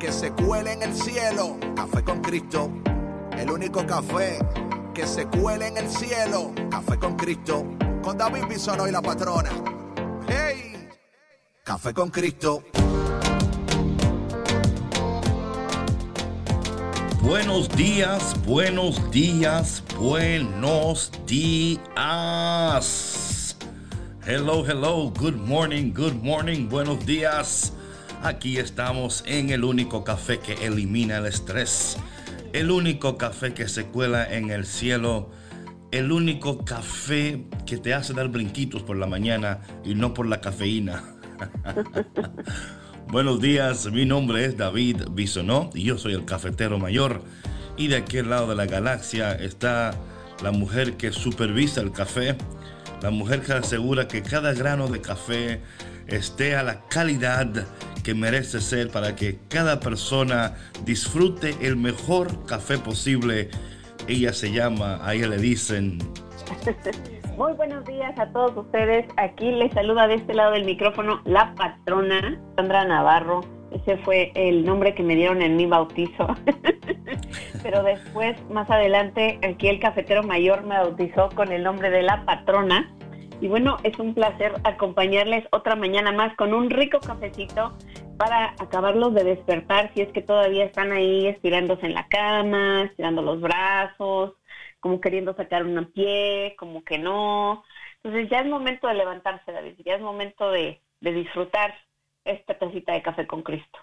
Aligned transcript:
que 0.00 0.10
se 0.10 0.32
cuele 0.32 0.72
en 0.72 0.82
el 0.82 0.94
cielo. 0.94 1.58
Café 1.76 2.02
con 2.02 2.22
Cristo, 2.22 2.70
el 3.36 3.50
único 3.50 3.86
café 3.86 4.38
que 4.94 5.06
se 5.06 5.26
cuele 5.26 5.66
en 5.68 5.76
el 5.76 5.88
cielo. 5.90 6.52
Café 6.70 6.98
con 6.98 7.16
Cristo, 7.16 7.66
con 8.02 8.16
David 8.16 8.46
Bisono 8.48 8.88
y 8.88 8.92
la 8.92 9.02
patrona. 9.02 9.50
¡Hey! 10.26 10.88
Café 11.62 11.92
con 11.92 12.08
Cristo. 12.08 12.64
Buenos 17.20 17.68
días, 17.68 18.34
buenos 18.46 19.10
días, 19.10 19.84
buenos 19.98 21.12
días. 21.26 21.84
Hello, 24.26 24.64
hello, 24.66 25.12
good 25.18 25.36
morning, 25.36 25.92
good 25.92 26.14
morning, 26.22 26.70
buenos 26.70 27.04
días. 27.04 27.74
Aquí 28.22 28.58
estamos 28.58 29.24
en 29.26 29.48
el 29.48 29.64
único 29.64 30.04
café 30.04 30.40
que 30.40 30.52
elimina 30.66 31.16
el 31.16 31.26
estrés, 31.26 31.96
el 32.52 32.70
único 32.70 33.16
café 33.16 33.54
que 33.54 33.66
se 33.66 33.86
cuela 33.86 34.30
en 34.30 34.50
el 34.50 34.66
cielo, 34.66 35.30
el 35.90 36.12
único 36.12 36.62
café 36.62 37.46
que 37.64 37.78
te 37.78 37.94
hace 37.94 38.12
dar 38.12 38.28
brinquitos 38.28 38.82
por 38.82 38.98
la 38.98 39.06
mañana 39.06 39.60
y 39.84 39.94
no 39.94 40.12
por 40.12 40.26
la 40.26 40.42
cafeína. 40.42 41.02
Buenos 43.08 43.40
días, 43.40 43.90
mi 43.90 44.04
nombre 44.04 44.44
es 44.44 44.56
David 44.58 45.04
Bisonó 45.12 45.70
y 45.72 45.84
yo 45.84 45.96
soy 45.96 46.12
el 46.12 46.26
cafetero 46.26 46.78
mayor. 46.78 47.22
Y 47.78 47.88
de 47.88 47.96
aquel 47.96 48.28
lado 48.28 48.48
de 48.48 48.54
la 48.54 48.66
galaxia 48.66 49.32
está 49.32 49.94
la 50.42 50.50
mujer 50.50 50.98
que 50.98 51.10
supervisa 51.10 51.80
el 51.80 51.90
café, 51.90 52.36
la 53.00 53.08
mujer 53.08 53.40
que 53.40 53.54
asegura 53.54 54.08
que 54.08 54.20
cada 54.20 54.52
grano 54.52 54.88
de 54.88 55.00
café 55.00 55.62
esté 56.06 56.54
a 56.54 56.62
la 56.62 56.86
calidad 56.88 57.66
que 58.02 58.14
merece 58.14 58.60
ser 58.60 58.90
para 58.90 59.14
que 59.16 59.38
cada 59.48 59.80
persona 59.80 60.54
disfrute 60.84 61.54
el 61.60 61.76
mejor 61.76 62.46
café 62.46 62.78
posible. 62.78 63.50
Ella 64.08 64.32
se 64.32 64.52
llama, 64.52 64.98
a 65.02 65.14
ella 65.14 65.28
le 65.28 65.38
dicen. 65.38 65.98
Muy 67.36 67.52
buenos 67.54 67.84
días 67.84 68.18
a 68.18 68.26
todos 68.32 68.56
ustedes. 68.56 69.06
Aquí 69.16 69.50
les 69.50 69.72
saluda 69.72 70.06
de 70.06 70.14
este 70.14 70.34
lado 70.34 70.52
del 70.52 70.64
micrófono 70.64 71.20
la 71.24 71.54
patrona 71.54 72.38
Sandra 72.56 72.84
Navarro. 72.84 73.40
Ese 73.70 73.96
fue 73.98 74.32
el 74.34 74.64
nombre 74.64 74.94
que 74.94 75.02
me 75.02 75.14
dieron 75.14 75.42
en 75.42 75.56
mi 75.56 75.66
bautizo. 75.66 76.26
Pero 77.62 77.82
después, 77.82 78.36
más 78.50 78.68
adelante, 78.68 79.38
aquí 79.48 79.68
el 79.68 79.80
cafetero 79.80 80.22
mayor 80.22 80.64
me 80.64 80.76
bautizó 80.76 81.28
con 81.30 81.52
el 81.52 81.62
nombre 81.62 81.90
de 81.90 82.02
la 82.02 82.24
patrona. 82.24 82.90
Y 83.40 83.48
bueno, 83.48 83.78
es 83.84 83.98
un 83.98 84.12
placer 84.12 84.52
acompañarles 84.64 85.46
otra 85.50 85.76
mañana 85.76 86.12
más 86.12 86.34
con 86.36 86.52
un 86.52 86.68
rico 86.68 87.00
cafecito 87.00 87.72
para 88.20 88.54
acabarlos 88.58 89.14
de 89.14 89.24
despertar 89.24 89.94
si 89.94 90.02
es 90.02 90.12
que 90.12 90.20
todavía 90.20 90.66
están 90.66 90.92
ahí 90.92 91.26
estirándose 91.26 91.86
en 91.86 91.94
la 91.94 92.06
cama, 92.06 92.82
estirando 92.82 93.22
los 93.22 93.40
brazos, 93.40 94.34
como 94.78 95.00
queriendo 95.00 95.34
sacar 95.34 95.64
un 95.64 95.82
pie, 95.86 96.54
como 96.58 96.84
que 96.84 96.98
no. 96.98 97.64
Entonces 98.02 98.28
ya 98.30 98.40
es 98.40 98.46
momento 98.46 98.88
de 98.88 98.94
levantarse, 98.94 99.50
David, 99.50 99.72
ya 99.86 99.94
es 99.94 100.02
momento 100.02 100.50
de, 100.50 100.82
de 101.00 101.12
disfrutar 101.12 101.74
esta 102.26 102.58
tacita 102.58 102.92
de 102.92 103.00
café 103.00 103.26
con 103.26 103.40
Cristo. 103.40 103.78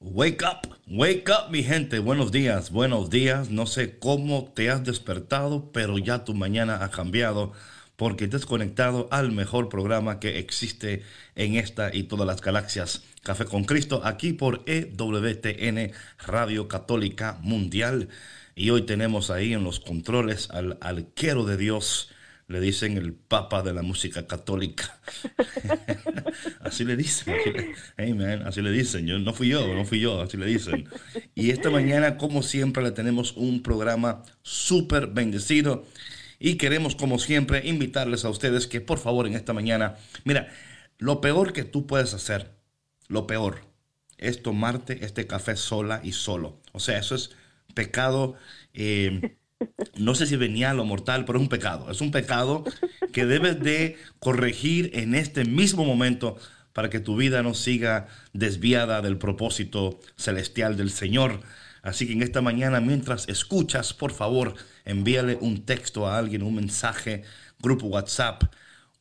Wake 0.00 0.42
up, 0.44 0.74
wake 0.88 1.28
up 1.28 1.50
mi 1.50 1.62
gente, 1.62 1.98
buenos 1.98 2.32
días, 2.32 2.72
buenos 2.72 3.10
días. 3.10 3.50
No 3.50 3.66
sé 3.66 3.98
cómo 3.98 4.50
te 4.54 4.70
has 4.70 4.82
despertado, 4.82 5.70
pero 5.72 5.98
ya 5.98 6.24
tu 6.24 6.32
mañana 6.32 6.82
ha 6.82 6.90
cambiado 6.90 7.52
porque 7.96 8.28
te 8.28 8.36
has 8.36 8.46
conectado 8.46 9.08
al 9.10 9.30
mejor 9.30 9.68
programa 9.68 10.20
que 10.20 10.38
existe 10.38 11.02
en 11.34 11.56
esta 11.56 11.94
y 11.94 12.04
todas 12.04 12.26
las 12.26 12.40
galaxias. 12.40 13.11
Café 13.22 13.44
con 13.44 13.62
Cristo, 13.62 14.00
aquí 14.04 14.32
por 14.32 14.64
EWTN 14.66 15.92
Radio 16.26 16.66
Católica 16.66 17.38
Mundial. 17.40 18.08
Y 18.56 18.70
hoy 18.70 18.82
tenemos 18.82 19.30
ahí 19.30 19.52
en 19.52 19.62
los 19.62 19.78
controles 19.78 20.50
al 20.50 20.76
arquero 20.80 21.44
de 21.44 21.56
Dios, 21.56 22.10
le 22.48 22.60
dicen 22.60 22.96
el 22.96 23.14
papa 23.14 23.62
de 23.62 23.74
la 23.74 23.82
música 23.82 24.26
católica. 24.26 24.98
así 26.62 26.84
le 26.84 26.96
dicen. 26.96 27.36
Hey 27.96 28.18
así 28.44 28.60
le 28.60 28.72
dicen. 28.72 29.06
Yo, 29.06 29.20
no 29.20 29.32
fui 29.32 29.48
yo, 29.50 29.72
no 29.72 29.84
fui 29.84 30.00
yo, 30.00 30.20
así 30.20 30.36
le 30.36 30.46
dicen. 30.46 30.88
Y 31.36 31.50
esta 31.50 31.70
mañana, 31.70 32.16
como 32.16 32.42
siempre, 32.42 32.82
le 32.82 32.90
tenemos 32.90 33.36
un 33.36 33.62
programa 33.62 34.24
súper 34.42 35.06
bendecido. 35.06 35.86
Y 36.40 36.56
queremos, 36.56 36.96
como 36.96 37.20
siempre, 37.20 37.68
invitarles 37.68 38.24
a 38.24 38.30
ustedes 38.30 38.66
que 38.66 38.80
por 38.80 38.98
favor 38.98 39.28
en 39.28 39.34
esta 39.34 39.52
mañana, 39.52 39.94
mira, 40.24 40.48
lo 40.98 41.20
peor 41.20 41.52
que 41.52 41.62
tú 41.62 41.86
puedes 41.86 42.14
hacer, 42.14 42.61
lo 43.12 43.26
peor, 43.26 43.60
es 44.16 44.42
tomarte 44.42 45.04
este 45.04 45.26
café 45.26 45.54
sola 45.56 46.00
y 46.02 46.12
solo. 46.12 46.60
O 46.72 46.80
sea, 46.80 46.98
eso 46.98 47.14
es 47.14 47.30
pecado, 47.74 48.34
eh, 48.72 49.36
no 49.96 50.14
sé 50.14 50.26
si 50.26 50.36
venial 50.36 50.80
o 50.80 50.84
mortal, 50.84 51.24
pero 51.24 51.38
es 51.38 51.42
un 51.42 51.48
pecado. 51.48 51.90
Es 51.90 52.00
un 52.00 52.10
pecado 52.10 52.64
que 53.12 53.26
debes 53.26 53.60
de 53.60 53.98
corregir 54.18 54.90
en 54.94 55.14
este 55.14 55.44
mismo 55.44 55.84
momento 55.84 56.38
para 56.72 56.88
que 56.88 57.00
tu 57.00 57.16
vida 57.16 57.42
no 57.42 57.52
siga 57.52 58.08
desviada 58.32 59.02
del 59.02 59.18
propósito 59.18 60.00
celestial 60.16 60.76
del 60.76 60.90
Señor. 60.90 61.40
Así 61.82 62.06
que 62.06 62.14
en 62.14 62.22
esta 62.22 62.40
mañana, 62.40 62.80
mientras 62.80 63.28
escuchas, 63.28 63.92
por 63.92 64.12
favor, 64.12 64.54
envíale 64.86 65.36
un 65.40 65.66
texto 65.66 66.06
a 66.06 66.16
alguien, 66.16 66.42
un 66.42 66.54
mensaje, 66.54 67.24
grupo 67.58 67.88
WhatsApp, 67.88 68.44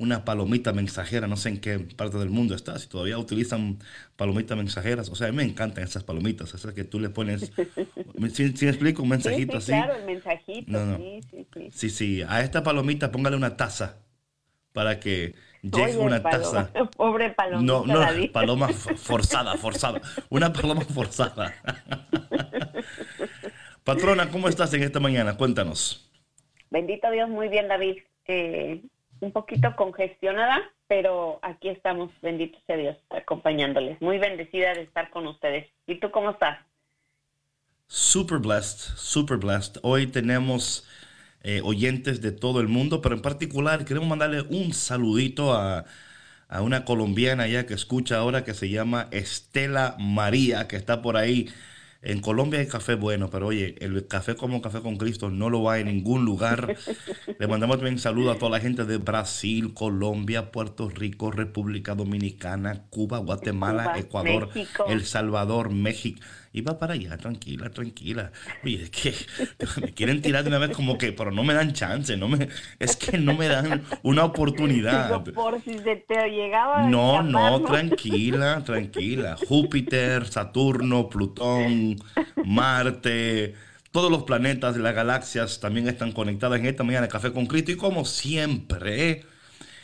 una 0.02 0.26
palomita 0.26 0.74
mensajera, 0.74 1.28
no 1.28 1.38
sé 1.38 1.50
en 1.50 1.62
qué 1.62 1.78
parte 1.78 2.18
del 2.18 2.32
mundo 2.32 2.56
está, 2.56 2.78
si 2.80 2.88
todavía 2.88 3.20
utilizan 3.20 3.78
palomitas 4.16 4.58
mensajeras, 4.58 5.10
o 5.10 5.16
sea, 5.16 5.28
a 5.28 5.32
mí 5.32 5.38
me 5.38 5.44
encantan 5.44 5.84
esas 5.84 6.04
palomitas, 6.04 6.52
esas 6.56 6.74
que 6.74 6.84
tú 6.84 7.00
le 7.00 7.10
pones, 7.10 7.52
si, 8.34 8.66
me 8.66 8.72
explico, 8.72 9.04
un 9.04 9.10
mensajito 9.10 9.62
sí, 9.62 9.68
sí, 9.68 9.74
así. 9.74 9.84
Claro, 9.84 10.00
el 10.00 10.06
mensajito, 10.06 10.98
sí, 10.98 11.22
sí, 11.30 11.48
sí. 11.54 11.70
Sí, 11.72 11.90
sí, 11.92 12.24
a 12.28 12.42
esta 12.42 12.64
palomita 12.64 13.12
póngale 13.12 13.38
una 13.38 13.56
taza 13.56 14.00
para 14.74 15.00
que 15.00 15.36
llegue 15.62 15.98
una 15.98 16.24
taza. 16.24 16.72
Pobre 16.98 17.30
paloma. 17.30 17.62
No, 17.62 17.86
no, 17.86 18.32
paloma 18.32 18.70
forzada, 18.98 19.56
forzada. 19.58 20.02
Una 20.30 20.52
paloma 20.52 20.82
forzada. 20.82 21.54
Patrona, 23.84 24.30
¿cómo 24.30 24.48
estás 24.48 24.74
en 24.74 24.82
esta 24.82 25.00
mañana? 25.00 25.38
Cuéntanos. 25.38 26.10
Bendito 26.72 27.12
Dios, 27.12 27.30
muy 27.30 27.50
bien, 27.50 27.68
David. 27.68 27.98
Eh, 28.26 28.82
un 29.22 29.32
poquito 29.32 29.74
congestionada, 29.76 30.62
pero 30.88 31.40
aquí 31.42 31.70
estamos, 31.70 32.12
bendito 32.22 32.59
sea 32.68 32.76
Dios, 32.76 32.98
acompañándoles. 33.09 34.02
Muy 34.02 34.18
bendecida 34.18 34.74
de 34.74 34.82
estar 34.82 35.09
con 35.12 35.28
ustedes. 35.28 35.68
¿Y 35.88 36.00
tú 36.00 36.12
cómo 36.12 36.32
estás? 36.32 36.59
Super 37.88 38.40
blessed, 38.40 38.98
super 38.98 39.38
blessed. 39.38 39.80
Hoy 39.84 40.08
tenemos 40.08 40.88
eh, 41.44 41.62
oyentes 41.64 42.22
de 42.22 42.32
todo 42.32 42.59
el 42.59 42.68
mundo, 42.68 43.02
pero 43.02 43.16
en 43.16 43.22
particular 43.22 43.86
queremos 43.86 44.09
mandarle 44.09 44.42
un 44.42 44.74
saludito 44.74 45.53
a, 45.53 45.86
a 46.48 46.62
una 46.62 46.84
colombiana 46.84 47.48
ya 47.48 47.66
que 47.66 47.74
escucha 47.74 48.18
ahora 48.18 48.44
que 48.44 48.53
se 48.53 48.70
llama 48.70 49.08
Estela 49.12 49.96
María, 50.00 50.68
que 50.68 50.76
está 50.76 51.02
por 51.02 51.16
ahí 51.16 51.50
en 52.04 52.20
Colombia 52.20 52.60
hay 52.60 52.68
café 52.68 52.96
bueno, 52.96 53.30
pero 53.30 53.48
oye, 53.48 53.76
el 53.80 54.08
café 54.08 54.36
como 54.36 54.62
café 54.62 54.82
con 54.82 54.98
Cristo 54.98 55.30
no 55.30 55.50
lo 55.52 55.62
va 55.62 55.78
en 55.78 55.88
ningún 55.88 56.26
lugar. 56.26 56.76
Le 57.40 57.48
mandamos 57.48 57.78
también 57.78 58.00
saludo 58.00 58.32
a 58.32 58.38
toda 58.40 58.52
la 58.52 58.59
gente 58.59 58.86
de 58.86 58.98
Brasil, 58.98 59.74
Colombia, 59.76 60.52
Puerto 60.52 60.90
Rico, 60.90 61.30
República 61.30 61.94
Dominicana, 61.94 62.86
Cuba, 62.90 63.20
Guatemala, 63.20 63.94
Ecuador, 63.98 64.50
El 64.88 65.06
Salvador, 65.06 65.70
México. 65.70 66.22
Y 66.53 66.62
va 66.62 66.78
para 66.78 66.96
allá, 66.96 67.16
tranquila, 67.18 67.70
tranquila. 67.70 68.32
Oye, 68.64 68.84
es 68.84 68.90
que 68.90 69.14
me 69.82 69.94
quieren 69.94 70.22
tirar 70.22 70.44
de 70.44 70.50
una 70.50 70.59
vez 70.59 70.72
como 70.76 70.98
que, 70.98 71.14
pero 71.14 71.32
no 71.32 71.44
me 71.44 71.53
dan 71.53 71.72
chance, 71.72 72.18
no 72.18 72.28
me, 72.28 72.50
es 72.80 72.98
que 72.98 73.18
no 73.18 73.36
me 73.36 73.48
dan 73.48 73.84
una 74.03 74.26
oportunidad. 74.26 75.24
Por 75.24 75.62
si 75.62 75.80
se 75.80 75.96
te 75.96 76.30
llegaba. 76.30 76.84
No, 76.88 77.24
no, 77.24 77.62
tranquila, 77.62 78.64
tranquila. 78.66 79.38
Júpiter, 79.48 80.28
Saturno, 80.28 81.08
Plutón, 81.08 81.96
Marte, 82.44 83.56
todos 83.92 84.12
los 84.12 84.24
planetas 84.24 84.76
de 84.76 84.82
las 84.82 84.94
galaxias 84.94 85.59
también 85.59 85.88
están 85.88 86.12
conectadas 86.12 86.59
en 86.59 86.66
esta 86.66 86.84
mañana 86.84 87.08
de 87.08 87.12
Café 87.12 87.32
con 87.32 87.46
Cristo. 87.46 87.72
Y 87.72 87.78
como 87.78 88.04
siempre, 88.04 89.24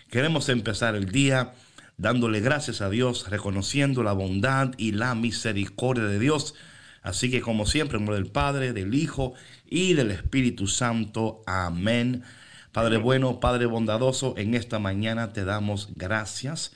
queremos 0.10 0.50
empezar 0.50 0.96
el 0.96 1.12
día 1.12 1.54
dándole 1.98 2.40
gracias 2.40 2.82
a 2.82 2.90
Dios, 2.90 3.30
reconociendo 3.30 4.04
la 4.04 4.14
bondad 4.14 4.72
y 4.78 4.92
la 4.92 5.16
misericordia 5.16 6.06
de 6.06 6.20
Dios. 6.20 6.54
Así 7.02 7.32
que 7.32 7.42
como 7.42 7.66
siempre, 7.66 7.98
en 7.98 8.06
nombre 8.06 8.22
del 8.22 8.32
Padre, 8.32 8.74
del 8.74 8.94
Hijo 8.94 9.34
y 9.66 9.94
del 9.94 10.12
Espíritu 10.12 10.68
Santo. 10.68 11.42
Amén. 11.48 12.24
Padre 12.72 12.98
bueno, 12.98 13.40
Padre 13.40 13.66
bondadoso, 13.66 14.36
en 14.38 14.54
esta 14.54 14.78
mañana 14.78 15.34
te 15.34 15.44
damos 15.44 15.90
gracias 15.96 16.74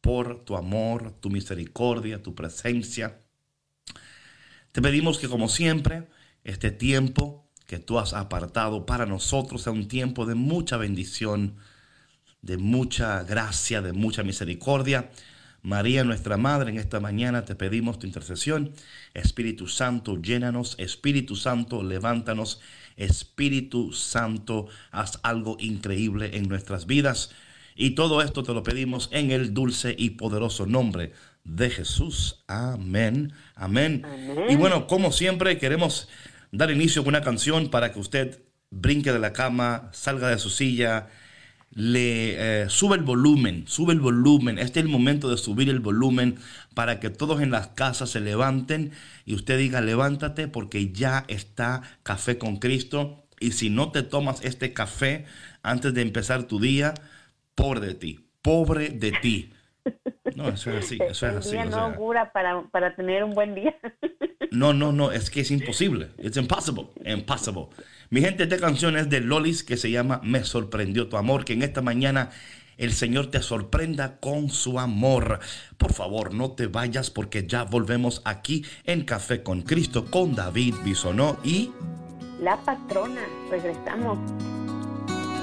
por 0.00 0.44
tu 0.44 0.56
amor, 0.56 1.12
tu 1.20 1.30
misericordia, 1.30 2.22
tu 2.22 2.34
presencia. 2.34 3.18
Te 4.72 4.80
pedimos 4.80 5.18
que 5.18 5.28
como 5.28 5.48
siempre, 5.48 6.08
este 6.44 6.70
tiempo 6.70 7.50
que 7.66 7.78
tú 7.78 7.98
has 7.98 8.14
apartado 8.14 8.86
para 8.86 9.06
nosotros 9.06 9.62
sea 9.62 9.72
un 9.72 9.88
tiempo 9.88 10.26
de 10.26 10.36
mucha 10.36 10.76
bendición, 10.76 11.56
de 12.42 12.56
mucha 12.56 13.22
gracia, 13.24 13.82
de 13.82 13.92
mucha 13.92 14.22
misericordia. 14.22 15.10
María, 15.62 16.04
nuestra 16.04 16.36
Madre, 16.36 16.70
en 16.70 16.78
esta 16.78 17.00
mañana 17.00 17.44
te 17.44 17.54
pedimos 17.54 17.98
tu 17.98 18.06
intercesión. 18.06 18.72
Espíritu 19.12 19.66
Santo, 19.68 20.20
llénanos. 20.20 20.74
Espíritu 20.78 21.36
Santo, 21.36 21.82
levántanos. 21.82 22.60
Espíritu 22.96 23.92
Santo, 23.92 24.68
haz 24.90 25.20
algo 25.22 25.56
increíble 25.60 26.36
en 26.36 26.48
nuestras 26.48 26.86
vidas. 26.86 27.30
Y 27.76 27.90
todo 27.90 28.22
esto 28.22 28.42
te 28.42 28.54
lo 28.54 28.62
pedimos 28.62 29.08
en 29.12 29.30
el 29.30 29.54
dulce 29.54 29.94
y 29.96 30.10
poderoso 30.10 30.66
nombre 30.66 31.12
de 31.44 31.70
Jesús. 31.70 32.42
Amén. 32.46 33.32
Amén. 33.54 34.04
Y 34.48 34.56
bueno, 34.56 34.86
como 34.86 35.12
siempre, 35.12 35.58
queremos 35.58 36.08
dar 36.52 36.70
inicio 36.70 37.02
con 37.02 37.10
una 37.14 37.22
canción 37.22 37.70
para 37.70 37.92
que 37.92 38.00
usted 38.00 38.42
brinque 38.70 39.12
de 39.12 39.18
la 39.18 39.32
cama, 39.32 39.90
salga 39.92 40.28
de 40.28 40.38
su 40.38 40.50
silla, 40.50 41.08
le 41.70 42.62
eh, 42.64 42.68
sube 42.68 42.96
el 42.96 43.02
volumen, 43.02 43.64
sube 43.66 43.92
el 43.92 44.00
volumen. 44.00 44.58
Este 44.58 44.80
es 44.80 44.86
el 44.86 44.90
momento 44.90 45.30
de 45.30 45.36
subir 45.38 45.68
el 45.68 45.80
volumen 45.80 46.38
para 46.74 47.00
que 47.00 47.10
todos 47.10 47.40
en 47.40 47.50
las 47.50 47.68
casas 47.68 48.10
se 48.10 48.20
levanten 48.20 48.92
y 49.24 49.34
usted 49.34 49.58
diga, 49.58 49.80
levántate 49.80 50.48
porque 50.48 50.92
ya 50.92 51.24
está 51.28 51.82
café 52.02 52.38
con 52.38 52.56
Cristo. 52.56 53.24
Y 53.38 53.52
si 53.52 53.70
no 53.70 53.90
te 53.92 54.02
tomas 54.02 54.42
este 54.44 54.72
café 54.72 55.24
antes 55.62 55.94
de 55.94 56.02
empezar 56.02 56.44
tu 56.44 56.60
día, 56.60 56.94
pobre 57.54 57.80
de 57.80 57.94
ti, 57.94 58.26
pobre 58.42 58.90
de 58.90 59.12
ti. 59.12 59.52
No, 60.40 60.48
eso 60.48 60.70
es 60.70 60.86
así, 60.86 60.98
eso 61.06 61.26
es 61.26 61.36
así. 61.36 61.50
Día 61.52 61.66
no 61.66 61.76
augura 61.76 62.32
para, 62.32 62.62
para 62.70 62.96
tener 62.96 63.24
un 63.24 63.34
buen 63.34 63.54
día. 63.54 63.76
No, 64.52 64.72
no, 64.72 64.90
no, 64.90 65.12
es 65.12 65.30
que 65.30 65.42
es 65.42 65.52
imposible. 65.52 66.08
It's 66.18 66.36
impossible, 66.36 66.88
impossible. 67.04 67.68
Mi 68.08 68.20
gente, 68.20 68.42
esta 68.42 68.58
canción 68.58 68.96
es 68.96 69.08
de 69.08 69.20
Lolis 69.20 69.62
que 69.62 69.76
se 69.76 69.92
llama 69.92 70.20
Me 70.24 70.42
sorprendió 70.42 71.08
tu 71.08 71.16
amor, 71.16 71.44
que 71.44 71.52
en 71.52 71.62
esta 71.62 71.82
mañana 71.82 72.30
el 72.76 72.92
Señor 72.92 73.28
te 73.28 73.42
sorprenda 73.42 74.18
con 74.18 74.50
su 74.50 74.80
amor. 74.80 75.38
Por 75.78 75.92
favor, 75.92 76.34
no 76.34 76.50
te 76.50 76.66
vayas 76.66 77.10
porque 77.10 77.46
ya 77.46 77.62
volvemos 77.62 78.22
aquí 78.24 78.64
en 78.84 79.04
Café 79.04 79.44
con 79.44 79.62
Cristo 79.62 80.06
con 80.06 80.34
David 80.34 80.74
Bisonó 80.82 81.38
y... 81.44 81.70
La 82.40 82.56
patrona, 82.56 83.22
regresamos. 83.50 84.18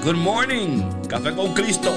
Good 0.04 0.16
morning, 0.16 0.82
Café 1.08 1.34
con 1.34 1.54
Cristo. 1.54 1.94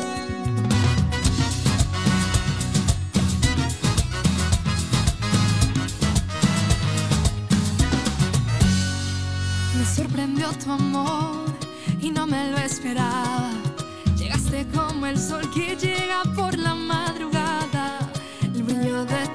Tu 10.49 10.71
amor 10.71 11.45
y 12.01 12.09
no 12.09 12.25
me 12.25 12.49
lo 12.49 12.57
esperaba. 12.57 13.51
Llegaste 14.17 14.65
como 14.73 15.05
el 15.05 15.17
sol 15.17 15.47
que 15.53 15.75
llega 15.75 16.23
por 16.35 16.57
la 16.57 16.73
madrugada. 16.73 17.99
El 18.41 18.63
brillo 18.63 19.05
de 19.05 19.27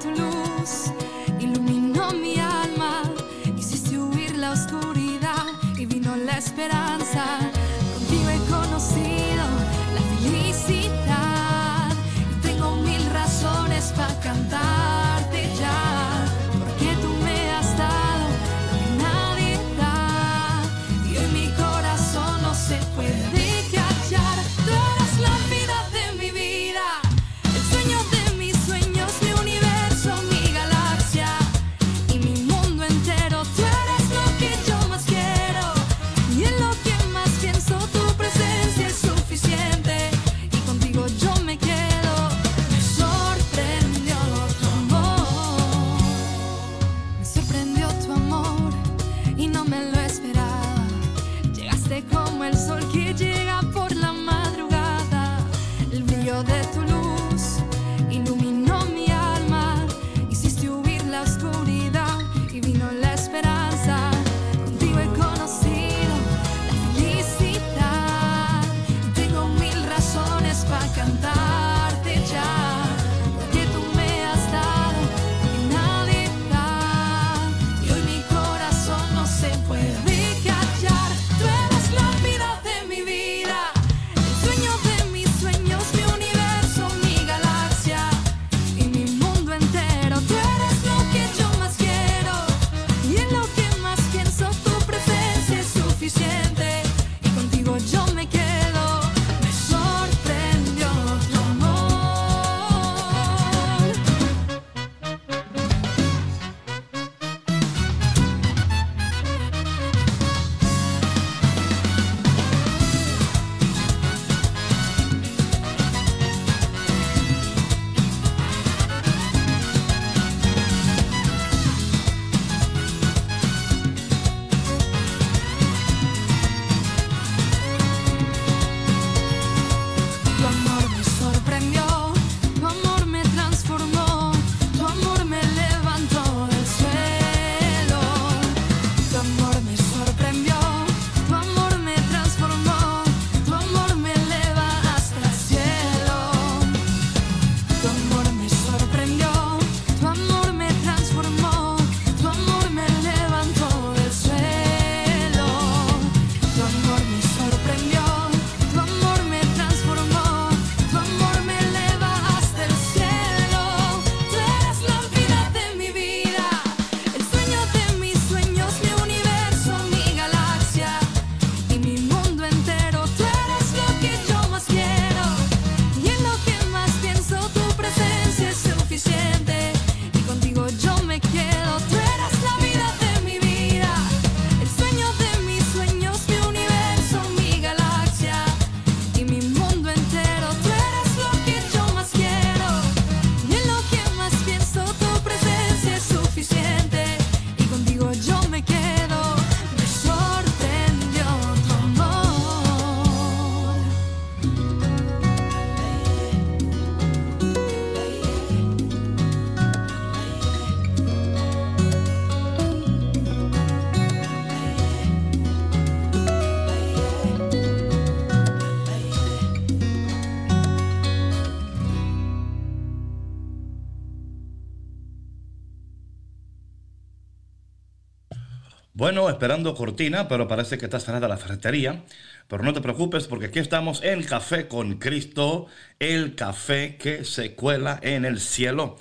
Bueno, 228.97 229.29
esperando 229.29 229.75
cortina, 229.75 230.27
pero 230.27 230.47
parece 230.47 230.79
que 230.79 230.85
está 230.85 230.99
cerrada 230.99 231.27
la 231.27 231.37
ferretería. 231.37 232.03
Pero 232.47 232.63
no 232.63 232.73
te 232.73 232.81
preocupes 232.81 233.27
porque 233.27 233.45
aquí 233.45 233.59
estamos 233.59 234.01
en 234.01 234.23
Café 234.23 234.67
con 234.67 234.97
Cristo, 234.97 235.67
el 235.99 236.33
café 236.33 236.97
que 236.97 237.23
se 237.23 237.53
cuela 237.53 237.99
en 238.01 238.25
el 238.25 238.39
cielo. 238.39 238.97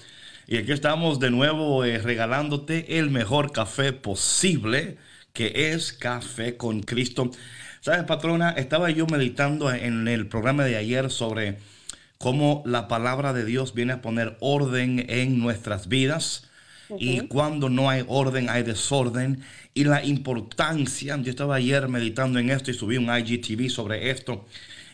Y 0.46 0.58
aquí 0.58 0.72
estamos 0.72 1.18
de 1.18 1.30
nuevo 1.30 1.82
eh, 1.82 1.96
regalándote 1.96 2.98
el 2.98 3.08
mejor 3.08 3.52
café 3.52 3.94
posible, 3.94 4.98
que 5.32 5.72
es 5.72 5.94
Café 5.94 6.58
con 6.58 6.82
Cristo. 6.82 7.30
¿Sabes, 7.80 8.04
patrona? 8.04 8.50
Estaba 8.50 8.90
yo 8.90 9.06
meditando 9.06 9.72
en 9.72 10.08
el 10.08 10.26
programa 10.26 10.64
de 10.64 10.76
ayer 10.76 11.10
sobre 11.10 11.56
cómo 12.18 12.62
la 12.66 12.86
palabra 12.86 13.32
de 13.32 13.46
Dios 13.46 13.72
viene 13.72 13.94
a 13.94 14.02
poner 14.02 14.36
orden 14.40 15.06
en 15.08 15.38
nuestras 15.38 15.88
vidas. 15.88 16.45
Y 16.98 17.20
cuando 17.26 17.68
no 17.68 17.90
hay 17.90 18.04
orden, 18.06 18.48
hay 18.48 18.62
desorden. 18.62 19.42
Y 19.74 19.84
la 19.84 20.04
importancia, 20.04 21.16
yo 21.16 21.30
estaba 21.30 21.56
ayer 21.56 21.88
meditando 21.88 22.38
en 22.38 22.50
esto 22.50 22.70
y 22.70 22.74
subí 22.74 22.96
un 22.96 23.14
IGTV 23.14 23.68
sobre 23.70 24.10
esto, 24.10 24.46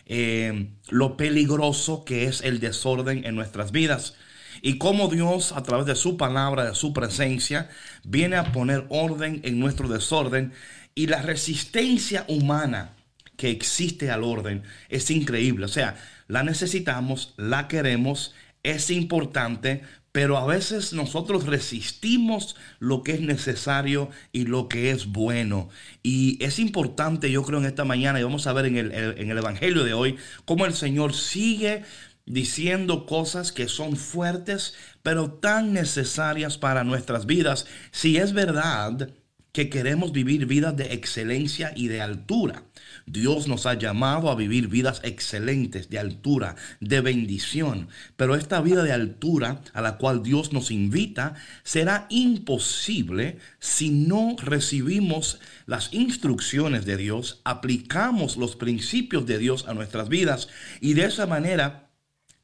eh, 0.07 0.71
lo 0.89 1.17
peligroso 1.17 2.05
que 2.05 2.25
es 2.25 2.43
el 2.43 2.61
desorden 2.61 3.25
en 3.25 3.35
nuestras 3.35 3.73
vidas. 3.73 4.15
Y 4.61 4.79
cómo 4.79 5.09
Dios, 5.09 5.53
a 5.53 5.63
través 5.63 5.87
de 5.87 5.95
su 5.95 6.17
palabra, 6.17 6.65
de 6.65 6.75
su 6.75 6.93
presencia, 6.93 7.71
viene 8.05 8.37
a 8.37 8.53
poner 8.53 8.87
orden 8.89 9.41
en 9.45 9.59
nuestro 9.59 9.89
desorden. 9.89 10.53
Y 10.95 11.07
la 11.07 11.23
resistencia 11.23 12.25
humana 12.29 12.93
que 13.37 13.51
existe 13.51 14.11
al 14.11 14.25
orden 14.25 14.63
es 14.89 15.11
increíble. 15.11 15.65
O 15.65 15.69
sea, 15.69 15.97
la 16.29 16.43
necesitamos, 16.43 17.35
la 17.37 17.67
queremos, 17.67 18.35
es 18.63 18.91
importante, 18.91 19.83
pero 20.13 20.37
a 20.37 20.47
veces 20.47 20.93
nosotros 20.93 21.47
resistimos 21.47 22.55
lo 22.79 23.03
que 23.03 23.13
es 23.13 23.21
necesario 23.21 24.11
y 24.31 24.45
lo 24.45 24.69
que 24.69 24.91
es 24.91 25.07
bueno. 25.07 25.71
Y 26.03 26.43
es 26.45 26.59
importante, 26.59 27.31
yo 27.31 27.43
creo, 27.43 27.59
en 27.59 27.67
esta 27.67 27.85
mañana, 27.85 28.21
y 28.21 28.23
vamos 28.23 28.47
a 28.47 28.53
ver 28.53 28.67
en 28.67 28.77
el, 28.77 28.93
en 28.93 29.31
el 29.31 29.39
Evangelio 29.39 29.85
de 29.85 29.95
hoy, 29.95 30.17
cómo 30.45 30.67
el 30.67 30.75
Señor 30.75 31.15
sigue 31.15 31.83
diciendo 32.27 33.07
cosas 33.07 33.53
que 33.53 33.69
son 33.69 33.97
fuertes, 33.97 34.75
pero 35.03 35.33
tan 35.33 35.73
necesarias 35.73 36.59
para 36.59 36.85
nuestras 36.85 37.27
vidas. 37.27 37.67
Si 37.91 38.19
es 38.19 38.35
verdad 38.35 39.11
que 39.53 39.69
queremos 39.69 40.13
vivir 40.13 40.47
vidas 40.47 40.77
de 40.77 40.93
excelencia 40.95 41.73
y 41.75 41.89
de 41.89 42.01
altura. 42.01 42.65
Dios 43.07 43.49
nos 43.49 43.67
ha 43.67 43.75
llamado 43.75 44.31
a 44.31 44.35
vivir 44.35 44.69
vidas 44.69 45.01
excelentes, 45.05 45.89
de 45.89 45.99
altura, 45.99 46.57
de 46.81 47.01
bendición. 47.01 47.89
Pero 48.17 48.35
esta 48.35 48.61
vida 48.61 48.83
de 48.83 48.93
altura 48.93 49.63
a 49.73 49.81
la 49.81 49.99
cual 49.99 50.23
Dios 50.23 50.53
nos 50.53 50.71
invita 50.71 51.35
será 51.63 52.07
imposible 52.09 53.39
si 53.59 53.91
no 53.91 54.37
recibimos 54.39 55.41
las 55.67 55.93
instrucciones 55.93 56.85
de 56.85 56.97
Dios, 56.97 57.41
aplicamos 57.45 58.37
los 58.37 58.57
principios 58.57 59.27
de 59.27 59.39
Dios 59.39 59.67
a 59.69 59.75
nuestras 59.75 60.09
vidas 60.09 60.49
y 60.81 60.95
de 60.95 61.05
esa 61.05 61.27
manera 61.27 61.89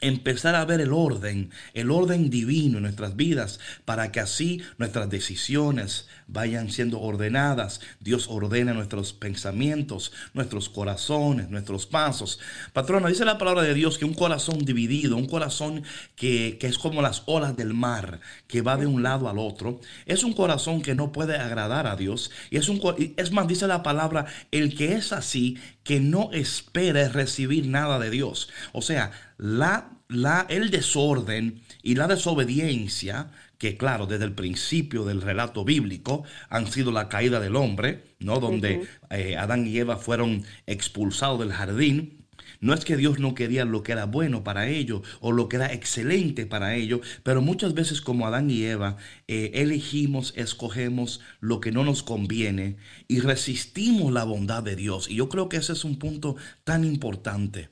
empezar 0.00 0.54
a 0.54 0.64
ver 0.64 0.80
el 0.80 0.92
orden, 0.92 1.50
el 1.74 1.90
orden 1.90 2.30
divino 2.30 2.78
en 2.78 2.84
nuestras 2.84 3.16
vidas, 3.16 3.58
para 3.84 4.12
que 4.12 4.20
así 4.20 4.62
nuestras 4.78 5.10
decisiones 5.10 6.06
vayan 6.28 6.70
siendo 6.70 7.00
ordenadas. 7.00 7.80
Dios 8.00 8.28
ordena 8.28 8.74
nuestros 8.74 9.12
pensamientos, 9.12 10.12
nuestros 10.34 10.68
corazones, 10.68 11.50
nuestros 11.50 11.86
pasos. 11.86 12.38
Patrona, 12.72 13.08
dice 13.08 13.24
la 13.24 13.38
palabra 13.38 13.62
de 13.62 13.74
Dios 13.74 13.98
que 13.98 14.04
un 14.04 14.14
corazón 14.14 14.64
dividido, 14.64 15.16
un 15.16 15.26
corazón 15.26 15.82
que, 16.14 16.58
es 16.60 16.78
como 16.78 17.02
las 17.02 17.22
olas 17.26 17.56
del 17.56 17.74
mar, 17.74 18.20
que 18.46 18.62
va 18.62 18.76
de 18.76 18.86
un 18.86 19.02
lado 19.02 19.28
al 19.28 19.38
otro, 19.38 19.80
es 20.06 20.22
un 20.22 20.34
corazón 20.34 20.82
que 20.82 20.94
no 20.94 21.12
puede 21.12 21.36
agradar 21.36 21.86
a 21.86 21.96
Dios. 21.96 22.30
Y 22.50 22.58
es, 22.58 22.68
un, 22.68 22.80
es 23.16 23.32
más, 23.32 23.48
dice 23.48 23.66
la 23.66 23.82
palabra, 23.82 24.26
el 24.50 24.76
que 24.76 24.94
es 24.94 25.12
así, 25.12 25.58
que 25.82 26.00
no 26.00 26.30
espera 26.32 27.08
recibir 27.08 27.66
nada 27.66 27.98
de 27.98 28.10
Dios. 28.10 28.50
O 28.72 28.82
sea, 28.82 29.10
la, 29.38 29.90
la, 30.08 30.44
el 30.50 30.70
desorden 30.70 31.62
y 31.82 31.94
la 31.94 32.06
desobediencia, 32.06 33.30
que 33.58 33.76
claro, 33.76 34.06
desde 34.06 34.24
el 34.24 34.32
principio 34.32 35.04
del 35.04 35.20
relato 35.20 35.64
bíblico 35.64 36.22
han 36.48 36.70
sido 36.70 36.92
la 36.92 37.08
caída 37.08 37.40
del 37.40 37.56
hombre, 37.56 38.04
¿no? 38.20 38.38
Donde 38.38 38.86
eh, 39.10 39.36
Adán 39.36 39.66
y 39.66 39.76
Eva 39.78 39.96
fueron 39.96 40.44
expulsados 40.66 41.40
del 41.40 41.52
jardín. 41.52 42.24
No 42.60 42.74
es 42.74 42.84
que 42.84 42.96
Dios 42.96 43.18
no 43.20 43.34
quería 43.34 43.64
lo 43.64 43.82
que 43.82 43.92
era 43.92 44.06
bueno 44.06 44.42
para 44.42 44.68
ellos 44.68 45.02
o 45.20 45.30
lo 45.30 45.48
que 45.48 45.56
era 45.56 45.72
excelente 45.72 46.46
para 46.46 46.74
ellos, 46.74 47.00
pero 47.22 47.40
muchas 47.40 47.74
veces 47.74 48.00
como 48.00 48.26
Adán 48.26 48.50
y 48.50 48.64
Eva 48.64 48.96
eh, 49.28 49.52
elegimos, 49.54 50.32
escogemos 50.36 51.20
lo 51.40 51.60
que 51.60 51.70
no 51.70 51.84
nos 51.84 52.02
conviene 52.02 52.76
y 53.06 53.20
resistimos 53.20 54.12
la 54.12 54.24
bondad 54.24 54.62
de 54.62 54.76
Dios. 54.76 55.08
Y 55.08 55.16
yo 55.16 55.28
creo 55.28 55.48
que 55.48 55.58
ese 55.58 55.72
es 55.72 55.84
un 55.84 55.98
punto 55.98 56.36
tan 56.64 56.84
importante. 56.84 57.70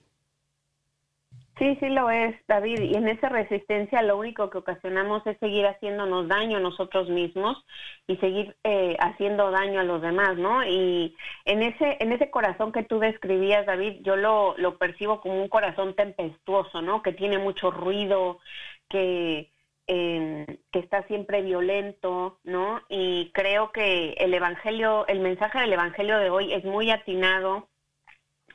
Sí, 1.59 1.75
sí 1.81 1.89
lo 1.89 2.11
es, 2.11 2.37
David. 2.49 2.81
Y 2.83 2.95
en 2.97 3.09
esa 3.09 3.31
resistencia 3.31 4.03
lo 4.03 4.19
único 4.19 4.51
que 4.51 4.59
ocasionamos 4.59 5.27
es 5.27 5.39
seguir 5.39 5.67
haciéndonos 5.67 6.29
daño 6.29 6.61
nosotros 6.61 7.09
mismos 7.09 7.65
y 8.07 8.17
seguir 8.19 8.55
eh, 8.63 8.95
haciendo 9.01 9.51
daño 9.51 9.81
a 9.81 9.85
los 9.85 10.03
demás, 10.03 10.37
¿no? 10.37 10.63
Y 10.67 11.17
en 11.47 11.63
ese, 11.63 11.97
en 12.01 12.13
ese 12.13 12.31
corazón 12.31 12.73
que 12.73 12.83
tú 12.83 12.99
describías, 12.99 13.65
David, 13.65 14.03
yo 14.03 14.17
lo, 14.17 14.55
lo 14.59 14.77
percibo 14.77 15.23
como 15.23 15.41
un 15.41 15.49
corazón 15.49 15.95
tempestuoso, 15.95 16.83
¿no? 16.83 17.03
Que 17.03 17.13
tiene 17.13 17.39
mucho 17.39 17.71
ruido, 17.71 18.39
que, 18.91 19.51
em, 19.87 20.45
que 20.71 20.79
está 20.81 21.07
siempre 21.07 21.41
violento, 21.43 22.39
¿no? 22.45 22.83
Y 22.91 23.31
creo 23.33 23.73
que 23.73 24.11
el 24.19 24.35
evangelio, 24.35 25.07
el 25.09 25.21
mensaje 25.21 25.61
del 25.61 25.73
evangelio 25.73 26.19
de 26.19 26.29
hoy 26.31 26.53
es 26.53 26.65
muy 26.65 26.91
atinado 26.91 27.69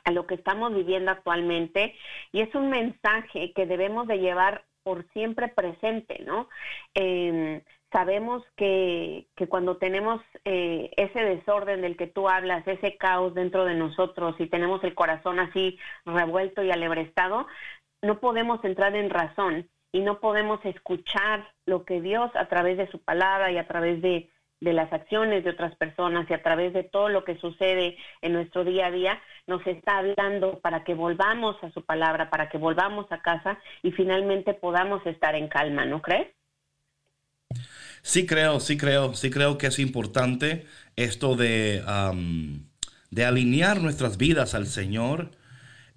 a 0.04 0.10
lo 0.10 0.26
que 0.26 0.34
estamos 0.34 0.74
viviendo 0.74 1.10
actualmente 1.10 1.94
y 2.32 2.40
es 2.40 2.54
un 2.54 2.70
mensaje 2.70 3.52
que 3.52 3.66
debemos 3.66 4.06
de 4.06 4.18
llevar 4.18 4.64
por 4.82 5.06
siempre 5.12 5.48
presente, 5.48 6.22
¿no? 6.24 6.48
Em, 6.94 7.62
sabemos 7.92 8.42
que, 8.56 9.28
que, 9.36 9.46
cuando 9.48 9.76
tenemos 9.76 10.20
eh, 10.44 10.90
ese 10.96 11.20
desorden 11.20 11.82
del 11.82 11.96
que 11.96 12.06
tú 12.06 12.28
hablas, 12.28 12.66
ese 12.66 12.96
caos 12.96 13.34
dentro 13.34 13.64
de 13.64 13.74
nosotros 13.74 14.34
y 14.38 14.46
tenemos 14.46 14.82
el 14.82 14.94
corazón 14.94 15.38
así 15.38 15.78
revuelto 16.04 16.64
y 16.64 16.70
alebrestado, 16.70 17.46
no 18.02 18.18
podemos 18.18 18.64
entrar 18.64 18.96
en 18.96 19.10
razón 19.10 19.68
y 19.92 20.00
no 20.00 20.20
podemos 20.20 20.64
escuchar 20.64 21.52
lo 21.66 21.84
que 21.84 22.00
Dios 22.00 22.30
a 22.34 22.48
través 22.48 22.78
de 22.78 22.90
su 22.90 22.98
palabra 23.02 23.52
y 23.52 23.58
a 23.58 23.68
través 23.68 24.00
de, 24.00 24.30
de 24.62 24.72
las 24.72 24.92
acciones 24.92 25.42
de 25.42 25.50
otras 25.50 25.74
personas 25.74 26.30
y 26.30 26.34
a 26.34 26.42
través 26.42 26.72
de 26.72 26.84
todo 26.84 27.08
lo 27.08 27.24
que 27.24 27.36
sucede 27.38 27.96
en 28.20 28.32
nuestro 28.32 28.64
día 28.64 28.86
a 28.86 28.90
día, 28.92 29.20
nos 29.48 29.66
está 29.66 29.98
hablando 29.98 30.60
para 30.60 30.84
que 30.84 30.94
volvamos 30.94 31.56
a 31.64 31.72
su 31.72 31.84
palabra, 31.84 32.30
para 32.30 32.48
que 32.48 32.58
volvamos 32.58 33.10
a 33.10 33.22
casa 33.22 33.58
y 33.82 33.90
finalmente 33.90 34.54
podamos 34.54 35.04
estar 35.04 35.34
en 35.34 35.48
calma, 35.48 35.84
¿no 35.84 36.00
crees? 36.00 36.28
Sí 38.02 38.24
creo, 38.24 38.60
sí 38.60 38.76
creo, 38.76 39.14
sí 39.14 39.30
creo 39.30 39.58
que 39.58 39.66
es 39.66 39.80
importante 39.80 40.64
esto 40.94 41.34
de, 41.34 41.82
de 43.10 43.24
alinear 43.24 43.80
nuestras 43.80 44.16
vidas 44.16 44.54
al 44.54 44.66
Señor 44.66 45.32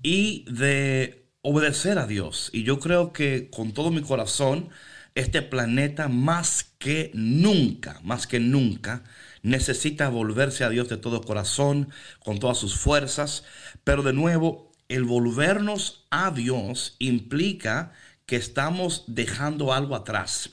y 0.02 0.44
de 0.52 1.28
obedecer 1.42 2.00
a 2.00 2.08
Dios. 2.08 2.50
Y 2.52 2.64
yo 2.64 2.80
creo 2.80 3.14
que 3.14 3.52
con 3.52 3.74
todo 3.74 3.92
mi 3.92 4.02
corazón, 4.02 4.70
este 5.16 5.42
planeta 5.42 6.10
más 6.10 6.76
que 6.78 7.10
nunca, 7.14 8.00
más 8.04 8.28
que 8.28 8.40
nunca, 8.40 9.04
necesita 9.42 10.10
volverse 10.10 10.64
a 10.64 10.70
Dios 10.70 10.90
de 10.90 10.98
todo 10.98 11.22
corazón, 11.22 11.90
con 12.20 12.40
todas 12.40 12.58
sus 12.58 12.78
fuerzas. 12.78 13.44
Pero 13.84 14.04
de 14.04 14.14
nuevo, 14.14 14.72
el 14.90 15.06
volvernos 15.06 16.06
a 16.12 16.32
Dios 16.32 16.96
implica 17.00 17.94
que 18.26 18.36
estamos 18.36 19.06
dejando 19.08 19.74
algo 19.74 19.96
atrás. 19.96 20.52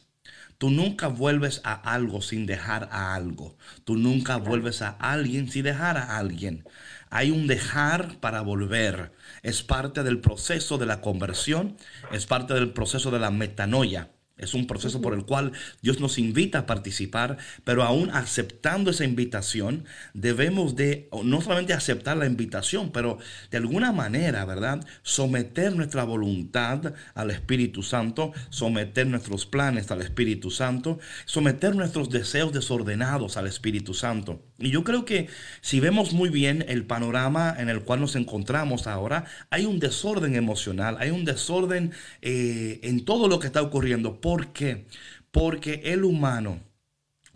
Tú 0.59 0.71
nunca 0.71 1.09
vuelves 1.09 1.61
a 1.65 1.75
algo 1.75 2.23
sin 2.23 2.47
dejar 2.47 2.89
a 2.93 3.17
algo. 3.17 3.57
Tú 3.83 3.97
nunca 3.97 4.37
vuelves 4.37 4.81
a 4.81 4.91
alguien 4.91 5.51
sin 5.51 5.65
dejar 5.65 5.97
a 5.97 6.19
alguien. 6.19 6.65
Hay 7.11 7.33
un 7.33 7.49
dejar 7.49 8.21
para 8.21 8.43
volver. 8.43 9.13
Es 9.43 9.65
parte 9.65 10.05
del 10.05 10.21
proceso 10.21 10.79
de 10.79 10.87
la 10.87 11.01
conversión, 11.01 11.77
es 12.13 12.27
parte 12.27 12.55
del 12.55 12.73
proceso 12.73 13.11
de 13.11 13.19
la 13.19 13.33
metanoia. 13.33 14.11
Es 14.43 14.55
un 14.55 14.67
proceso 14.67 15.01
por 15.01 15.15
el 15.15 15.25
cual 15.25 15.53
Dios 15.81 16.01
nos 16.01 16.19
invita 16.19 16.61
a 16.61 16.67
participar, 16.67 17.39
pero 17.65 17.83
aún 17.83 18.11
aceptando 18.11 18.91
esa 18.91 19.05
invitación, 19.05 19.85
debemos 20.15 20.77
de 20.77 21.09
no 21.25 21.41
solamente 21.41 21.73
aceptar 21.73 22.17
la 22.17 22.27
invitación, 22.27 22.91
pero 22.93 23.19
de 23.51 23.59
alguna 23.59 23.93
manera, 23.93 24.45
¿verdad? 24.45 24.85
Someter 25.03 25.75
nuestra 25.75 26.05
voluntad 26.05 26.95
al 27.15 27.31
Espíritu 27.31 27.83
Santo, 27.83 28.33
someter 28.51 29.07
nuestros 29.07 29.47
planes 29.47 29.91
al 29.91 30.03
Espíritu 30.03 30.51
Santo, 30.51 30.99
someter 31.25 31.75
nuestros 31.75 32.11
deseos 32.11 32.53
desordenados 32.53 33.37
al 33.37 33.47
Espíritu 33.47 33.95
Santo. 33.95 34.43
Y 34.59 34.71
yo 34.71 34.85
creo 34.85 35.05
que 35.05 35.29
si 35.61 35.81
vemos 35.81 36.13
muy 36.13 36.31
bien 36.31 36.65
el 36.69 36.85
panorama 36.85 37.55
en 37.59 37.69
el 37.69 37.83
cual 37.83 38.01
nos 38.01 38.15
encontramos 38.15 38.87
ahora, 38.87 39.25
hay 39.51 39.65
un 39.65 39.81
desorden 39.81 40.37
emocional, 40.37 40.97
hay 41.01 41.11
un 41.11 41.25
desorden 41.25 41.91
eh, 42.21 42.79
en 42.85 43.05
todo 43.05 43.29
lo 43.29 43.41
que 43.41 43.49
está 43.49 43.61
ocurriendo. 43.61 44.21
¿Por 44.21 44.32
qué? 44.53 44.87
Porque 45.31 45.83
el 45.85 46.05
humano, 46.05 46.61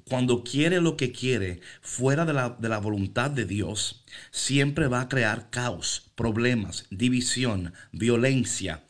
cuando 0.09 0.45
quiere 0.45 0.81
lo 0.81 0.97
que 0.97 1.12
quiere 1.12 1.61
fuera 1.81 2.25
de 2.25 2.33
la, 2.33 2.50
de 2.50 2.69
la 2.69 2.79
voluntad 2.79 3.31
de 3.31 3.45
Dios, 3.45 4.05
siempre 4.31 4.87
va 4.87 5.00
a 5.00 5.09
crear 5.09 5.50
caos, 5.50 6.11
problemas, 6.15 6.87
división, 6.91 7.73
violencia. 7.93 8.85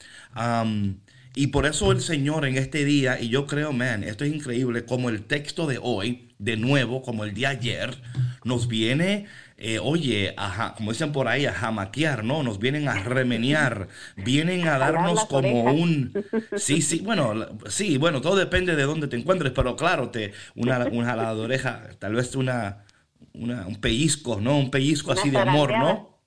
y 1.35 1.49
por 1.49 1.67
eso 1.67 1.93
el 1.93 2.01
Señor 2.01 2.47
en 2.47 2.57
este 2.57 2.85
día, 2.85 3.21
y 3.21 3.29
yo 3.29 3.47
creo, 3.47 3.73
man, 3.73 4.05
esto 4.05 4.25
es 4.25 4.35
increíble, 4.35 4.85
como 4.85 5.09
el 5.09 5.25
texto 5.25 5.67
de 5.67 5.79
hoy, 5.81 6.29
de 6.39 6.57
nuevo, 6.57 7.03
como 7.03 7.25
el 7.25 7.35
de 7.35 7.47
ayer, 7.47 8.03
nos 8.45 8.69
viene 8.69 9.27
eh, 9.59 9.79
oye, 9.79 10.35
como 10.77 10.93
dicen 10.93 11.13
por 11.13 11.29
ahí, 11.29 11.47
a 11.47 11.53
jamaquear, 11.53 12.25
¿no? 12.25 12.43
Nos 12.43 12.59
vienen 12.59 12.89
a 12.89 13.03
remenear, 13.03 13.89
vienen 14.17 14.69
a 14.69 14.79
darnos 14.79 15.25
como 15.27 15.65
un... 15.65 16.13
Sí, 16.57 16.83
sí, 16.83 17.01
bueno, 17.01 17.35
sí, 17.69 17.97
bueno, 17.97 18.21
todo 18.21 18.37
depende 18.37 18.77
de 18.77 18.83
dónde 18.83 19.09
te 19.09 19.17
encuentres, 19.17 19.53
pero 19.53 19.77
claro, 19.77 20.11
te, 20.11 20.33
una, 20.55 20.87
una 20.87 21.07
jalada 21.07 21.35
de 21.35 21.41
oreja, 21.41 21.89
tal 21.99 22.15
vez 22.15 22.35
una, 22.37 22.85
un 23.33 23.77
pellizco, 23.81 24.41
¿no? 24.41 24.59
Un 24.59 24.71
pellizco 24.71 25.13
así 25.13 25.31
de 25.31 25.39
amor, 25.39 25.71
¿no? 25.71 26.19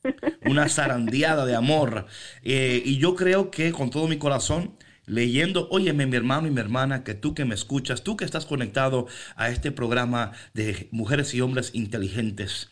Una 0.45 0.67
zarandeada 0.69 1.45
de 1.45 1.55
amor. 1.55 2.07
Eh, 2.43 2.81
y 2.83 2.97
yo 2.97 3.15
creo 3.15 3.51
que 3.51 3.71
con 3.71 3.89
todo 3.89 4.07
mi 4.07 4.17
corazón, 4.17 4.75
leyendo, 5.05 5.67
óyeme 5.71 6.05
mi 6.05 6.15
hermano 6.15 6.47
y 6.47 6.51
mi 6.51 6.59
hermana, 6.61 7.03
que 7.03 7.13
tú 7.13 7.33
que 7.33 7.45
me 7.45 7.55
escuchas, 7.55 8.03
tú 8.03 8.17
que 8.17 8.25
estás 8.25 8.45
conectado 8.45 9.07
a 9.35 9.49
este 9.49 9.71
programa 9.71 10.31
de 10.53 10.87
mujeres 10.91 11.33
y 11.33 11.41
hombres 11.41 11.71
inteligentes, 11.73 12.69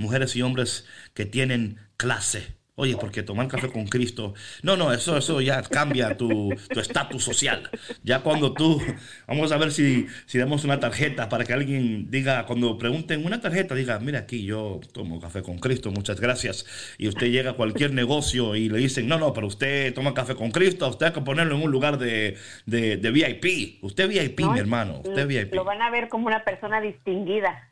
mujeres 0.00 0.34
y 0.34 0.42
hombres 0.42 0.86
que 1.14 1.26
tienen 1.26 1.78
clase. 1.96 2.60
Oye, 2.80 2.96
porque 2.96 3.22
tomar 3.22 3.46
café 3.46 3.68
con 3.68 3.86
Cristo, 3.86 4.32
no, 4.62 4.74
no, 4.74 4.90
eso, 4.90 5.18
eso 5.18 5.42
ya 5.42 5.60
cambia 5.62 6.16
tu 6.16 6.50
estatus 6.70 7.22
social. 7.22 7.68
Ya 8.02 8.20
cuando 8.20 8.54
tú, 8.54 8.80
vamos 9.26 9.52
a 9.52 9.58
ver 9.58 9.70
si, 9.70 10.06
si 10.24 10.38
damos 10.38 10.64
una 10.64 10.80
tarjeta 10.80 11.28
para 11.28 11.44
que 11.44 11.52
alguien 11.52 12.10
diga, 12.10 12.46
cuando 12.46 12.78
pregunten 12.78 13.26
una 13.26 13.38
tarjeta, 13.38 13.74
diga, 13.74 13.98
mira 13.98 14.20
aquí, 14.20 14.44
yo 14.44 14.80
tomo 14.94 15.20
café 15.20 15.42
con 15.42 15.58
Cristo, 15.58 15.90
muchas 15.90 16.22
gracias. 16.22 16.94
Y 16.96 17.08
usted 17.08 17.26
llega 17.26 17.50
a 17.50 17.54
cualquier 17.54 17.92
negocio 17.92 18.56
y 18.56 18.70
le 18.70 18.78
dicen, 18.78 19.06
no, 19.08 19.18
no, 19.18 19.34
pero 19.34 19.48
usted 19.48 19.92
toma 19.92 20.14
café 20.14 20.34
con 20.34 20.50
Cristo, 20.50 20.88
usted 20.88 21.08
hay 21.08 21.12
que 21.12 21.20
ponerlo 21.20 21.56
en 21.56 21.62
un 21.62 21.70
lugar 21.70 21.98
de, 21.98 22.38
de, 22.64 23.10
VIP. 23.10 23.84
Usted 23.84 24.08
VIP, 24.08 24.40
mi 24.40 24.58
hermano, 24.58 25.02
usted 25.04 25.26
VIP. 25.26 25.54
Lo 25.54 25.64
van 25.64 25.82
a 25.82 25.90
ver 25.90 26.08
como 26.08 26.28
una 26.28 26.44
persona 26.44 26.80
distinguida. 26.80 27.69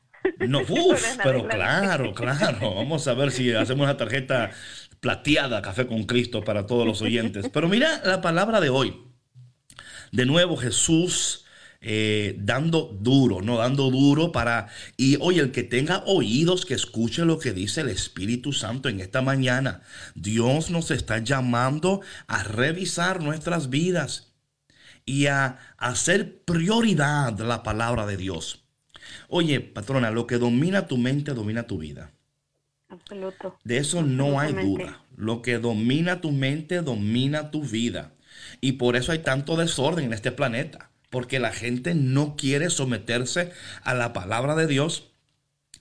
No, 0.49 0.61
uff, 0.69 1.17
pero 1.23 1.47
claro, 1.47 2.15
claro. 2.15 2.75
Vamos 2.75 3.07
a 3.09 3.15
ver 3.15 3.31
si 3.31 3.53
hacemos 3.53 3.85
una 3.85 3.97
tarjeta 3.97 4.51
plateada, 5.01 5.63
Café 5.63 5.87
con 5.87 6.05
Cristo, 6.05 6.45
para 6.45 6.67
todos 6.67 6.87
los 6.87 7.03
oyentes. 7.03 7.49
Pero 7.53 7.69
mira 7.69 8.03
la 8.05 8.21
palabra 8.21 8.61
de 8.61 8.69
hoy. 8.69 9.03
De 10.13 10.27
nuevo 10.27 10.57
Jesús 10.57 11.45
eh, 11.81 12.35
dando 12.41 12.97
duro, 13.01 13.41
no 13.41 13.59
dando 13.59 13.91
duro 13.91 14.33
para... 14.33 14.69
Y 14.97 15.17
oye, 15.21 15.41
el 15.41 15.53
que 15.53 15.63
tenga 15.63 16.03
oídos, 16.07 16.67
que 16.67 16.75
escuche 16.75 17.25
lo 17.25 17.39
que 17.39 17.53
dice 17.53 17.83
el 17.83 17.89
Espíritu 17.89 18.53
Santo 18.53 18.89
en 18.89 19.01
esta 19.01 19.23
mañana. 19.23 19.83
Dios 20.15 20.71
nos 20.71 20.91
está 20.91 21.19
llamando 21.19 22.01
a 22.27 22.43
revisar 22.43 23.23
nuestras 23.23 23.71
vidas 23.71 24.33
y 25.05 25.27
a 25.27 25.59
hacer 25.77 26.43
prioridad 26.45 27.39
la 27.39 27.63
palabra 27.63 28.07
de 28.07 28.17
Dios. 28.17 28.68
Oye, 29.29 29.61
patrona, 29.61 30.11
lo 30.11 30.27
que 30.27 30.39
domina 30.39 30.87
tu 30.87 30.97
mente 30.97 31.35
domina 31.35 31.67
tu 31.67 31.79
vida. 31.79 32.11
Absoluto. 32.89 33.59
De 33.65 33.77
eso 33.77 34.03
no 34.03 34.41
hay 34.41 34.55
duda. 34.55 35.03
Lo 35.17 35.43
que 35.43 35.59
domina 35.59 36.21
tu 36.21 36.33
mente 36.33 36.81
domina 36.81 37.51
tu 37.51 37.63
vida. 37.63 38.13
Y 38.61 38.73
por 38.73 38.97
eso 38.97 39.13
hay 39.13 39.19
tanto 39.19 39.57
desorden 39.57 40.07
en 40.07 40.13
este 40.15 40.33
planeta. 40.33 40.91
Porque 41.11 41.39
la 41.39 41.53
gente 41.53 41.95
no 41.95 42.37
quiere 42.37 42.71
someterse 42.71 43.53
a 43.83 43.95
la 43.95 44.13
palabra 44.13 44.55
de 44.55 44.67
Dios 44.67 45.09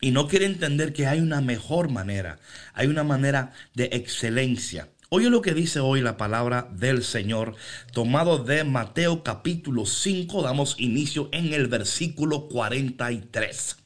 y 0.01 0.11
no 0.11 0.27
quiere 0.27 0.45
entender 0.45 0.93
que 0.93 1.07
hay 1.07 1.21
una 1.21 1.41
mejor 1.41 1.89
manera. 1.89 2.39
Hay 2.73 2.87
una 2.87 3.03
manera 3.03 3.53
de 3.73 3.85
excelencia. 3.93 4.89
Oye 5.09 5.29
lo 5.29 5.41
que 5.41 5.53
dice 5.53 5.79
hoy 5.79 6.01
la 6.01 6.17
palabra 6.17 6.67
del 6.69 7.01
Señor, 7.01 7.55
tomado 7.93 8.43
de 8.43 8.65
Mateo 8.65 9.23
capítulo 9.23 9.85
5, 9.85 10.43
damos 10.43 10.75
inicio 10.79 11.29
en 11.31 11.53
el 11.53 11.67
versículo 11.67 12.49
43. 12.49 13.77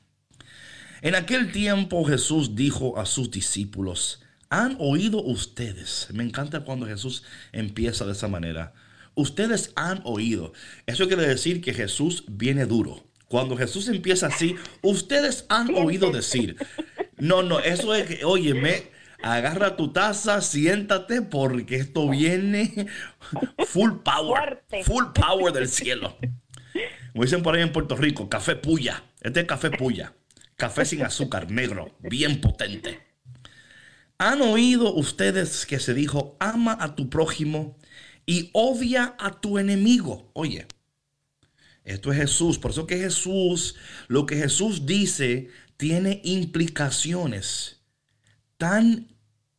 En 1.04 1.14
aquel 1.14 1.52
tiempo 1.52 2.04
Jesús 2.06 2.56
dijo 2.56 2.98
a 2.98 3.06
sus 3.06 3.30
discípulos, 3.30 4.24
¿han 4.50 4.76
oído 4.80 5.22
ustedes? 5.22 6.08
Me 6.12 6.24
encanta 6.24 6.62
cuando 6.62 6.88
Jesús 6.88 7.22
empieza 7.52 8.04
de 8.08 8.14
esa 8.14 8.28
manera. 8.28 8.74
Ustedes 9.14 9.74
han 9.76 10.02
oído. 10.06 10.54
Eso 10.88 11.08
quiere 11.08 11.28
decir 11.28 11.62
que 11.62 11.76
Jesús 11.76 12.24
viene 12.30 12.66
duro. 12.66 13.06
Cuando 13.28 13.56
Jesús 13.56 13.88
empieza 13.90 14.26
así, 14.26 14.56
ustedes 14.82 15.46
han 15.50 15.72
oído 15.76 16.10
decir. 16.10 16.56
No, 17.20 17.44
no, 17.44 17.60
eso 17.60 17.94
es 17.94 18.24
óyeme, 18.24 18.90
agarra 19.22 19.76
tu 19.76 19.92
taza, 19.92 20.42
siéntate 20.42 21.22
porque 21.22 21.76
esto 21.76 22.10
viene 22.10 22.88
full 23.68 24.00
power, 24.04 24.64
full 24.84 25.06
power 25.14 25.54
del 25.54 25.68
cielo. 25.68 26.18
Como 27.12 27.24
dicen 27.24 27.44
por 27.44 27.56
ahí 27.56 27.62
en 27.62 27.72
Puerto 27.72 27.96
Rico, 27.96 28.30
café 28.30 28.56
puya. 28.56 29.04
Este 29.22 29.42
es 29.42 29.46
café 29.46 29.70
puya. 29.72 30.14
Café 30.56 30.86
sin 30.86 31.04
azúcar, 31.04 31.52
negro, 31.52 31.98
bien 32.00 32.40
potente. 32.40 33.00
¿Han 34.18 34.42
oído 34.42 34.94
ustedes 34.94 35.66
que 35.66 35.80
se 35.80 35.94
dijo, 35.94 36.38
ama 36.40 36.78
a 36.80 36.96
tu 36.96 37.10
prójimo 37.10 37.78
y 38.26 38.52
odia 38.54 39.16
a 39.18 39.42
tu 39.42 39.58
enemigo? 39.58 40.30
Oye, 40.34 40.68
esto 41.84 42.12
es 42.12 42.20
Jesús. 42.20 42.60
Por 42.60 42.72
eso 42.72 42.86
que 42.86 42.98
Jesús, 42.98 43.76
lo 44.08 44.26
que 44.26 44.36
Jesús 44.36 44.86
dice, 44.86 45.50
tiene 45.78 46.22
implicaciones 46.24 47.82
tan 48.58 49.11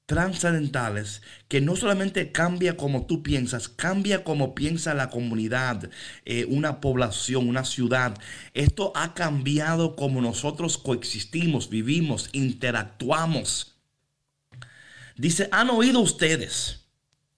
trascendentales 0.07 1.23
que 1.49 1.61
no 1.61 1.77
solamente 1.77 2.33
cambia 2.33 2.77
como 2.77 3.07
tú 3.07 3.23
piensas, 3.23 3.69
cambia 3.69 4.25
como 4.25 4.55
piensa 4.55 4.95
la 4.95 5.11
comunidad, 5.11 5.91
eh, 6.25 6.45
una 6.49 6.81
población, 6.81 7.49
una 7.49 7.65
ciudad. 7.65 8.19
Esto 8.55 8.93
ha 8.97 9.15
cambiado 9.15 9.97
como 9.97 10.21
nosotros 10.21 10.79
coexistimos, 10.79 11.71
vivimos, 11.71 12.29
interactuamos. 12.33 13.77
Dice, 15.17 15.49
han 15.53 15.71
oído 15.71 16.01
ustedes 16.01 16.81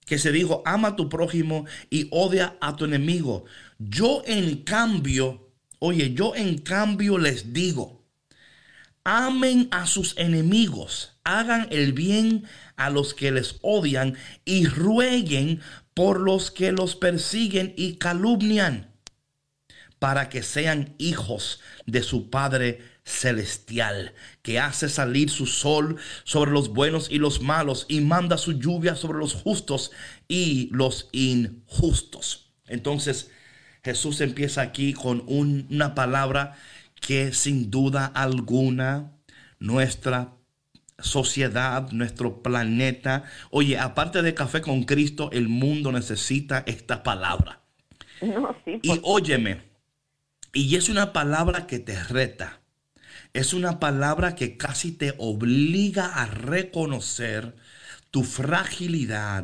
que 0.05 0.19
se 0.19 0.31
dijo, 0.31 0.61
ama 0.65 0.89
a 0.89 0.95
tu 0.95 1.09
prójimo 1.09 1.65
y 1.89 2.07
odia 2.11 2.57
a 2.61 2.75
tu 2.75 2.85
enemigo. 2.85 3.45
Yo 3.79 4.23
en 4.25 4.63
cambio, 4.63 5.51
oye, 5.79 6.13
yo 6.13 6.35
en 6.35 6.59
cambio 6.59 7.17
les 7.17 7.53
digo, 7.53 8.05
amen 9.03 9.67
a 9.71 9.85
sus 9.87 10.17
enemigos 10.17 11.14
hagan 11.25 11.67
el 11.71 11.91
bien 11.91 12.45
a 12.77 12.89
los 12.89 13.13
que 13.13 13.31
les 13.31 13.57
odian 13.61 14.15
y 14.45 14.67
rueguen 14.67 15.59
por 15.93 16.21
los 16.21 16.51
que 16.51 16.71
los 16.71 16.95
persiguen 16.95 17.73
y 17.75 17.95
calumnian, 17.95 18.91
para 19.99 20.29
que 20.29 20.43
sean 20.43 20.95
hijos 20.97 21.59
de 21.85 22.03
su 22.03 22.29
Padre 22.29 22.81
celestial, 23.03 24.13
que 24.41 24.59
hace 24.59 24.87
salir 24.87 25.29
su 25.29 25.45
sol 25.45 25.97
sobre 26.23 26.51
los 26.51 26.69
buenos 26.69 27.09
y 27.09 27.17
los 27.17 27.41
malos 27.41 27.85
y 27.87 28.01
manda 28.01 28.37
su 28.37 28.53
lluvia 28.53 28.95
sobre 28.95 29.19
los 29.19 29.33
justos 29.33 29.91
y 30.27 30.69
los 30.71 31.09
injustos. 31.11 32.51
Entonces 32.67 33.31
Jesús 33.83 34.21
empieza 34.21 34.61
aquí 34.61 34.93
con 34.93 35.23
una 35.27 35.95
palabra 35.95 36.55
que 36.99 37.33
sin 37.33 37.69
duda 37.69 38.05
alguna 38.07 39.11
nuestra 39.59 40.33
sociedad, 40.99 41.91
nuestro 41.91 42.41
planeta. 42.41 43.23
Oye, 43.51 43.77
aparte 43.77 44.21
de 44.21 44.33
café 44.33 44.61
con 44.61 44.83
Cristo, 44.83 45.29
el 45.31 45.47
mundo 45.47 45.91
necesita 45.91 46.63
esta 46.65 47.03
palabra. 47.03 47.61
y 48.81 48.99
óyeme, 49.03 49.61
y 50.53 50.75
es 50.77 50.89
una 50.89 51.11
palabra 51.13 51.67
que 51.67 51.79
te 51.79 52.01
reta. 52.03 52.61
Es 53.33 53.53
una 53.53 53.79
palabra 53.79 54.35
que 54.35 54.55
casi 54.55 54.93
te 54.93 55.13
obliga 55.17 56.05
a 56.05 56.25
reconocer 56.25 57.55
tu 58.09 58.23
fragilidad 58.23 59.43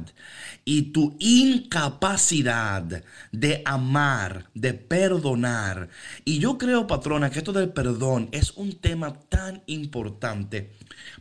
y 0.64 0.94
tu 0.94 1.18
incapacidad 1.20 3.04
de 3.34 3.62
amar, 3.66 4.50
de 4.54 4.74
perdonar. 4.74 5.90
Y 6.24 6.40
yo 6.40 6.58
creo, 6.58 6.88
patrona, 6.88 7.30
que 7.30 7.40
esto 7.40 7.52
del 7.52 7.74
perdón 7.74 8.30
es 8.32 8.52
un 8.52 8.80
tema 8.80 9.20
tan 9.28 9.62
importante 9.66 10.72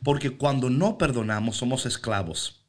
porque 0.02 0.30
cuando 0.30 0.70
no 0.70 0.98
perdonamos 0.98 1.56
somos 1.56 1.86
esclavos. 1.86 2.60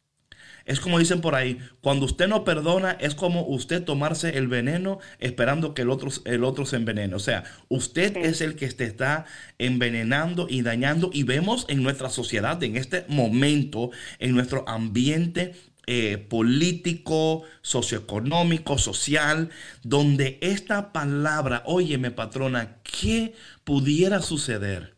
Es 0.66 0.80
como 0.80 1.00
dicen 1.00 1.22
por 1.22 1.36
ahí, 1.36 1.58
cuando 1.82 2.06
usted 2.06 2.28
no 2.28 2.44
perdona 2.44 2.92
es 2.92 3.16
como 3.16 3.48
usted 3.48 3.84
tomarse 3.84 4.38
el 4.38 4.48
veneno 4.48 5.00
esperando 5.20 5.74
que 5.74 5.82
el 5.82 5.90
otro, 5.90 6.12
el 6.26 6.44
otro 6.44 6.66
se 6.66 6.76
envenene. 6.76 7.16
O 7.16 7.20
sea, 7.20 7.44
usted 7.68 8.16
es 8.18 8.42
el 8.42 8.56
que 8.56 8.68
te 8.70 8.86
está 8.86 9.26
envenenando 9.58 10.48
y 10.50 10.62
dañando 10.62 11.10
y 11.12 11.24
vemos 11.24 11.66
en 11.68 11.82
nuestra 11.82 12.10
sociedad, 12.10 12.62
en 12.64 12.78
este 12.78 13.06
momento, 13.08 13.90
en 14.20 14.34
nuestro 14.34 14.68
ambiente, 14.70 15.54
eh, 15.88 16.20
político, 16.20 17.44
socioeconómico, 17.64 18.78
social, 18.78 19.50
donde 19.82 20.38
esta 20.42 20.94
palabra, 20.94 21.64
óyeme 21.66 22.12
patrona, 22.12 22.78
¿qué 22.84 23.34
pudiera 23.64 24.22
suceder 24.22 24.96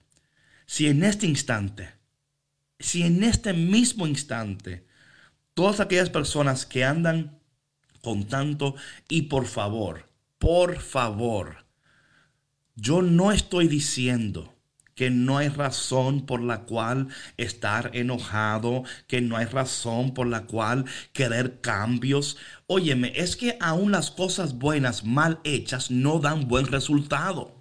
si 0.65 0.87
en 0.87 1.03
este 1.03 1.25
instante, 1.25 1.92
si 2.79 3.03
en 3.03 3.23
este 3.23 3.53
mismo 3.53 4.07
instante, 4.07 4.85
todas 5.53 5.79
aquellas 5.79 6.09
personas 6.09 6.65
que 6.65 6.83
andan 6.83 7.39
con 8.01 8.25
tanto 8.25 8.75
y 9.07 9.23
por 9.23 9.45
favor, 9.45 10.09
por 10.37 10.79
favor, 10.79 11.65
yo 12.75 13.01
no 13.01 13.31
estoy 13.31 13.67
diciendo 13.67 14.53
que 14.95 15.09
no 15.09 15.37
hay 15.37 15.47
razón 15.47 16.25
por 16.25 16.41
la 16.41 16.61
cual 16.65 17.07
estar 17.37 17.91
enojado, 17.93 18.83
que 19.07 19.21
no 19.21 19.37
hay 19.37 19.45
razón 19.45 20.13
por 20.13 20.27
la 20.27 20.45
cual 20.45 20.85
querer 21.13 21.61
cambios. 21.61 22.37
Óyeme, 22.67 23.13
es 23.15 23.35
que 23.35 23.57
aún 23.59 23.91
las 23.91 24.11
cosas 24.11 24.57
buenas 24.57 25.03
mal 25.03 25.39
hechas 25.43 25.89
no 25.89 26.19
dan 26.19 26.47
buen 26.47 26.67
resultado. 26.67 27.52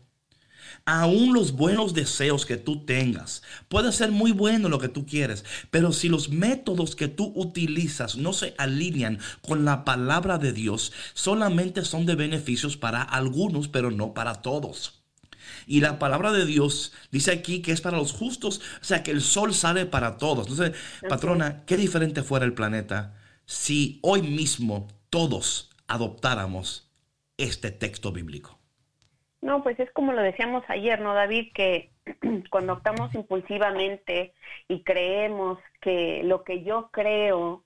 Aún 0.85 1.33
los 1.33 1.53
buenos 1.53 1.95
deseos 1.95 2.45
que 2.45 2.57
tú 2.57 2.85
tengas, 2.85 3.43
puede 3.69 3.93
ser 3.93 4.11
muy 4.11 4.33
bueno 4.33 4.69
lo 4.69 4.81
que 4.81 4.89
tú 4.89 5.07
quieres, 5.07 5.45
pero 5.71 5.93
si 5.93 6.09
los 6.09 6.29
métodos 6.29 6.97
que 6.97 7.07
tú 7.07 7.33
utilizas 7.37 8.17
no 8.17 8.33
se 8.33 8.55
alinean 8.59 9.21
con 9.43 9.65
la 9.65 9.85
palabra 9.85 10.39
de 10.39 10.53
Dios, 10.53 10.93
solamente 11.15 11.85
son 11.85 12.05
de 12.05 12.17
beneficios 12.17 12.77
para 12.77 13.01
algunos, 13.03 13.69
pero 13.69 13.93
no 13.93 14.13
para 14.13 14.43
todos. 14.43 15.03
Y 15.67 15.81
la 15.81 15.99
palabra 15.99 16.33
de 16.33 16.47
Dios 16.47 16.93
dice 17.11 17.31
aquí 17.31 17.63
que 17.63 17.73
es 17.73 17.81
para 17.81 17.99
los 17.99 18.13
justos, 18.13 18.61
o 18.81 18.85
sea, 18.85 19.03
que 19.03 19.13
el 19.13 19.21
sol 19.21 19.55
sale 19.55 19.87
para 19.87 20.17
todos. 20.17 20.49
Entonces, 20.49 20.77
patrona, 21.09 21.65
qué 21.65 21.77
diferente 21.77 22.23
fuera 22.23 22.45
el 22.45 22.55
planeta 22.55 23.15
si 23.47 23.99
hoy 24.03 24.23
mismo 24.23 24.89
todos 25.11 25.71
adoptáramos 25.87 26.91
este 27.37 27.71
texto 27.71 28.13
bíblico. 28.13 28.62
No, 29.43 29.63
pues 29.63 29.79
es 29.81 29.91
como 29.93 30.13
lo 30.13 30.23
decíamos 30.23 30.65
ayer, 30.69 31.01
¿no, 31.01 31.15
David? 31.15 31.53
Que 31.53 31.91
cuando 32.51 32.75
optamos 32.75 33.15
impulsivamente 33.15 34.33
y 34.69 34.83
creemos 34.83 35.59
que 35.81 36.23
lo 36.25 36.45
que 36.45 36.63
yo 36.63 36.91
creo 36.93 37.65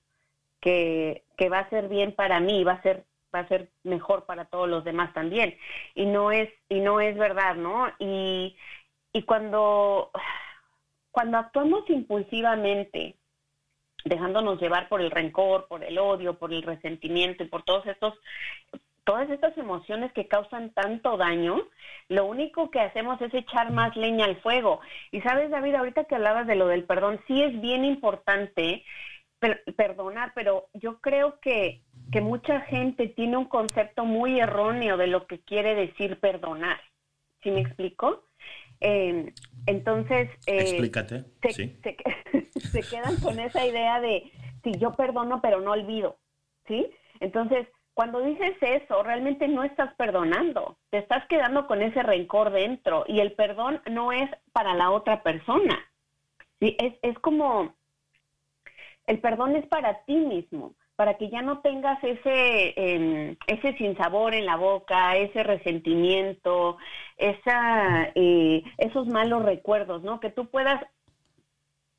que, 0.59 1.23
que 1.37 1.49
va 1.49 1.59
a 1.59 1.69
ser 1.69 1.87
bien 1.87 2.13
para 2.13 2.39
mí 2.39 2.63
va 2.63 2.73
a 2.73 2.81
ser 2.81 3.05
va 3.33 3.39
a 3.41 3.47
ser 3.47 3.69
mejor 3.83 4.25
para 4.25 4.45
todos 4.45 4.69
los 4.69 4.83
demás 4.83 5.13
también. 5.13 5.55
Y 5.95 6.05
no 6.05 6.31
es, 6.31 6.49
y 6.69 6.79
no 6.79 7.01
es 7.01 7.17
verdad, 7.17 7.55
¿no? 7.55 7.87
Y, 7.99 8.55
y 9.13 9.23
cuando, 9.23 10.11
cuando 11.11 11.37
actuamos 11.37 11.89
impulsivamente, 11.89 13.17
dejándonos 14.05 14.61
llevar 14.61 14.87
por 14.89 15.01
el 15.01 15.11
rencor, 15.11 15.67
por 15.67 15.83
el 15.83 15.97
odio, 15.97 16.37
por 16.39 16.53
el 16.53 16.63
resentimiento 16.63 17.43
y 17.43 17.47
por 17.47 17.63
todos 17.63 17.85
estos 17.85 18.13
todas 19.07 19.29
estas 19.29 19.57
emociones 19.57 20.11
que 20.11 20.27
causan 20.27 20.71
tanto 20.71 21.15
daño, 21.15 21.63
lo 22.09 22.25
único 22.25 22.69
que 22.69 22.81
hacemos 22.81 23.21
es 23.21 23.33
echar 23.33 23.71
más 23.71 23.95
leña 23.95 24.25
al 24.25 24.35
fuego. 24.41 24.81
Y 25.11 25.21
sabes, 25.21 25.49
David, 25.49 25.75
ahorita 25.75 26.03
que 26.03 26.15
hablabas 26.15 26.45
de 26.45 26.55
lo 26.55 26.67
del 26.67 26.83
perdón, 26.83 27.21
sí 27.25 27.41
es 27.41 27.59
bien 27.61 27.85
importante 27.85 28.83
perdonar, 29.77 30.33
pero 30.35 30.67
yo 30.73 30.99
creo 30.99 31.39
que, 31.39 31.83
que 32.11 32.19
mucha 32.19 32.59
gente 32.61 33.07
tiene 33.07 33.37
un 33.37 33.45
concepto 33.45 34.03
muy 34.03 34.41
erróneo 34.41 34.97
de 34.97 35.07
lo 35.07 35.25
que 35.25 35.39
quiere 35.39 35.73
decir 35.73 36.19
perdonar. 36.19 36.81
¿Sí 37.43 37.51
me 37.51 37.61
explico? 37.61 38.25
Eh, 38.81 39.33
entonces, 39.67 40.29
eh, 40.47 40.59
explícate. 40.59 41.23
Se, 41.43 41.51
sí. 41.51 41.79
se, 42.59 42.81
quedan 42.81 43.15
con 43.21 43.39
esa 43.39 43.65
idea 43.65 44.01
de 44.01 44.29
si 44.65 44.73
yo 44.77 44.91
perdono 44.95 45.39
pero 45.41 45.61
no 45.61 45.71
olvido, 45.71 46.17
¿sí? 46.67 46.89
Entonces, 47.21 47.67
cuando 47.97 48.21
dices 48.21 48.55
eso, 48.61 49.01
realmente 49.01 49.47
no 49.47 49.63
estás 49.63 49.91
perdonando, 49.95 50.77
te 50.91 50.99
estás 50.99 51.25
quedando 51.25 51.65
con 51.65 51.81
ese 51.81 52.03
rencor 52.03 52.51
dentro 52.51 53.03
y 53.07 53.21
el 53.21 53.31
perdón 53.31 53.81
no 53.89 54.11
es 54.11 54.29
para 54.53 54.75
la 54.75 54.91
otra 54.91 55.23
persona. 55.23 55.79
¿sí? 56.59 56.77
Es, 56.77 56.93
es 57.01 57.17
como 57.17 57.73
el 59.07 59.19
perdón 59.19 59.55
es 59.55 59.65
para 59.65 60.03
ti 60.03 60.15
mismo, 60.15 60.75
para 60.95 61.15
que 61.17 61.31
ya 61.31 61.41
no 61.41 61.61
tengas 61.61 61.97
ese, 62.03 62.75
eh, 62.77 63.35
ese 63.47 63.75
sinsabor 63.79 64.35
en 64.35 64.45
la 64.45 64.57
boca, 64.57 65.17
ese 65.17 65.41
resentimiento, 65.41 66.77
esa, 67.17 68.11
eh, 68.13 68.61
esos 68.77 69.07
malos 69.07 69.43
recuerdos, 69.43 70.03
¿no? 70.03 70.19
Que 70.19 70.29
tú 70.29 70.51
puedas 70.51 70.85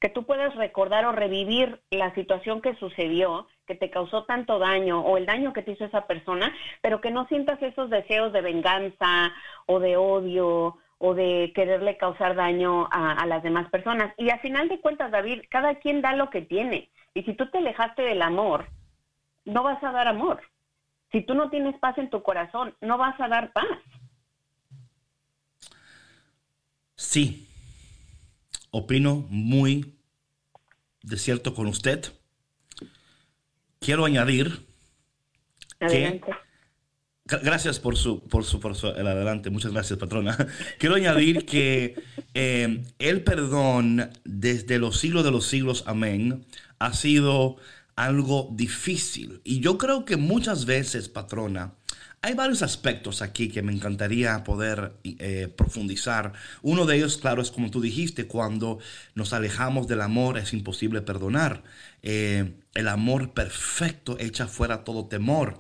que 0.00 0.10
tú 0.10 0.26
puedas 0.26 0.54
recordar 0.54 1.06
o 1.06 1.10
revivir 1.10 1.82
la 1.90 2.14
situación 2.14 2.62
que 2.62 2.76
sucedió, 2.76 3.48
que 3.68 3.74
te 3.74 3.90
causó 3.90 4.24
tanto 4.24 4.58
daño 4.58 5.00
o 5.00 5.18
el 5.18 5.26
daño 5.26 5.52
que 5.52 5.62
te 5.62 5.72
hizo 5.72 5.84
esa 5.84 6.06
persona, 6.06 6.52
pero 6.80 7.02
que 7.02 7.10
no 7.10 7.28
sientas 7.28 7.62
esos 7.62 7.90
deseos 7.90 8.32
de 8.32 8.40
venganza 8.40 9.32
o 9.66 9.78
de 9.78 9.96
odio 9.98 10.78
o 10.96 11.14
de 11.14 11.52
quererle 11.54 11.98
causar 11.98 12.34
daño 12.34 12.88
a, 12.90 13.24
las 13.26 13.42
demás 13.42 13.68
personas. 13.70 14.12
Y 14.16 14.30
a 14.30 14.38
final 14.38 14.68
de 14.68 14.80
cuentas, 14.80 15.12
David, 15.12 15.42
cada 15.50 15.76
quien 15.76 16.00
da 16.00 16.14
lo 16.16 16.30
que 16.30 16.40
tiene. 16.40 16.90
Y 17.14 17.22
si 17.22 17.34
tú 17.34 17.48
te 17.50 17.58
alejaste 17.58 18.02
del 18.02 18.22
amor, 18.22 18.66
no 19.44 19.62
vas 19.62 19.82
a 19.84 19.92
dar 19.92 20.08
amor. 20.08 20.40
Si 21.12 21.22
tú 21.22 21.34
no 21.34 21.50
tienes 21.50 21.78
paz 21.78 21.96
en 21.98 22.10
tu 22.10 22.22
corazón, 22.22 22.74
no 22.80 22.98
vas 22.98 23.20
a 23.20 23.28
dar 23.28 23.52
paz. 23.52 23.66
Sí, 26.96 27.46
opino 28.70 29.26
muy 29.28 29.94
de 31.02 31.16
cierto 31.18 31.54
con 31.54 31.66
usted. 31.66 32.17
Quiero 33.80 34.04
añadir 34.04 34.66
que 35.78 36.20
Gracias 37.42 37.78
por 37.78 37.96
su, 37.98 38.20
por 38.26 38.44
su, 38.44 38.58
por 38.58 38.74
su, 38.74 38.88
el 38.88 39.06
adelante. 39.06 39.50
Muchas 39.50 39.72
gracias, 39.72 39.98
patrona. 39.98 40.34
Quiero 40.78 40.94
añadir 40.94 41.44
que 41.44 41.94
eh, 42.32 42.84
el 42.98 43.22
perdón 43.22 44.10
desde 44.24 44.78
los 44.78 44.98
siglos 44.98 45.24
de 45.24 45.30
los 45.30 45.46
siglos, 45.46 45.84
amén, 45.86 46.46
ha 46.78 46.94
sido 46.94 47.56
algo 47.96 48.48
difícil. 48.52 49.42
Y 49.44 49.60
yo 49.60 49.76
creo 49.76 50.06
que 50.06 50.16
muchas 50.16 50.64
veces, 50.64 51.10
patrona, 51.10 51.74
hay 52.22 52.34
varios 52.34 52.62
aspectos 52.62 53.20
aquí 53.20 53.48
que 53.48 53.62
me 53.62 53.72
encantaría 53.72 54.42
poder 54.42 54.94
eh, 55.04 55.52
profundizar. 55.54 56.32
Uno 56.62 56.86
de 56.86 56.96
ellos, 56.96 57.18
claro, 57.18 57.42
es 57.42 57.50
como 57.50 57.70
tú 57.70 57.82
dijiste, 57.82 58.26
cuando 58.26 58.78
nos 59.14 59.34
alejamos 59.34 59.86
del 59.86 60.00
amor 60.00 60.38
es 60.38 60.52
imposible 60.54 61.02
perdonar. 61.02 61.62
Eh, 62.02 62.54
el 62.78 62.86
amor 62.86 63.32
perfecto 63.32 64.16
echa 64.20 64.46
fuera 64.46 64.84
todo 64.84 65.08
temor. 65.08 65.58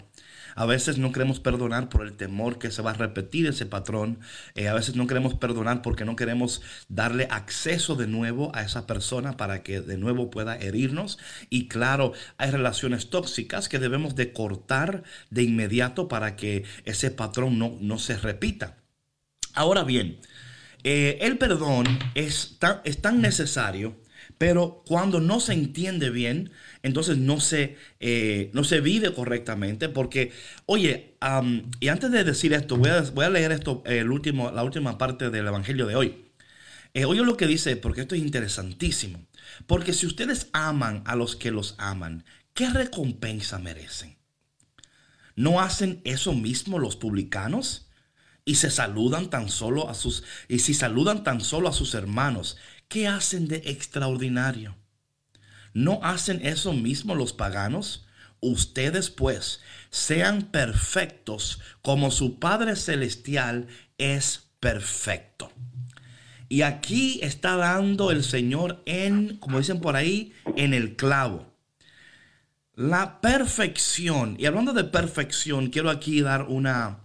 A 0.54 0.66
veces 0.66 0.98
no 0.98 1.10
queremos 1.10 1.40
perdonar 1.40 1.88
por 1.88 2.06
el 2.06 2.12
temor 2.12 2.60
que 2.60 2.70
se 2.70 2.80
va 2.80 2.92
a 2.92 2.94
repetir 2.94 3.48
ese 3.48 3.66
patrón. 3.66 4.20
Eh, 4.54 4.68
a 4.68 4.74
veces 4.74 4.94
no 4.94 5.08
queremos 5.08 5.34
perdonar 5.34 5.82
porque 5.82 6.04
no 6.04 6.14
queremos 6.14 6.62
darle 6.88 7.26
acceso 7.28 7.96
de 7.96 8.06
nuevo 8.06 8.54
a 8.54 8.62
esa 8.62 8.86
persona 8.86 9.36
para 9.36 9.64
que 9.64 9.80
de 9.80 9.98
nuevo 9.98 10.30
pueda 10.30 10.56
herirnos. 10.56 11.18
Y 11.50 11.66
claro, 11.66 12.12
hay 12.36 12.52
relaciones 12.52 13.10
tóxicas 13.10 13.68
que 13.68 13.80
debemos 13.80 14.14
de 14.14 14.32
cortar 14.32 15.02
de 15.30 15.42
inmediato 15.42 16.06
para 16.06 16.36
que 16.36 16.62
ese 16.84 17.10
patrón 17.10 17.58
no, 17.58 17.76
no 17.80 17.98
se 17.98 18.16
repita. 18.16 18.76
Ahora 19.54 19.82
bien, 19.82 20.20
eh, 20.84 21.18
el 21.22 21.36
perdón 21.36 21.86
es 22.14 22.58
tan, 22.60 22.80
es 22.84 23.02
tan 23.02 23.20
necesario 23.20 23.96
pero 24.38 24.82
cuando 24.86 25.20
no 25.20 25.40
se 25.40 25.52
entiende 25.52 26.10
bien, 26.10 26.52
entonces 26.88 27.18
no 27.18 27.40
se, 27.40 27.76
eh, 28.00 28.50
no 28.52 28.64
se 28.64 28.80
vive 28.80 29.14
correctamente. 29.14 29.88
Porque, 29.88 30.32
oye, 30.66 31.14
y 31.80 31.88
antes 31.88 32.10
de 32.10 32.24
decir 32.24 32.52
esto, 32.52 32.76
voy 32.76 32.90
a, 32.90 33.02
voy 33.02 33.24
a 33.24 33.30
leer 33.30 33.52
esto, 33.52 33.82
el 33.86 34.10
último, 34.10 34.50
la 34.50 34.64
última 34.64 34.98
parte 34.98 35.30
del 35.30 35.46
Evangelio 35.46 35.86
de 35.86 35.94
hoy. 35.96 36.24
Eh, 36.94 37.04
oye 37.04 37.22
lo 37.22 37.36
que 37.36 37.46
dice, 37.46 37.76
porque 37.76 38.00
esto 38.00 38.14
es 38.14 38.20
interesantísimo. 38.20 39.24
Porque 39.66 39.92
si 39.92 40.06
ustedes 40.06 40.48
aman 40.52 41.02
a 41.06 41.14
los 41.14 41.36
que 41.36 41.50
los 41.50 41.74
aman, 41.78 42.24
¿qué 42.54 42.68
recompensa 42.70 43.58
merecen? 43.58 44.16
¿No 45.36 45.60
hacen 45.60 46.00
eso 46.04 46.32
mismo 46.32 46.78
los 46.78 46.96
publicanos? 46.96 47.86
Y 48.44 48.56
se 48.56 48.70
saludan 48.70 49.30
tan 49.30 49.50
solo 49.50 49.90
a 49.90 49.94
sus, 49.94 50.24
y 50.48 50.60
si 50.60 50.72
saludan 50.74 51.22
tan 51.22 51.40
solo 51.42 51.68
a 51.68 51.72
sus 51.72 51.94
hermanos, 51.94 52.56
¿Qué 52.88 53.06
hacen 53.06 53.48
de 53.48 53.56
extraordinario? 53.66 54.74
¿No 55.78 56.00
hacen 56.02 56.44
eso 56.44 56.72
mismo 56.72 57.14
los 57.14 57.32
paganos? 57.32 58.04
Ustedes 58.40 59.10
pues 59.10 59.60
sean 59.90 60.42
perfectos 60.42 61.60
como 61.82 62.10
su 62.10 62.40
Padre 62.40 62.74
Celestial 62.74 63.68
es 63.96 64.48
perfecto. 64.58 65.52
Y 66.48 66.62
aquí 66.62 67.20
está 67.22 67.54
dando 67.54 68.10
el 68.10 68.24
Señor 68.24 68.82
en, 68.86 69.36
como 69.36 69.58
dicen 69.58 69.80
por 69.80 69.94
ahí, 69.94 70.32
en 70.56 70.74
el 70.74 70.96
clavo. 70.96 71.54
La 72.74 73.20
perfección. 73.20 74.34
Y 74.36 74.46
hablando 74.46 74.72
de 74.72 74.82
perfección, 74.82 75.68
quiero 75.68 75.90
aquí 75.90 76.22
dar 76.22 76.46
una, 76.48 77.04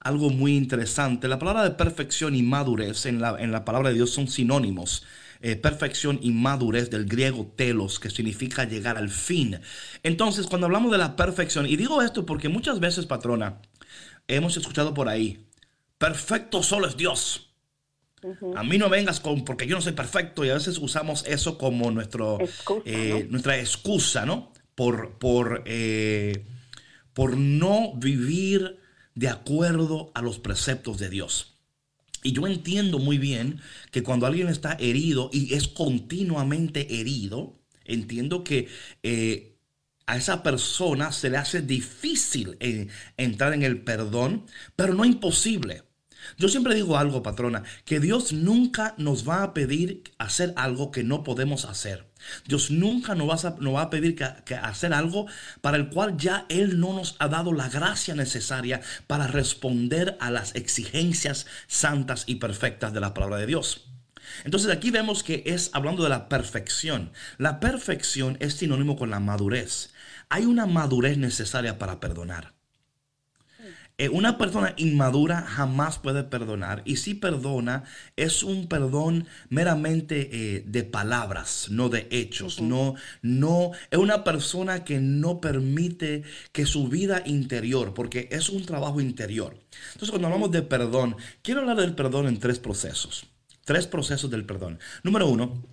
algo 0.00 0.28
muy 0.28 0.54
interesante. 0.54 1.28
La 1.28 1.38
palabra 1.38 1.64
de 1.64 1.70
perfección 1.70 2.34
y 2.34 2.42
madurez 2.42 3.06
en 3.06 3.22
la, 3.22 3.36
en 3.38 3.52
la 3.52 3.64
palabra 3.64 3.88
de 3.88 3.94
Dios 3.94 4.10
son 4.10 4.28
sinónimos. 4.28 5.02
Eh, 5.40 5.56
perfección 5.56 6.18
y 6.22 6.30
madurez 6.32 6.90
del 6.90 7.06
griego 7.06 7.52
telos, 7.56 7.98
que 8.00 8.10
significa 8.10 8.64
llegar 8.64 8.96
al 8.96 9.10
fin. 9.10 9.60
Entonces, 10.02 10.46
cuando 10.46 10.66
hablamos 10.66 10.92
de 10.92 10.98
la 10.98 11.16
perfección, 11.16 11.66
y 11.66 11.76
digo 11.76 12.02
esto 12.02 12.26
porque 12.26 12.48
muchas 12.48 12.80
veces, 12.80 13.06
patrona, 13.06 13.60
hemos 14.28 14.56
escuchado 14.56 14.94
por 14.94 15.08
ahí, 15.08 15.46
perfecto 15.98 16.62
solo 16.62 16.86
es 16.86 16.96
Dios. 16.96 17.42
A 18.56 18.64
mí 18.64 18.78
no 18.78 18.88
vengas 18.88 19.20
con, 19.20 19.44
porque 19.44 19.66
yo 19.66 19.76
no 19.76 19.82
soy 19.82 19.92
perfecto 19.92 20.44
y 20.44 20.50
a 20.50 20.54
veces 20.54 20.78
usamos 20.78 21.24
eso 21.26 21.58
como 21.58 21.90
nuestro, 21.90 22.38
eh, 22.84 23.26
nuestra 23.30 23.58
excusa, 23.58 24.26
¿no? 24.26 24.52
Por, 24.74 25.18
por, 25.18 25.62
eh, 25.66 26.44
por 27.12 27.36
no 27.36 27.94
vivir 27.94 28.80
de 29.14 29.28
acuerdo 29.28 30.10
a 30.14 30.22
los 30.22 30.38
preceptos 30.38 30.98
de 30.98 31.08
Dios. 31.08 31.55
Y 32.26 32.32
yo 32.32 32.44
entiendo 32.48 32.98
muy 32.98 33.18
bien 33.18 33.60
que 33.92 34.02
cuando 34.02 34.26
alguien 34.26 34.48
está 34.48 34.72
herido 34.80 35.30
y 35.32 35.54
es 35.54 35.68
continuamente 35.68 36.98
herido, 37.00 37.56
entiendo 37.84 38.42
que 38.42 38.66
eh, 39.04 39.54
a 40.06 40.16
esa 40.16 40.42
persona 40.42 41.12
se 41.12 41.30
le 41.30 41.36
hace 41.36 41.62
difícil 41.62 42.56
entrar 43.16 43.54
en 43.54 43.62
el 43.62 43.80
perdón, 43.84 44.44
pero 44.74 44.92
no 44.92 45.04
imposible. 45.04 45.84
Yo 46.36 46.48
siempre 46.48 46.74
digo 46.74 46.98
algo, 46.98 47.22
patrona, 47.22 47.62
que 47.84 48.00
Dios 48.00 48.32
nunca 48.32 48.96
nos 48.98 49.28
va 49.28 49.44
a 49.44 49.54
pedir 49.54 50.02
hacer 50.18 50.52
algo 50.56 50.90
que 50.90 51.04
no 51.04 51.22
podemos 51.22 51.64
hacer. 51.64 52.10
Dios 52.46 52.70
nunca 52.70 53.14
nos 53.14 53.28
va 53.28 53.82
a, 53.82 53.90
pedir 53.90 54.16
que, 54.16 54.54
hacer 54.54 54.92
algo 54.92 55.26
para 55.60 55.76
el 55.76 55.88
cual 55.88 56.16
ya 56.16 56.46
Él 56.48 56.80
no 56.80 56.92
nos 56.92 57.16
ha 57.18 57.28
dado 57.28 57.52
la 57.52 57.68
gracia 57.68 58.14
necesaria 58.14 58.80
para 59.06 59.26
responder 59.26 60.16
a 60.20 60.30
las 60.30 60.54
exigencias 60.54 61.46
santas 61.66 62.24
y 62.26 62.36
perfectas 62.36 62.92
de 62.92 63.00
la 63.00 63.14
palabra 63.14 63.38
de 63.38 63.46
Dios. 63.46 63.86
Entonces 64.44 64.70
aquí 64.70 64.90
vemos 64.90 65.22
que 65.22 65.44
es 65.46 65.70
hablando 65.72 66.02
de 66.02 66.08
la 66.08 66.28
perfección. 66.28 67.12
La 67.38 67.60
perfección 67.60 68.36
es 68.40 68.54
sinónimo 68.54 68.96
con 68.96 69.10
la 69.10 69.20
madurez. 69.20 69.90
Hay 70.28 70.44
una 70.44 70.66
madurez 70.66 71.16
necesaria 71.16 71.78
para 71.78 72.00
perdonar. 72.00 72.55
Eh, 73.98 74.10
una 74.10 74.36
persona 74.36 74.74
inmadura 74.76 75.40
jamás 75.40 75.98
puede 75.98 76.22
perdonar 76.22 76.82
y 76.84 76.96
si 76.96 77.14
perdona 77.14 77.84
es 78.16 78.42
un 78.42 78.68
perdón 78.68 79.26
meramente 79.48 80.28
eh, 80.32 80.64
de 80.66 80.84
palabras, 80.84 81.68
no 81.70 81.88
de 81.88 82.06
hechos. 82.10 82.60
No, 82.60 82.94
no 83.22 83.70
es 83.90 83.98
una 83.98 84.22
persona 84.22 84.84
que 84.84 85.00
no 85.00 85.40
permite 85.40 86.24
que 86.52 86.66
su 86.66 86.88
vida 86.88 87.22
interior, 87.24 87.94
porque 87.94 88.28
es 88.30 88.50
un 88.50 88.66
trabajo 88.66 89.00
interior. 89.00 89.58
Entonces 89.92 90.10
cuando 90.10 90.28
hablamos 90.28 90.50
de 90.50 90.60
perdón, 90.60 91.16
quiero 91.40 91.60
hablar 91.60 91.78
del 91.78 91.94
perdón 91.94 92.26
en 92.26 92.38
tres 92.38 92.58
procesos. 92.58 93.26
Tres 93.64 93.86
procesos 93.86 94.30
del 94.30 94.44
perdón. 94.44 94.78
Número 95.04 95.26
uno, 95.26 95.66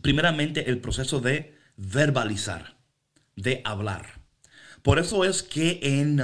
primeramente 0.00 0.70
el 0.70 0.78
proceso 0.78 1.20
de 1.20 1.58
verbalizar, 1.76 2.76
de 3.34 3.62
hablar. 3.64 4.20
Por 4.82 5.00
eso 5.00 5.24
es 5.24 5.42
que 5.42 5.80
en 5.82 6.20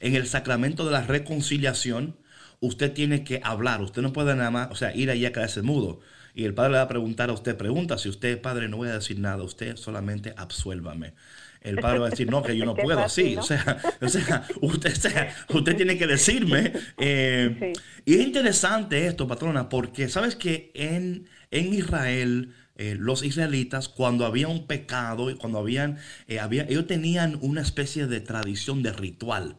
en 0.00 0.16
el 0.16 0.26
sacramento 0.26 0.84
de 0.84 0.92
la 0.92 1.02
reconciliación, 1.02 2.16
usted 2.60 2.92
tiene 2.92 3.24
que 3.24 3.40
hablar. 3.44 3.82
Usted 3.82 4.02
no 4.02 4.12
puede 4.12 4.34
nada 4.34 4.50
más, 4.50 4.70
o 4.70 4.74
sea, 4.74 4.94
ir 4.94 5.10
ahí 5.10 5.24
a 5.24 5.32
quedarse 5.32 5.62
mudo. 5.62 6.00
Y 6.34 6.44
el 6.44 6.54
padre 6.54 6.72
le 6.72 6.76
va 6.78 6.84
a 6.84 6.88
preguntar 6.88 7.30
a 7.30 7.32
usted, 7.32 7.56
pregunta, 7.56 7.98
si 7.98 8.08
usted, 8.08 8.40
padre, 8.40 8.68
no 8.68 8.78
voy 8.78 8.88
a 8.88 8.94
decir 8.94 9.18
nada, 9.18 9.42
usted 9.42 9.76
solamente 9.76 10.32
absuélvame. 10.36 11.14
El 11.60 11.76
padre 11.76 11.98
va 11.98 12.06
a 12.06 12.10
decir, 12.10 12.30
no, 12.30 12.42
que 12.42 12.56
yo 12.56 12.64
no 12.64 12.74
puedo 12.76 13.00
así. 13.00 13.36
O, 13.36 13.42
sea, 13.42 13.80
usted, 14.60 15.28
usted 15.48 15.76
tiene 15.76 15.98
que 15.98 16.06
decirme. 16.06 16.72
Eh, 16.98 17.72
y 18.04 18.14
es 18.14 18.20
interesante 18.20 19.06
esto, 19.06 19.26
patrona, 19.26 19.68
porque 19.68 20.08
sabes 20.08 20.36
que 20.36 20.70
en, 20.74 21.28
en 21.50 21.74
Israel, 21.74 22.54
eh, 22.76 22.96
los 22.98 23.22
israelitas, 23.22 23.88
cuando 23.88 24.24
había 24.24 24.48
un 24.48 24.66
pecado, 24.66 25.36
cuando 25.38 25.58
habían, 25.58 25.98
eh, 26.28 26.38
había, 26.38 26.62
ellos 26.62 26.86
tenían 26.86 27.38
una 27.42 27.60
especie 27.60 28.06
de 28.06 28.20
tradición 28.20 28.82
de 28.82 28.92
ritual. 28.92 29.56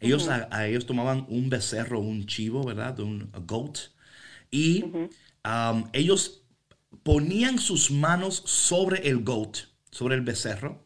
Ellos, 0.00 0.28
a, 0.28 0.66
ellos 0.66 0.86
tomaban 0.86 1.26
un 1.28 1.50
becerro, 1.50 2.00
un 2.00 2.26
chivo, 2.26 2.64
¿verdad? 2.64 2.98
Un 3.00 3.30
goat. 3.46 3.78
Y 4.50 4.82
um, 4.82 5.84
ellos 5.92 6.42
ponían 7.02 7.58
sus 7.58 7.90
manos 7.90 8.42
sobre 8.46 9.08
el 9.08 9.22
goat, 9.22 9.58
sobre 9.90 10.14
el 10.14 10.22
becerro, 10.22 10.84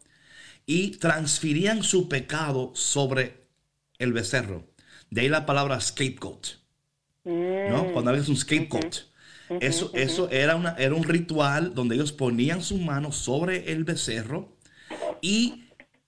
y 0.66 0.92
transferían 0.96 1.82
su 1.82 2.08
pecado 2.08 2.72
sobre 2.74 3.46
el 3.98 4.12
becerro. 4.12 4.66
De 5.10 5.22
ahí 5.22 5.28
la 5.28 5.46
palabra 5.46 5.80
scapegoat. 5.80 6.46
¿no? 7.24 7.84
Mm. 7.84 7.92
Cuando 7.92 8.10
hablas 8.10 8.28
un 8.28 8.36
scapegoat. 8.36 8.96
Eso, 9.60 9.90
eso 9.94 10.30
era, 10.30 10.56
una, 10.56 10.74
era 10.78 10.94
un 10.94 11.04
ritual 11.04 11.74
donde 11.74 11.96
ellos 11.96 12.12
ponían 12.12 12.62
sus 12.62 12.80
manos 12.80 13.16
sobre 13.16 13.70
el 13.72 13.84
becerro 13.84 14.56
y 15.20 15.66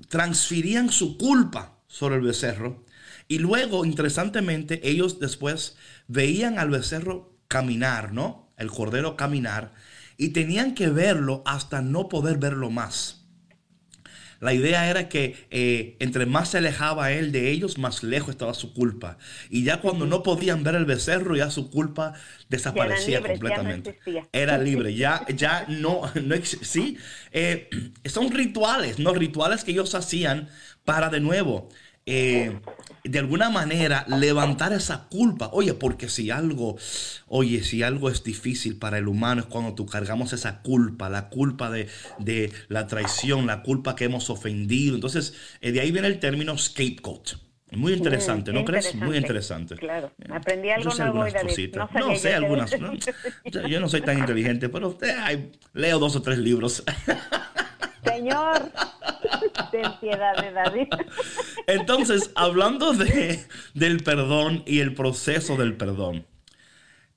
transferían 0.08 0.90
su 0.90 1.18
culpa 1.18 1.78
sobre 1.86 2.16
el 2.16 2.22
becerro 2.22 2.85
y 3.28 3.38
luego, 3.38 3.84
interesantemente, 3.84 4.88
ellos 4.88 5.18
después 5.18 5.76
veían 6.06 6.58
al 6.58 6.70
becerro 6.70 7.36
caminar, 7.48 8.12
¿no? 8.12 8.52
El 8.56 8.70
cordero 8.70 9.16
caminar, 9.16 9.72
y 10.16 10.30
tenían 10.30 10.74
que 10.74 10.88
verlo 10.88 11.42
hasta 11.44 11.82
no 11.82 12.08
poder 12.08 12.38
verlo 12.38 12.70
más. 12.70 13.26
La 14.40 14.52
idea 14.52 14.88
era 14.90 15.08
que 15.08 15.46
eh, 15.50 15.96
entre 15.98 16.26
más 16.26 16.50
se 16.50 16.58
alejaba 16.58 17.10
él 17.10 17.32
de 17.32 17.50
ellos, 17.50 17.78
más 17.78 18.02
lejos 18.02 18.30
estaba 18.30 18.52
su 18.52 18.74
culpa. 18.74 19.16
Y 19.48 19.64
ya 19.64 19.80
cuando 19.80 20.06
no 20.06 20.22
podían 20.22 20.62
ver 20.62 20.74
el 20.74 20.84
becerro, 20.84 21.36
ya 21.36 21.50
su 21.50 21.70
culpa 21.70 22.12
desaparecía 22.48 23.22
completamente. 23.22 23.98
Era 24.32 24.58
libre, 24.58 24.94
ya, 24.94 25.24
ya 25.34 25.64
no, 25.68 26.02
no 26.22 26.36
sí. 26.44 26.98
Eh, 27.32 27.70
son 28.04 28.30
rituales, 28.30 28.98
¿no? 28.98 29.14
Rituales 29.14 29.64
que 29.64 29.72
ellos 29.72 29.94
hacían 29.94 30.48
para 30.84 31.08
de 31.08 31.20
nuevo 31.20 31.68
eh, 32.06 32.60
de 33.02 33.18
alguna 33.18 33.50
manera 33.50 34.04
levantar 34.08 34.72
esa 34.72 35.08
culpa. 35.08 35.50
Oye, 35.52 35.74
porque 35.74 36.08
si 36.08 36.30
algo, 36.30 36.76
oye, 37.26 37.62
si 37.62 37.82
algo 37.82 38.08
es 38.10 38.22
difícil 38.22 38.78
para 38.78 38.98
el 38.98 39.08
humano 39.08 39.42
es 39.42 39.46
cuando 39.46 39.74
tú 39.74 39.86
cargamos 39.86 40.32
esa 40.32 40.62
culpa, 40.62 41.08
la 41.08 41.28
culpa 41.28 41.70
de, 41.70 42.52
la 42.68 42.86
traición, 42.86 43.46
la 43.46 43.62
culpa 43.62 43.96
que 43.96 44.04
hemos 44.04 44.30
ofendido. 44.30 44.94
Entonces, 44.94 45.34
eh, 45.60 45.72
de 45.72 45.80
ahí 45.80 45.90
viene 45.90 46.08
el 46.08 46.20
término 46.20 46.56
scapegoat. 46.56 47.34
Muy 47.72 47.92
interesante, 47.92 48.52
¿no 48.52 48.64
crees? 48.64 48.94
Muy 48.94 49.16
interesante. 49.16 49.74
Claro, 49.74 50.12
aprendí 50.30 50.70
algo 50.70 50.84
yo 50.84 50.90
sé 50.92 51.02
algunas 51.02 51.34
cositas. 51.34 51.90
No, 51.94 52.14
sé 52.14 52.34
algunas. 52.34 52.70
Yo 53.68 53.80
no 53.80 53.88
soy 53.88 54.02
tan 54.02 54.18
inteligente, 54.18 54.68
pero 54.68 54.88
usted, 54.88 55.14
leo 55.74 55.98
dos 55.98 56.14
o 56.14 56.22
tres 56.22 56.38
libros. 56.38 56.84
Señor, 58.06 58.72
ten 59.70 59.92
piedad 60.00 60.36
de 60.40 60.52
David. 60.52 60.88
Entonces, 61.66 62.30
hablando 62.34 62.92
de, 62.92 63.44
del 63.74 64.02
perdón 64.02 64.62
y 64.66 64.80
el 64.80 64.94
proceso 64.94 65.56
del 65.56 65.76
perdón, 65.76 66.26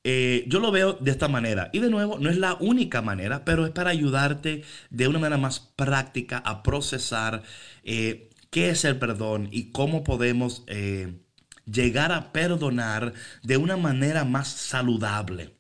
eh, 0.04 0.46
yo 0.48 0.60
lo 0.60 0.72
veo 0.72 0.94
de 0.94 1.12
esta 1.12 1.28
manera. 1.28 1.70
Y 1.74 1.80
de 1.80 1.90
nuevo, 1.90 2.18
no 2.20 2.30
es 2.30 2.38
la 2.38 2.56
única 2.56 3.02
manera, 3.02 3.46
pero 3.46 3.66
es 3.66 3.72
para 3.72 3.92
ayudarte 3.92 4.64
de 4.90 5.08
una 5.08 5.20
manera 5.20 5.38
más 5.38 5.60
práctica 5.60 6.38
a 6.40 6.64
procesar 6.64 7.44
eh, 7.84 8.30
qué 8.50 8.70
es 8.70 8.86
el 8.86 8.98
perdón 8.98 9.50
y 9.52 9.72
cómo 9.72 10.04
podemos 10.04 10.64
eh, 10.68 11.20
llegar 11.66 12.12
a 12.12 12.32
perdonar 12.32 13.14
de 13.44 13.58
una 13.58 13.78
manera 13.78 14.26
más 14.26 14.48
saludable 14.48 15.59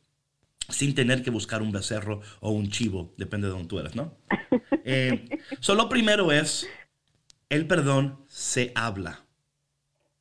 sin 0.69 0.95
tener 0.95 1.23
que 1.23 1.29
buscar 1.29 1.62
un 1.62 1.71
becerro 1.71 2.21
o 2.39 2.51
un 2.51 2.69
chivo, 2.69 3.13
depende 3.17 3.47
de 3.47 3.53
donde 3.53 3.67
tú 3.67 3.79
eres, 3.79 3.95
¿no? 3.95 4.17
Eh, 4.91 5.27
solo 5.60 5.88
primero 5.88 6.32
es, 6.32 6.67
el 7.49 7.67
perdón 7.67 8.25
se 8.27 8.71
habla, 8.73 9.25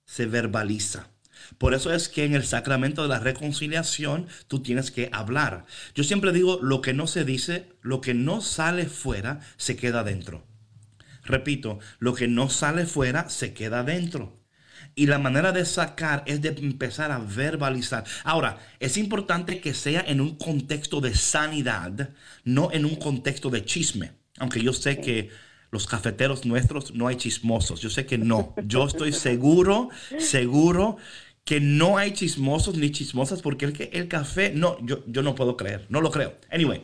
se 0.05 0.27
verbaliza. 0.27 1.11
Por 1.57 1.73
eso 1.73 1.93
es 1.93 2.11
que 2.11 2.25
en 2.25 2.35
el 2.35 2.45
sacramento 2.45 3.03
de 3.03 3.09
la 3.09 3.19
reconciliación 3.19 4.27
tú 4.47 4.61
tienes 4.61 4.91
que 4.91 5.09
hablar. 5.13 5.65
Yo 5.95 6.05
siempre 6.05 6.33
digo, 6.33 6.59
lo 6.61 6.83
que 6.83 6.93
no 6.93 7.07
se 7.07 7.25
dice, 7.25 7.73
lo 7.81 8.03
que 8.03 8.13
no 8.13 8.43
sale 8.43 8.87
fuera, 8.87 9.41
se 9.57 9.77
queda 9.77 10.05
dentro. 10.05 10.45
Repito, 11.25 11.79
lo 11.99 12.15
que 12.15 12.29
no 12.29 12.51
sale 12.51 12.85
fuera, 12.87 13.29
se 13.29 13.55
queda 13.55 13.85
dentro. 13.85 14.38
Y 14.99 15.07
la 15.07 15.21
manera 15.21 15.53
de 15.53 15.65
sacar 15.65 16.25
es 16.27 16.43
de 16.43 16.49
empezar 16.49 17.13
a 17.13 17.21
verbalizar. 17.21 18.03
Ahora, 18.25 18.59
es 18.81 18.97
importante 18.97 19.61
que 19.61 19.73
sea 19.73 20.05
en 20.05 20.21
un 20.21 20.35
contexto 20.35 21.01
de 21.01 21.15
sanidad, 21.15 22.11
no 22.43 22.73
en 22.73 22.85
un 22.85 22.97
contexto 22.97 23.49
de 23.49 23.65
chisme. 23.65 24.11
Aunque 24.41 24.61
yo 24.61 24.73
sé 24.73 25.01
que 25.01 25.31
los 25.71 25.87
cafeteros 25.87 26.47
nuestros 26.47 26.97
no 26.97 27.07
hay 27.07 27.15
chismosos. 27.15 27.81
Yo 27.81 27.91
sé 27.91 28.07
que 28.07 28.19
no. 28.19 28.57
Yo 28.65 28.89
estoy 28.89 29.13
seguro, 29.13 29.89
seguro 30.19 30.97
que 31.45 31.61
no 31.61 31.97
hay 31.97 32.13
chismosos 32.13 32.77
ni 32.77 32.91
chismosas 32.91 33.41
porque 33.41 33.67
el, 33.67 33.91
el 33.93 34.09
café, 34.09 34.51
no, 34.53 34.85
yo, 34.85 35.05
yo 35.07 35.23
no 35.23 35.37
puedo 35.37 35.57
creer, 35.57 35.87
no 35.91 36.01
lo 36.01 36.11
creo. 36.11 36.35
Anyway, 36.51 36.83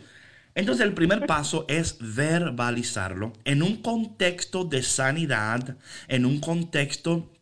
entonces 0.54 0.86
el 0.86 0.94
primer 0.94 1.26
paso 1.26 1.64
es 1.68 1.96
verbalizarlo 1.98 3.32
en 3.44 3.64
un 3.64 3.82
contexto 3.82 4.64
de 4.64 4.84
sanidad, 4.84 5.76
en 6.06 6.24
un 6.24 6.38
contexto 6.38 7.33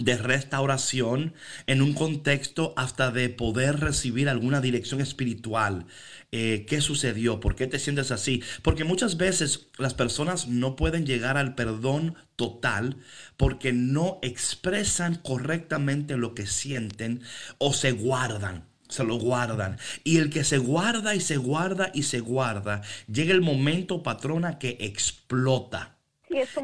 de 0.00 0.16
restauración 0.16 1.34
en 1.66 1.82
un 1.82 1.94
contexto 1.94 2.74
hasta 2.76 3.10
de 3.10 3.28
poder 3.28 3.80
recibir 3.80 4.28
alguna 4.28 4.60
dirección 4.60 5.00
espiritual. 5.00 5.86
Eh, 6.30 6.66
¿Qué 6.68 6.80
sucedió? 6.80 7.40
¿Por 7.40 7.56
qué 7.56 7.66
te 7.66 7.78
sientes 7.78 8.10
así? 8.10 8.42
Porque 8.62 8.84
muchas 8.84 9.16
veces 9.16 9.68
las 9.78 9.94
personas 9.94 10.48
no 10.48 10.76
pueden 10.76 11.06
llegar 11.06 11.36
al 11.36 11.54
perdón 11.54 12.16
total 12.36 12.96
porque 13.36 13.72
no 13.72 14.18
expresan 14.22 15.16
correctamente 15.16 16.16
lo 16.16 16.34
que 16.34 16.46
sienten 16.46 17.22
o 17.58 17.72
se 17.72 17.92
guardan 17.92 18.66
se 18.88 19.04
lo 19.04 19.16
guardan. 19.16 19.76
Y 20.02 20.16
el 20.16 20.30
que 20.30 20.44
se 20.44 20.56
guarda 20.56 21.14
y 21.14 21.20
se 21.20 21.36
guarda 21.36 21.90
y 21.92 22.04
se 22.04 22.20
guarda, 22.20 22.80
llega 23.06 23.34
el 23.34 23.42
momento, 23.42 24.02
patrona, 24.02 24.58
que 24.58 24.78
explota 24.80 25.97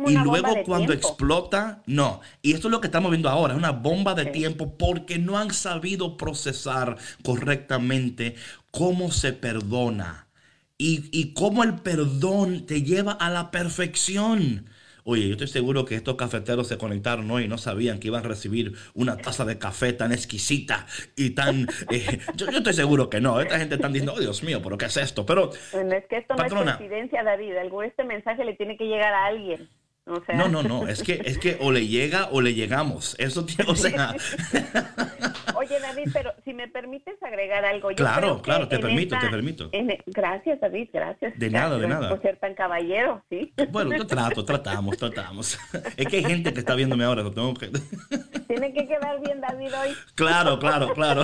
y 0.05 0.19
luego 0.19 0.63
cuando 0.63 0.93
explota, 0.93 1.83
no. 1.87 2.21
Y 2.43 2.53
esto 2.53 2.69
es 2.69 2.73
lo 2.73 2.81
que 2.81 2.89
estamos 2.89 3.11
viendo 3.11 3.29
ahora, 3.29 3.55
es 3.55 3.59
una 3.59 3.71
bomba 3.73 4.15
de 4.15 4.27
tiempo 4.27 4.77
porque 4.77 5.19
no 5.19 5.39
han 5.39 5.53
sabido 5.53 6.17
procesar 6.17 6.97
correctamente 7.23 8.37
cómo 8.71 9.11
se 9.11 9.33
perdona 9.33 10.29
y, 10.79 11.09
y 11.13 11.33
cómo 11.35 11.63
el 11.65 11.77
perdón 11.77 12.67
te 12.67 12.83
lleva 12.83 13.13
a 13.13 13.31
la 13.31 13.51
perfección. 13.51 14.69
Oye, 15.07 15.27
yo 15.27 15.33
estoy 15.33 15.49
seguro 15.49 15.85
que 15.85 15.97
estos 15.97 16.17
cafeteros 16.17 16.67
se 16.67 16.79
conectaron 16.79 17.31
hoy 17.31 17.45
y 17.45 17.49
no 17.49 17.59
sabían 17.59 18.01
que 18.01 18.09
iban 18.09 18.25
a 18.25 18.29
recibir 18.29 18.73
una 18.95 19.19
taza 19.19 19.45
de 19.45 19.59
café 19.59 19.93
tan 19.93 20.13
exquisita 20.13 20.87
y 21.15 21.35
tan... 21.35 21.67
Eh, 21.91 22.21
yo, 22.37 22.47
estoy 22.47 22.73
seguro 22.73 23.11
que 23.11 23.21
no. 23.21 23.39
Esta 23.39 23.59
gente 23.59 23.75
está 23.75 23.89
diciendo, 23.89 24.15
oh 24.17 24.21
Dios 24.21 24.43
mío, 24.43 24.61
pero 24.63 24.79
¿qué 24.79 24.87
es 24.87 24.97
esto? 24.97 25.27
Pero... 25.27 25.51
Bueno, 25.73 25.95
es 25.95 26.07
que 26.07 26.17
esto 26.17 26.35
no 26.35 26.45
es 26.45 26.53
coincidencia, 26.55 27.23
David. 27.23 27.53
Este 27.85 28.05
mensaje 28.05 28.47
le 28.47 28.55
tiene 28.55 28.79
que 28.79 28.85
llegar 28.85 29.13
a 29.13 29.27
alguien. 29.27 29.69
No, 30.07 30.49
no, 30.49 30.63
no, 30.63 30.87
es 30.87 31.03
que, 31.03 31.23
es 31.25 31.39
que 31.39 31.57
o 31.61 31.73
le 31.73 31.87
llega 31.87 32.29
o 32.31 32.43
le 32.43 32.53
llegamos. 32.53 33.17
Eso 33.19 33.45
tiene, 33.47 33.71
o 33.71 33.75
sea. 33.75 34.15
Oye, 35.57 35.81
David, 35.81 36.11
pero 36.13 36.35
si 36.45 36.53
me 36.53 36.69
permites 36.69 37.15
agregar 37.23 37.65
algo. 37.65 37.89
claro, 37.97 38.43
claro, 38.43 38.69
te 38.69 38.79
permito, 38.79 39.17
te 39.19 39.29
permito. 39.29 39.71
gracias, 40.07 40.61
David, 40.61 40.91
gracias. 40.93 41.39
De 41.39 41.49
nada, 41.49 41.79
de 41.79 41.89
nada. 41.89 42.11
Por 42.11 42.21
ser 42.21 42.37
tan 42.37 42.55
caballero, 42.55 43.23
sí. 43.31 43.53
Bueno, 43.71 43.97
yo 43.97 44.07
trato, 44.07 44.45
tratamos, 44.45 44.99
tratamos. 44.99 45.59
Es 45.97 46.07
que 46.07 46.17
hay 46.19 46.25
gente 46.25 46.53
que 46.53 46.61
está 46.61 46.75
viéndome 46.75 47.05
ahora, 47.05 47.23
lo 47.23 47.33
tengo 47.33 47.55
que. 47.55 47.71
Tiene 48.47 48.73
que 48.73 48.87
quedar 48.87 49.21
bien, 49.21 49.41
David, 49.41 49.73
hoy. 49.75 49.97
Claro, 50.15 50.59
claro, 50.59 50.93
claro. 50.93 51.23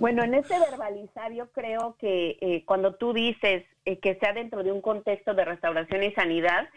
Bueno, 0.00 0.22
en 0.22 0.34
ese 0.34 0.58
verbalizar 0.58 1.32
yo 1.32 1.50
creo 1.50 1.96
que 1.98 2.38
eh, 2.40 2.64
cuando 2.64 2.94
tú 2.94 3.12
dices 3.12 3.64
eh, 3.84 3.98
que 3.98 4.14
sea 4.16 4.32
dentro 4.32 4.62
de 4.62 4.70
un 4.70 4.80
contexto 4.80 5.34
de 5.34 5.44
restauración 5.44 6.02
y 6.04 6.12
sanidad, 6.12 6.68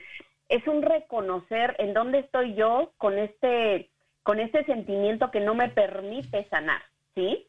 es 0.49 0.67
un 0.67 0.81
reconocer 0.81 1.75
en 1.79 1.93
dónde 1.93 2.19
estoy 2.19 2.55
yo 2.55 2.91
con 2.97 3.17
este, 3.17 3.89
con 4.23 4.39
este 4.39 4.65
sentimiento 4.65 5.31
que 5.31 5.39
no 5.39 5.55
me 5.55 5.69
permite 5.69 6.47
sanar, 6.49 6.81
¿sí? 7.15 7.47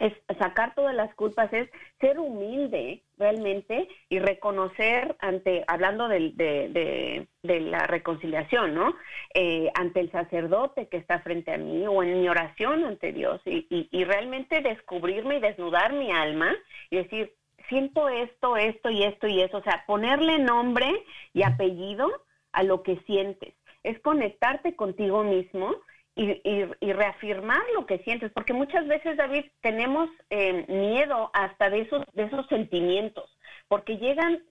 Es 0.00 0.12
sacar 0.38 0.74
todas 0.74 0.94
las 0.94 1.14
culpas, 1.14 1.52
es 1.52 1.70
ser 2.00 2.18
humilde 2.18 3.02
realmente 3.16 3.88
y 4.08 4.18
reconocer 4.18 5.16
ante, 5.20 5.64
hablando 5.68 6.08
de, 6.08 6.32
de, 6.34 7.28
de, 7.42 7.60
la 7.60 7.86
reconciliación, 7.86 8.74
¿no? 8.74 8.96
Eh, 9.34 9.70
ante 9.74 10.00
el 10.00 10.10
sacerdote 10.10 10.88
que 10.88 10.96
está 10.96 11.20
frente 11.20 11.52
a 11.52 11.58
mí 11.58 11.86
o 11.86 12.02
en 12.02 12.20
mi 12.20 12.28
oración 12.28 12.84
ante 12.84 13.12
Dios 13.12 13.40
y, 13.44 13.66
y, 13.70 13.88
y 13.92 14.04
realmente 14.04 14.62
descubrirme 14.62 15.36
y 15.36 15.40
desnudar 15.40 15.92
mi 15.92 16.10
alma 16.10 16.52
y 16.90 16.96
decir, 16.96 17.32
siento 17.68 18.08
esto, 18.08 18.56
esto 18.56 18.90
y 18.90 19.04
esto 19.04 19.28
y 19.28 19.42
eso, 19.42 19.58
o 19.58 19.62
sea, 19.62 19.84
ponerle 19.86 20.40
nombre 20.40 20.90
y 21.32 21.44
apellido 21.44 22.10
a 22.52 22.64
lo 22.64 22.82
que 22.82 22.96
sientes, 23.06 23.54
es 23.84 24.00
conectarte 24.00 24.74
contigo 24.74 25.22
mismo 25.22 25.76
y, 26.16 26.92
reafirmar 26.92 27.62
lo 27.74 27.86
que 27.86 27.98
sientes, 27.98 28.30
porque 28.32 28.52
muchas 28.52 28.86
veces, 28.86 29.16
David, 29.16 29.46
tenemos 29.60 30.08
eh, 30.30 30.64
miedo 30.68 31.30
hasta 31.32 31.70
de 31.70 31.80
esos, 31.80 32.04
de 32.12 32.24
esos 32.24 32.46
sentimientos, 32.46 33.36
porque 33.68 33.96
llegan, 33.96 34.42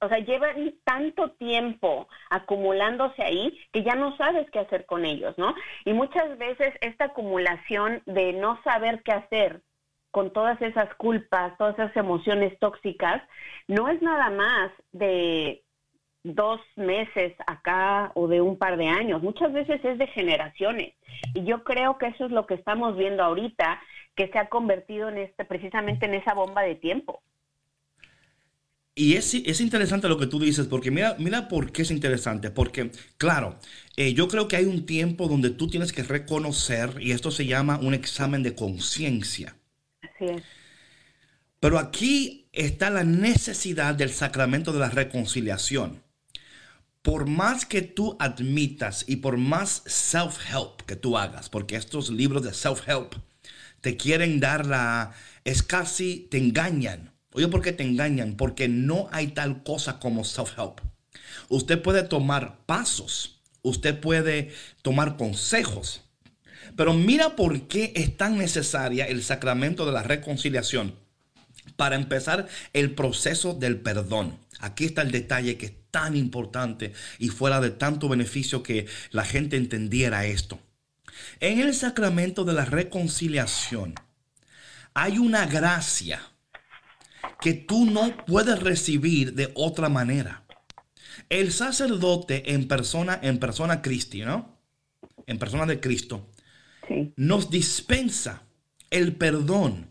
o 0.00 0.08
sea, 0.08 0.18
llevan 0.18 0.74
tanto 0.84 1.32
tiempo 1.32 2.08
acumulándose 2.30 3.22
ahí 3.22 3.58
que 3.72 3.82
ya 3.82 3.94
no 3.94 4.16
sabes 4.16 4.50
qué 4.50 4.60
hacer 4.60 4.86
con 4.86 5.04
ellos, 5.04 5.36
¿no? 5.36 5.54
Y 5.84 5.92
muchas 5.92 6.38
veces 6.38 6.72
esta 6.80 7.06
acumulación 7.06 8.02
de 8.06 8.32
no 8.32 8.60
saber 8.62 9.02
qué 9.02 9.12
hacer 9.12 9.62
con 10.10 10.32
todas 10.32 10.60
esas 10.62 10.92
culpas, 10.94 11.56
todas 11.58 11.78
esas 11.78 11.96
emociones 11.96 12.58
tóxicas, 12.58 13.22
no 13.68 13.88
es 13.88 14.00
nada 14.02 14.30
más 14.30 14.72
de 14.92 15.62
dos 16.22 16.60
meses 16.76 17.34
acá 17.46 18.12
o 18.14 18.28
de 18.28 18.40
un 18.40 18.56
par 18.56 18.76
de 18.76 18.88
años, 18.88 19.22
muchas 19.22 19.52
veces 19.52 19.80
es 19.84 19.98
de 19.98 20.06
generaciones. 20.08 20.94
Y 21.34 21.44
yo 21.44 21.64
creo 21.64 21.98
que 21.98 22.08
eso 22.08 22.26
es 22.26 22.30
lo 22.30 22.46
que 22.46 22.54
estamos 22.54 22.96
viendo 22.96 23.22
ahorita, 23.22 23.80
que 24.14 24.28
se 24.28 24.38
ha 24.38 24.48
convertido 24.48 25.08
en 25.08 25.18
este, 25.18 25.44
precisamente 25.44 26.06
en 26.06 26.14
esa 26.14 26.34
bomba 26.34 26.62
de 26.62 26.74
tiempo. 26.74 27.22
Y 28.94 29.16
es, 29.16 29.32
es, 29.34 29.60
interesante 29.60 30.08
lo 30.08 30.18
que 30.18 30.26
tú 30.26 30.38
dices, 30.38 30.66
porque 30.66 30.90
mira, 30.90 31.16
mira 31.18 31.48
por 31.48 31.72
qué 31.72 31.82
es 31.82 31.90
interesante. 31.90 32.50
Porque, 32.50 32.90
claro, 33.16 33.56
eh, 33.96 34.12
yo 34.12 34.28
creo 34.28 34.46
que 34.46 34.56
hay 34.56 34.66
un 34.66 34.84
tiempo 34.84 35.26
donde 35.26 35.50
tú 35.50 35.68
tienes 35.68 35.92
que 35.92 36.02
reconocer, 36.02 36.96
y 37.00 37.12
esto 37.12 37.30
se 37.30 37.46
llama 37.46 37.78
un 37.80 37.94
examen 37.94 38.42
de 38.42 38.54
conciencia. 38.54 39.56
Así 40.02 40.26
es. 40.26 40.42
Pero 41.60 41.78
aquí 41.78 42.48
está 42.52 42.90
la 42.90 43.04
necesidad 43.04 43.94
del 43.94 44.10
sacramento 44.10 44.72
de 44.72 44.80
la 44.80 44.90
reconciliación 44.90 46.02
por 47.02 47.26
más 47.26 47.64
que 47.64 47.82
tú 47.82 48.16
admitas 48.18 49.04
y 49.06 49.16
por 49.16 49.36
más 49.36 49.82
self-help 49.86 50.82
que 50.86 50.96
tú 50.96 51.16
hagas, 51.16 51.48
porque 51.48 51.76
estos 51.76 52.10
libros 52.10 52.42
de 52.42 52.52
self-help 52.52 53.14
te 53.80 53.96
quieren 53.96 54.40
dar 54.40 54.66
la... 54.66 55.12
es 55.44 55.62
casi, 55.62 56.28
te 56.30 56.38
engañan. 56.38 57.12
Oye, 57.32 57.48
¿por 57.48 57.62
qué 57.62 57.72
te 57.72 57.84
engañan? 57.84 58.36
Porque 58.36 58.68
no 58.68 59.08
hay 59.12 59.28
tal 59.28 59.62
cosa 59.62 59.98
como 59.98 60.24
self-help. 60.24 60.80
Usted 61.48 61.80
puede 61.80 62.02
tomar 62.02 62.58
pasos, 62.66 63.40
usted 63.62 63.98
puede 63.98 64.52
tomar 64.82 65.16
consejos, 65.16 66.02
pero 66.76 66.92
mira 66.92 67.36
por 67.36 67.62
qué 67.62 67.92
es 67.96 68.16
tan 68.16 68.36
necesaria 68.36 69.06
el 69.06 69.22
sacramento 69.22 69.86
de 69.86 69.92
la 69.92 70.02
reconciliación 70.02 70.94
para 71.76 71.96
empezar 71.96 72.46
el 72.72 72.94
proceso 72.94 73.54
del 73.54 73.80
perdón. 73.80 74.38
Aquí 74.60 74.84
está 74.84 75.02
el 75.02 75.10
detalle 75.10 75.56
que 75.56 75.66
es 75.66 75.72
tan 75.90 76.16
importante 76.16 76.92
y 77.18 77.28
fuera 77.28 77.60
de 77.60 77.70
tanto 77.70 78.08
beneficio 78.08 78.62
que 78.62 78.86
la 79.10 79.24
gente 79.24 79.56
entendiera 79.56 80.26
esto. 80.26 80.60
En 81.40 81.58
el 81.60 81.74
sacramento 81.74 82.44
de 82.44 82.52
la 82.52 82.64
reconciliación 82.64 83.94
hay 84.94 85.18
una 85.18 85.46
gracia 85.46 86.20
que 87.40 87.54
tú 87.54 87.86
no 87.86 88.14
puedes 88.26 88.60
recibir 88.60 89.34
de 89.34 89.50
otra 89.54 89.88
manera. 89.88 90.44
El 91.28 91.52
sacerdote 91.52 92.54
en 92.54 92.68
persona, 92.68 93.18
en 93.22 93.38
persona 93.38 93.82
Cristi, 93.82 94.22
¿no? 94.22 94.60
En 95.26 95.38
persona 95.38 95.66
de 95.66 95.80
Cristo, 95.80 96.30
nos 97.16 97.50
dispensa 97.50 98.42
el 98.90 99.14
perdón 99.14 99.89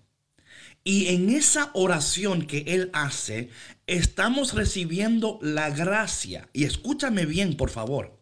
y 0.90 1.10
en 1.10 1.30
esa 1.30 1.70
oración 1.76 2.48
que 2.48 2.64
Él 2.66 2.90
hace, 2.94 3.52
estamos 3.86 4.56
recibiendo 4.56 5.38
la 5.40 5.70
gracia. 5.70 6.50
Y 6.52 6.64
escúchame 6.64 7.28
bien, 7.28 7.58
por 7.58 7.70
favor. 7.70 8.20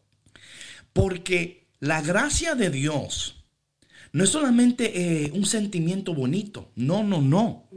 Porque 0.91 1.70
la 1.80 2.01
gracia 2.01 2.55
de 2.55 2.70
Dios 2.70 3.45
no 4.11 4.26
es 4.26 4.32
solamente 4.32 5.24
eh, 5.26 5.32
un 5.32 5.45
sentimiento 5.45 6.13
bonito. 6.13 6.74
No, 6.76 7.03
no, 7.03 7.22
no. 7.22 7.70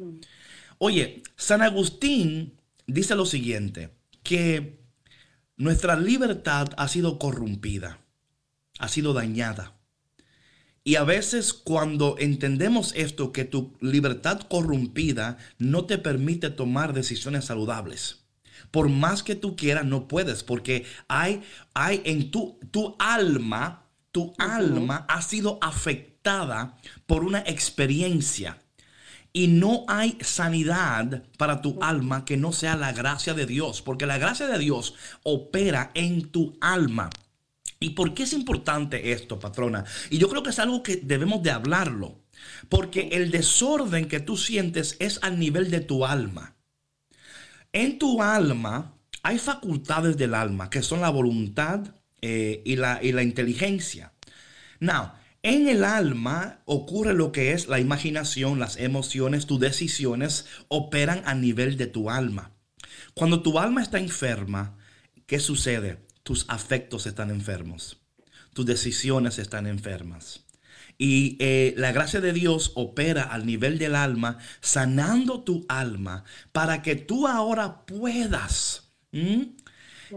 Oye, 0.79 1.23
San 1.37 1.63
Agustín 1.63 2.59
dice 2.89 3.15
lo 3.15 3.27
siguiente, 3.27 3.91
que 4.25 4.81
nuestra 5.57 5.95
libertad 5.95 6.71
ha 6.77 6.89
sido 6.89 7.21
corrompida, 7.21 8.01
ha 8.81 8.89
sido 8.89 9.13
dañada. 9.13 9.80
Y 10.83 10.97
a 10.97 11.05
veces 11.05 11.53
cuando 11.53 12.17
entendemos 12.19 12.95
esto, 12.97 13.33
que 13.33 13.45
tu 13.45 13.77
libertad 13.81 14.41
corrompida 14.41 15.37
no 15.59 15.85
te 15.85 15.99
permite 15.99 16.51
tomar 16.51 16.95
decisiones 16.95 17.45
saludables. 17.45 18.25
Por 18.71 18.89
más 18.89 19.23
que 19.23 19.35
tú 19.35 19.57
quieras, 19.57 19.85
no 19.85 20.09
puedes, 20.09 20.43
porque 20.43 20.87
hay, 21.09 21.43
hay 21.75 22.01
en 22.05 22.31
tu, 22.31 22.59
tu 22.71 22.97
alma, 22.99 23.89
tu 24.11 24.33
alma 24.39 25.07
ha 25.09 25.23
sido 25.23 25.59
afectada 25.61 26.79
por 27.07 27.25
una 27.25 27.41
experiencia. 27.41 28.59
Y 29.33 29.49
no 29.49 29.85
hay 29.87 30.19
sanidad 30.23 31.25
para 31.37 31.61
tu 31.61 31.79
alma 31.83 32.25
que 32.25 32.37
no 32.37 32.53
sea 32.53 32.77
la 32.77 32.93
gracia 32.93 33.35
de 33.35 33.47
Dios, 33.47 33.83
porque 33.83 34.07
la 34.07 34.19
gracia 34.19 34.47
de 34.47 34.59
Dios 34.59 34.95
opera 35.23 35.91
en 35.95 36.31
tu 36.31 36.57
alma. 36.61 37.11
¿Y 37.81 37.91
por 37.91 38.15
qué 38.15 38.25
es 38.25 38.33
importante 38.33 39.13
esto, 39.13 39.39
patrona? 39.39 39.85
Y 40.11 40.19
yo 40.19 40.29
creo 40.29 40.43
que 40.43 40.51
es 40.51 40.59
algo 40.59 40.83
que 40.83 40.97
debemos 40.97 41.43
de 41.43 41.51
hablarlo. 41.51 42.21
Porque 42.69 43.09
el 43.13 43.31
desorden 43.31 44.07
que 44.07 44.21
tú 44.21 44.37
sientes 44.37 44.97
es 44.99 45.19
al 45.23 45.39
nivel 45.39 45.71
de 45.71 45.81
tu 45.81 46.07
alma. 46.07 46.57
En 47.73 47.99
tu 47.99 48.23
alma 48.23 48.95
hay 49.23 49.39
facultades 49.39 50.17
del 50.17 50.35
alma 50.35 50.71
que 50.71 50.83
son 50.83 51.01
la 51.01 51.11
voluntad, 51.11 51.95
eh, 52.23 52.61
y, 52.67 52.77
la, 52.77 53.01
y 53.03 53.13
la 53.13 53.23
inteligencia. 53.23 54.13
Now, 54.79 55.13
en 55.43 55.69
el 55.69 55.85
alma 55.85 56.61
ocurre 56.67 57.15
lo 57.15 57.33
que 57.33 57.53
es 57.53 57.67
la 57.67 57.81
imaginación, 57.81 58.59
las 58.59 58.77
emociones, 58.77 59.47
tus 59.47 59.59
decisiones 59.59 60.45
operan 60.69 61.23
a 61.25 61.35
nivel 61.35 61.79
de 61.79 61.87
tu 61.87 62.11
alma. 62.11 62.53
Cuando 63.15 63.41
tu 63.41 63.59
alma 63.59 63.83
está 63.83 63.99
enferma, 63.99 64.77
¿qué 65.27 65.41
sucede? 65.41 65.99
Tus 66.23 66.45
afectos 66.49 67.07
están 67.07 67.31
enfermos, 67.31 67.99
tus 68.53 68.67
decisiones 68.67 69.39
están 69.39 69.67
enfermas. 69.67 70.45
Y 70.99 71.39
eh, 71.41 71.73
la 71.79 71.93
gracia 71.93 72.21
de 72.21 72.35
Dios 72.35 72.73
opera 72.75 73.23
al 73.23 73.47
nivel 73.47 73.79
del 73.79 73.95
alma, 73.95 74.37
sanando 74.61 75.41
tu 75.41 75.65
alma 75.69 76.25
para 76.53 76.83
que 76.83 76.95
tú 76.95 77.27
ahora 77.27 77.87
puedas 77.87 78.91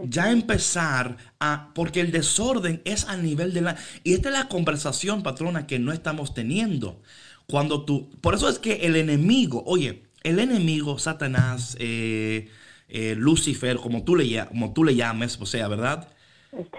ya 0.08 0.30
empezar 0.30 1.16
a, 1.40 1.72
porque 1.74 2.00
el 2.00 2.12
desorden 2.12 2.82
es 2.84 3.04
a 3.04 3.16
nivel 3.16 3.54
de 3.54 3.62
la... 3.62 3.76
Y 4.02 4.12
esta 4.12 4.28
es 4.28 4.34
la 4.34 4.48
conversación, 4.48 5.22
patrona, 5.22 5.66
que 5.66 5.78
no 5.78 5.92
estamos 5.92 6.34
teniendo. 6.34 7.00
Cuando 7.46 7.84
tú, 7.84 8.10
por 8.20 8.34
eso 8.34 8.48
es 8.48 8.58
que 8.58 8.86
el 8.86 8.96
enemigo, 8.96 9.62
oye, 9.66 10.04
el 10.22 10.38
enemigo, 10.38 10.98
Satanás, 10.98 11.76
eh, 11.78 12.48
eh, 12.94 13.14
Lucifer, 13.16 13.76
como 13.76 14.04
tú, 14.04 14.16
le, 14.16 14.46
como 14.46 14.72
tú 14.72 14.84
le 14.84 14.94
llames, 14.94 15.38
o 15.40 15.44
sea, 15.44 15.68
¿verdad? 15.68 16.08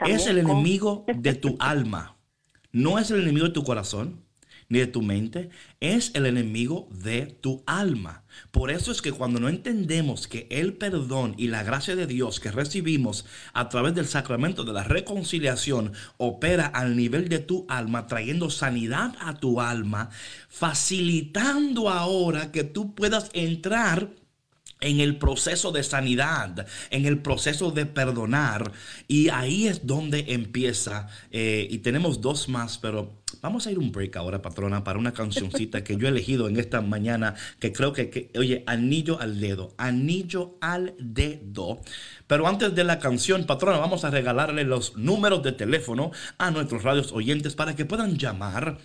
Es 0.07 0.25
el 0.25 0.39
enemigo 0.39 1.05
de 1.15 1.35
tu 1.35 1.55
alma 1.59 2.15
no 2.75 2.99
es 2.99 3.09
el 3.09 3.21
enemigo 3.21 3.45
de 3.45 3.53
tu 3.53 3.63
corazón 3.63 4.25
ni 4.67 4.79
de 4.79 4.87
tu 4.87 5.01
mente, 5.01 5.49
es 5.79 6.11
el 6.13 6.25
enemigo 6.25 6.89
de 6.91 7.21
tu 7.27 7.63
alma. 7.65 8.25
Por 8.51 8.69
eso 8.69 8.91
es 8.91 9.01
que 9.01 9.13
cuando 9.13 9.39
no 9.39 9.47
entendemos 9.47 10.27
que 10.27 10.45
el 10.49 10.73
perdón 10.73 11.35
y 11.37 11.47
la 11.47 11.63
gracia 11.63 11.95
de 11.95 12.05
Dios 12.05 12.41
que 12.41 12.51
recibimos 12.51 13.25
a 13.53 13.69
través 13.69 13.95
del 13.95 14.07
sacramento 14.07 14.65
de 14.65 14.73
la 14.73 14.83
reconciliación 14.83 15.93
opera 16.17 16.65
al 16.65 16.97
nivel 16.97 17.29
de 17.29 17.39
tu 17.39 17.65
alma, 17.69 18.07
trayendo 18.07 18.49
sanidad 18.49 19.15
a 19.21 19.35
tu 19.37 19.61
alma, 19.61 20.09
facilitando 20.49 21.89
ahora 21.89 22.51
que 22.51 22.65
tú 22.65 22.93
puedas 22.93 23.29
entrar 23.31 24.09
en 24.85 24.99
el 24.99 25.17
proceso 25.17 25.71
de 25.71 25.83
sanidad, 25.83 26.67
en 26.91 27.05
el 27.05 27.17
proceso 27.19 27.71
de 27.71 27.87
perdonar. 27.87 28.71
Y 29.07 29.29
ahí 29.29 29.67
es 29.67 29.85
donde 29.87 30.25
empieza. 30.29 31.07
Eh, 31.31 31.67
y 31.69 31.79
tenemos 31.79 32.21
dos 32.21 32.47
más, 32.47 32.77
pero 32.77 33.24
vamos 33.41 33.67
a 33.67 33.71
ir 33.71 33.79
un 33.79 33.91
break 33.91 34.15
ahora, 34.17 34.41
patrona, 34.41 34.83
para 34.83 34.99
una 34.99 35.13
cancioncita 35.13 35.83
que 35.83 35.97
yo 35.97 36.07
he 36.07 36.09
elegido 36.09 36.47
en 36.47 36.57
esta 36.57 36.81
mañana, 36.81 37.35
que 37.59 37.71
creo 37.71 37.93
que, 37.93 38.09
que, 38.09 38.31
oye, 38.37 38.63
anillo 38.65 39.19
al 39.19 39.39
dedo, 39.39 39.73
anillo 39.77 40.57
al 40.61 40.95
dedo. 40.97 41.79
Pero 42.27 42.47
antes 42.47 42.73
de 42.73 42.83
la 42.83 42.99
canción, 42.99 43.45
patrona, 43.45 43.77
vamos 43.77 44.03
a 44.03 44.09
regalarle 44.09 44.63
los 44.63 44.97
números 44.97 45.43
de 45.43 45.51
teléfono 45.51 46.11
a 46.37 46.51
nuestros 46.51 46.83
radios 46.83 47.11
oyentes 47.11 47.55
para 47.55 47.75
que 47.75 47.85
puedan 47.85 48.17
llamar 48.17 48.79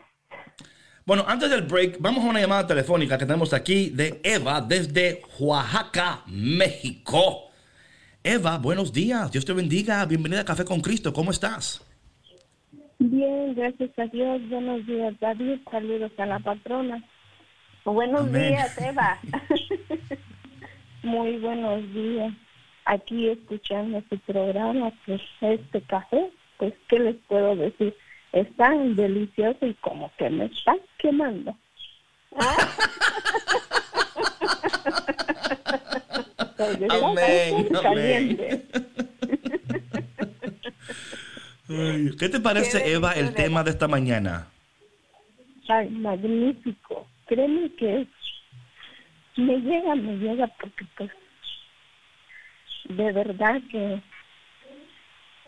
Bueno, 1.07 1.25
antes 1.27 1.49
del 1.49 1.63
break, 1.63 1.97
vamos 1.99 2.23
a 2.23 2.27
una 2.27 2.41
llamada 2.41 2.67
telefónica 2.67 3.17
que 3.17 3.25
tenemos 3.25 3.53
aquí 3.53 3.89
de 3.89 4.21
Eva 4.23 4.61
desde 4.61 5.23
Oaxaca, 5.39 6.21
México. 6.27 7.52
Eva, 8.25 8.57
buenos 8.57 8.93
días. 8.93 9.29
Dios 9.33 9.43
te 9.43 9.51
bendiga. 9.51 10.05
Bienvenida 10.05 10.41
a 10.41 10.45
Café 10.45 10.63
con 10.63 10.79
Cristo. 10.79 11.11
¿Cómo 11.11 11.31
estás? 11.31 11.85
Bien, 12.97 13.53
gracias 13.53 13.91
a 13.99 14.05
Dios. 14.05 14.41
Buenos 14.49 14.85
días, 14.85 15.13
David. 15.19 15.59
Saludos 15.69 16.11
a 16.17 16.25
la 16.25 16.39
patrona. 16.39 17.03
Buenos 17.83 18.31
días, 18.31 18.77
Eva. 18.77 19.19
Muy 21.03 21.37
buenos 21.39 21.81
días. 21.93 22.33
Aquí 22.85 23.27
escuchando 23.27 24.01
su 24.09 24.17
programa, 24.19 24.93
pues 25.05 25.21
este 25.41 25.81
café, 25.81 26.31
pues, 26.57 26.73
¿qué 26.87 26.99
les 26.99 27.17
puedo 27.27 27.57
decir? 27.57 27.93
Es 28.31 28.47
tan 28.55 28.95
delicioso 28.95 29.65
y 29.65 29.73
como 29.75 30.09
que 30.17 30.29
me 30.29 30.45
está 30.45 30.77
quemando. 30.97 31.57
¿Ah? 32.39 32.55
¿Qué 42.19 42.29
te 42.29 42.39
parece, 42.39 42.91
Eva, 42.91 43.13
el 43.13 43.33
tema 43.33 43.63
de 43.63 43.71
esta 43.71 43.87
mañana? 43.87 44.47
Ay, 45.67 45.89
magnífico. 45.89 47.07
Créeme 47.25 47.71
que 47.75 48.05
me 49.37 49.57
llega, 49.57 49.95
me 49.95 50.17
llega 50.17 50.47
porque 50.47 50.85
pues 50.97 51.09
de 52.89 53.11
verdad 53.11 53.61
que 53.71 54.01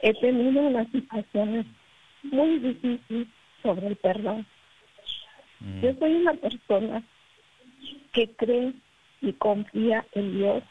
he 0.01 0.13
tenido 0.15 0.61
unas 0.61 0.87
situaciones 0.91 1.65
muy 2.23 2.59
difíciles 2.59 3.27
sobre 3.61 3.87
el 3.87 3.95
perdón. 3.97 4.45
Mm. 5.59 5.81
Yo 5.81 5.93
soy 5.99 6.13
una 6.15 6.33
persona 6.33 7.03
que 8.13 8.29
cree 8.35 8.73
y 9.21 9.33
confía 9.33 10.05
en 10.13 10.37
Dios 10.37 10.63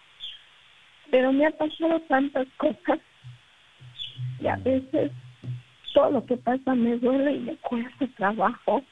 pero 1.10 1.32
me 1.32 1.46
ha 1.46 1.50
pasado 1.50 2.00
tantas 2.08 2.46
cosas 2.56 2.98
y 4.40 4.46
a 4.46 4.56
veces 4.56 5.12
todo 5.92 6.10
lo 6.10 6.26
que 6.26 6.36
pasa 6.36 6.74
me 6.74 6.96
duele 6.98 7.32
y 7.32 7.38
me 7.40 7.56
cuesta 7.56 8.06
trabajo. 8.16 8.82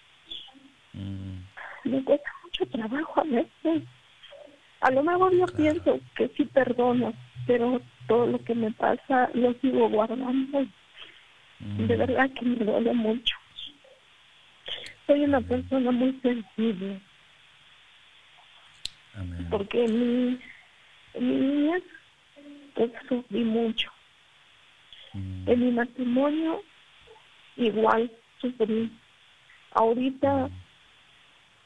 Mm. 0.92 1.38
Me 1.84 2.04
cuesta 2.04 2.30
mucho 2.44 2.66
trabajo 2.66 3.20
a 3.20 3.24
veces. 3.24 3.82
A 4.80 4.90
lo 4.90 5.02
mejor 5.02 5.36
yo 5.36 5.46
pienso 5.46 6.00
que 6.16 6.28
sí 6.36 6.44
perdono, 6.44 7.12
pero 7.46 7.80
todo 8.06 8.26
lo 8.26 8.42
que 8.44 8.54
me 8.54 8.70
pasa 8.70 9.30
lo 9.34 9.52
sigo 9.54 9.88
guardando. 9.88 10.60
De 11.58 11.96
mm. 11.96 11.98
verdad 11.98 12.30
que 12.30 12.44
me 12.44 12.64
duele 12.64 12.92
mucho. 12.92 13.36
Soy 15.06 15.24
una 15.24 15.40
persona 15.40 15.90
muy 15.90 16.18
sensible. 16.22 17.00
Porque 19.50 19.86
mi, 19.88 20.38
mi 21.20 21.34
niña 21.36 21.78
pues 22.75 22.91
sufrí 23.09 23.45
mucho. 23.45 23.91
Mm. 25.12 25.49
En 25.49 25.61
mi 25.61 25.70
matrimonio 25.73 26.62
igual 27.57 28.11
sufrí. 28.41 28.91
Ahorita, 29.73 30.49
mm. 30.49 30.53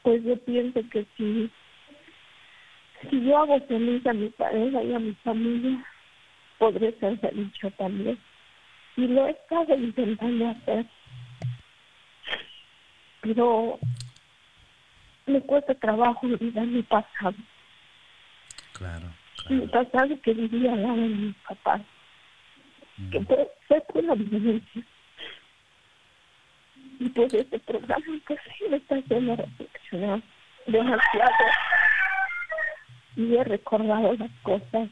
pues 0.03 0.23
yo 0.23 0.37
pienso 0.43 0.81
que 0.89 1.05
si, 1.17 1.49
si 3.09 3.25
yo 3.25 3.37
hago 3.37 3.59
feliz 3.67 4.05
a 4.05 4.13
mi 4.13 4.29
pareja 4.29 4.83
y 4.83 4.93
a 4.93 4.99
mi 4.99 5.13
familia, 5.23 5.85
podré 6.57 6.97
ser 6.99 7.19
feliz 7.19 7.51
yo 7.61 7.71
también. 7.71 8.17
Y 8.95 9.07
lo 9.07 9.27
he 9.27 9.31
estado 9.31 9.75
intentando 9.75 10.49
hacer. 10.49 10.85
Pero 13.21 13.79
me 15.27 15.41
cuesta 15.41 15.75
trabajo 15.75 16.25
olvidar 16.25 16.65
mi 16.65 16.81
pasado. 16.83 17.35
Claro. 18.73 19.11
Pasado 19.71 20.21
que 20.21 20.33
vivía 20.33 20.73
al 20.73 20.83
lado 20.83 20.95
de 20.95 21.07
mi 21.07 21.35
papá, 21.47 21.81
que 23.11 23.19
fue, 23.21 23.49
fue 23.67 23.81
por 23.81 24.03
la 24.03 24.15
violencia. 24.15 24.83
Y 26.99 27.09
pues 27.09 27.33
este 27.33 27.59
programa 27.59 28.05
pues 28.25 28.39
sí 28.57 28.65
me 28.69 28.77
está 28.77 28.95
haciendo 28.95 29.35
reflexionar 29.35 30.21
demasiado 30.65 31.45
y 33.15 33.35
he 33.35 33.43
recordado 33.43 34.13
las 34.13 34.31
cosas 34.43 34.89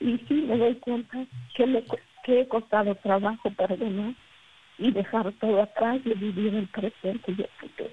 y 0.00 0.18
sí 0.28 0.34
me 0.34 0.56
doy 0.56 0.74
cuenta 0.76 1.24
que 1.54 1.66
me 1.66 1.84
que 2.24 2.40
he 2.40 2.48
costado 2.48 2.94
trabajo 2.96 3.50
perdonar 3.50 4.14
y 4.78 4.90
dejar 4.90 5.30
todo 5.32 5.62
atrás 5.62 6.00
y 6.04 6.14
vivir 6.14 6.54
el 6.54 6.66
presente 6.68 7.32
y 7.32 7.42
el 7.42 7.48
futuro. 7.58 7.90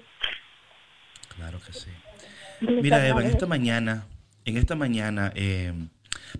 Claro 1.36 1.58
que 1.64 1.72
sí. 1.72 1.90
Mira, 2.60 3.06
Eva, 3.06 3.20
en 3.22 3.28
esta 3.28 3.46
mañana, 3.46 4.06
en 4.44 4.56
esta 4.56 4.74
mañana, 4.74 5.32
eh, 5.34 5.72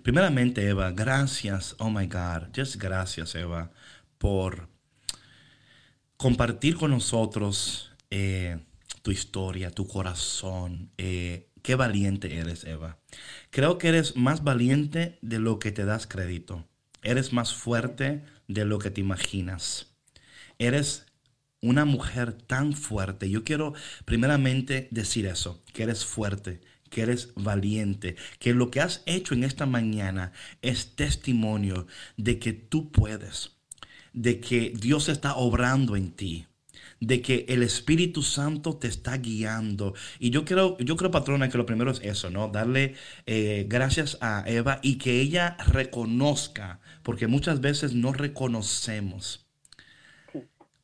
primeramente, 0.01 0.67
Eva, 0.67 0.91
gracias, 0.91 1.75
oh 1.79 1.89
my 1.89 2.07
God, 2.07 2.49
just 2.55 2.75
gracias, 2.75 3.35
Eva, 3.35 3.71
por 4.17 4.69
compartir 6.17 6.75
con 6.75 6.91
nosotros 6.91 7.91
eh, 8.09 8.59
tu 9.01 9.11
historia, 9.11 9.71
tu 9.71 9.87
corazón. 9.87 10.91
Eh, 10.97 11.49
qué 11.61 11.75
valiente 11.75 12.37
eres, 12.37 12.63
Eva. 12.63 12.97
Creo 13.49 13.77
que 13.77 13.89
eres 13.89 14.15
más 14.15 14.43
valiente 14.43 15.19
de 15.21 15.39
lo 15.39 15.59
que 15.59 15.71
te 15.71 15.85
das 15.85 16.07
crédito. 16.07 16.65
Eres 17.01 17.33
más 17.33 17.53
fuerte 17.53 18.23
de 18.47 18.65
lo 18.65 18.79
que 18.79 18.91
te 18.91 19.01
imaginas. 19.01 19.87
Eres 20.57 21.05
una 21.61 21.85
mujer 21.85 22.33
tan 22.33 22.73
fuerte. 22.73 23.29
Yo 23.29 23.43
quiero 23.43 23.73
primeramente 24.05 24.87
decir 24.91 25.25
eso, 25.25 25.63
que 25.73 25.83
eres 25.83 26.05
fuerte, 26.05 26.61
que 26.93 27.01
eres 27.01 27.33
valiente, 27.35 28.15
que 28.39 28.53
lo 28.53 28.69
que 28.71 28.79
has 28.79 29.01
hecho 29.05 29.33
en 29.33 29.43
esta 29.43 29.65
mañana 29.65 30.31
es 30.61 30.95
testimonio 30.95 31.87
de 32.17 32.39
que 32.39 32.53
tú 32.53 32.91
puedes, 32.91 33.57
de 34.13 34.39
que 34.39 34.73
Dios 34.75 35.09
está 35.09 35.35
obrando 35.35 35.95
en 35.95 36.11
ti 36.11 36.45
de 36.99 37.21
que 37.21 37.45
el 37.49 37.63
Espíritu 37.63 38.21
Santo 38.21 38.77
te 38.77 38.87
está 38.87 39.17
guiando. 39.17 39.93
Y 40.19 40.29
yo 40.29 40.45
creo, 40.45 40.77
yo 40.77 40.95
creo, 40.95 41.11
patrona, 41.11 41.49
que 41.49 41.57
lo 41.57 41.65
primero 41.65 41.91
es 41.91 41.99
eso, 42.01 42.29
¿no? 42.29 42.47
Darle 42.47 42.95
eh, 43.25 43.65
gracias 43.67 44.17
a 44.21 44.43
Eva 44.47 44.79
y 44.81 44.97
que 44.97 45.19
ella 45.19 45.57
reconozca, 45.67 46.79
porque 47.03 47.27
muchas 47.27 47.59
veces 47.59 47.93
no 47.93 48.13
reconocemos. 48.13 49.45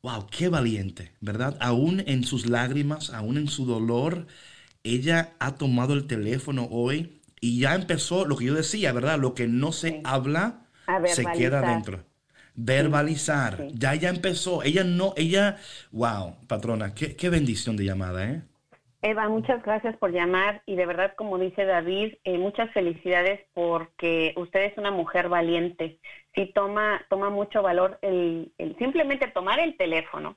Wow, 0.02 0.26
qué 0.30 0.48
valiente, 0.48 1.12
¿verdad? 1.20 1.56
Aún 1.60 2.02
en 2.06 2.24
sus 2.24 2.46
lágrimas, 2.46 3.10
aún 3.10 3.36
en 3.36 3.48
su 3.48 3.66
dolor, 3.66 4.26
ella 4.84 5.34
ha 5.38 5.56
tomado 5.56 5.94
el 5.94 6.06
teléfono 6.06 6.68
hoy 6.70 7.20
y 7.40 7.60
ya 7.60 7.74
empezó 7.74 8.24
lo 8.24 8.36
que 8.36 8.46
yo 8.46 8.54
decía, 8.54 8.92
¿verdad? 8.92 9.18
Lo 9.18 9.34
que 9.34 9.46
no 9.48 9.72
se 9.72 10.00
habla 10.04 10.66
se 11.06 11.24
queda 11.24 11.60
dentro 11.62 12.04
verbalizar. 12.54 13.68
Ya 13.72 13.94
ya 13.94 14.08
empezó. 14.10 14.62
Ella 14.62 14.84
no, 14.84 15.14
ella, 15.16 15.56
wow, 15.92 16.36
patrona, 16.46 16.94
qué, 16.94 17.16
qué, 17.16 17.30
bendición 17.30 17.76
de 17.76 17.84
llamada, 17.84 18.28
¿eh? 18.28 18.42
Eva, 19.02 19.30
muchas 19.30 19.62
gracias 19.62 19.96
por 19.96 20.12
llamar 20.12 20.62
y 20.66 20.76
de 20.76 20.84
verdad, 20.84 21.14
como 21.16 21.38
dice 21.38 21.64
David, 21.64 22.16
eh, 22.24 22.36
muchas 22.36 22.70
felicidades 22.72 23.40
porque 23.54 24.34
usted 24.36 24.64
es 24.64 24.76
una 24.76 24.90
mujer 24.90 25.30
valiente. 25.30 25.98
Sí, 26.34 26.52
toma, 26.54 27.00
toma 27.08 27.30
mucho 27.30 27.62
valor 27.62 27.98
el, 28.02 28.52
el 28.58 28.76
simplemente 28.76 29.28
tomar 29.28 29.58
el 29.58 29.76
teléfono 29.78 30.36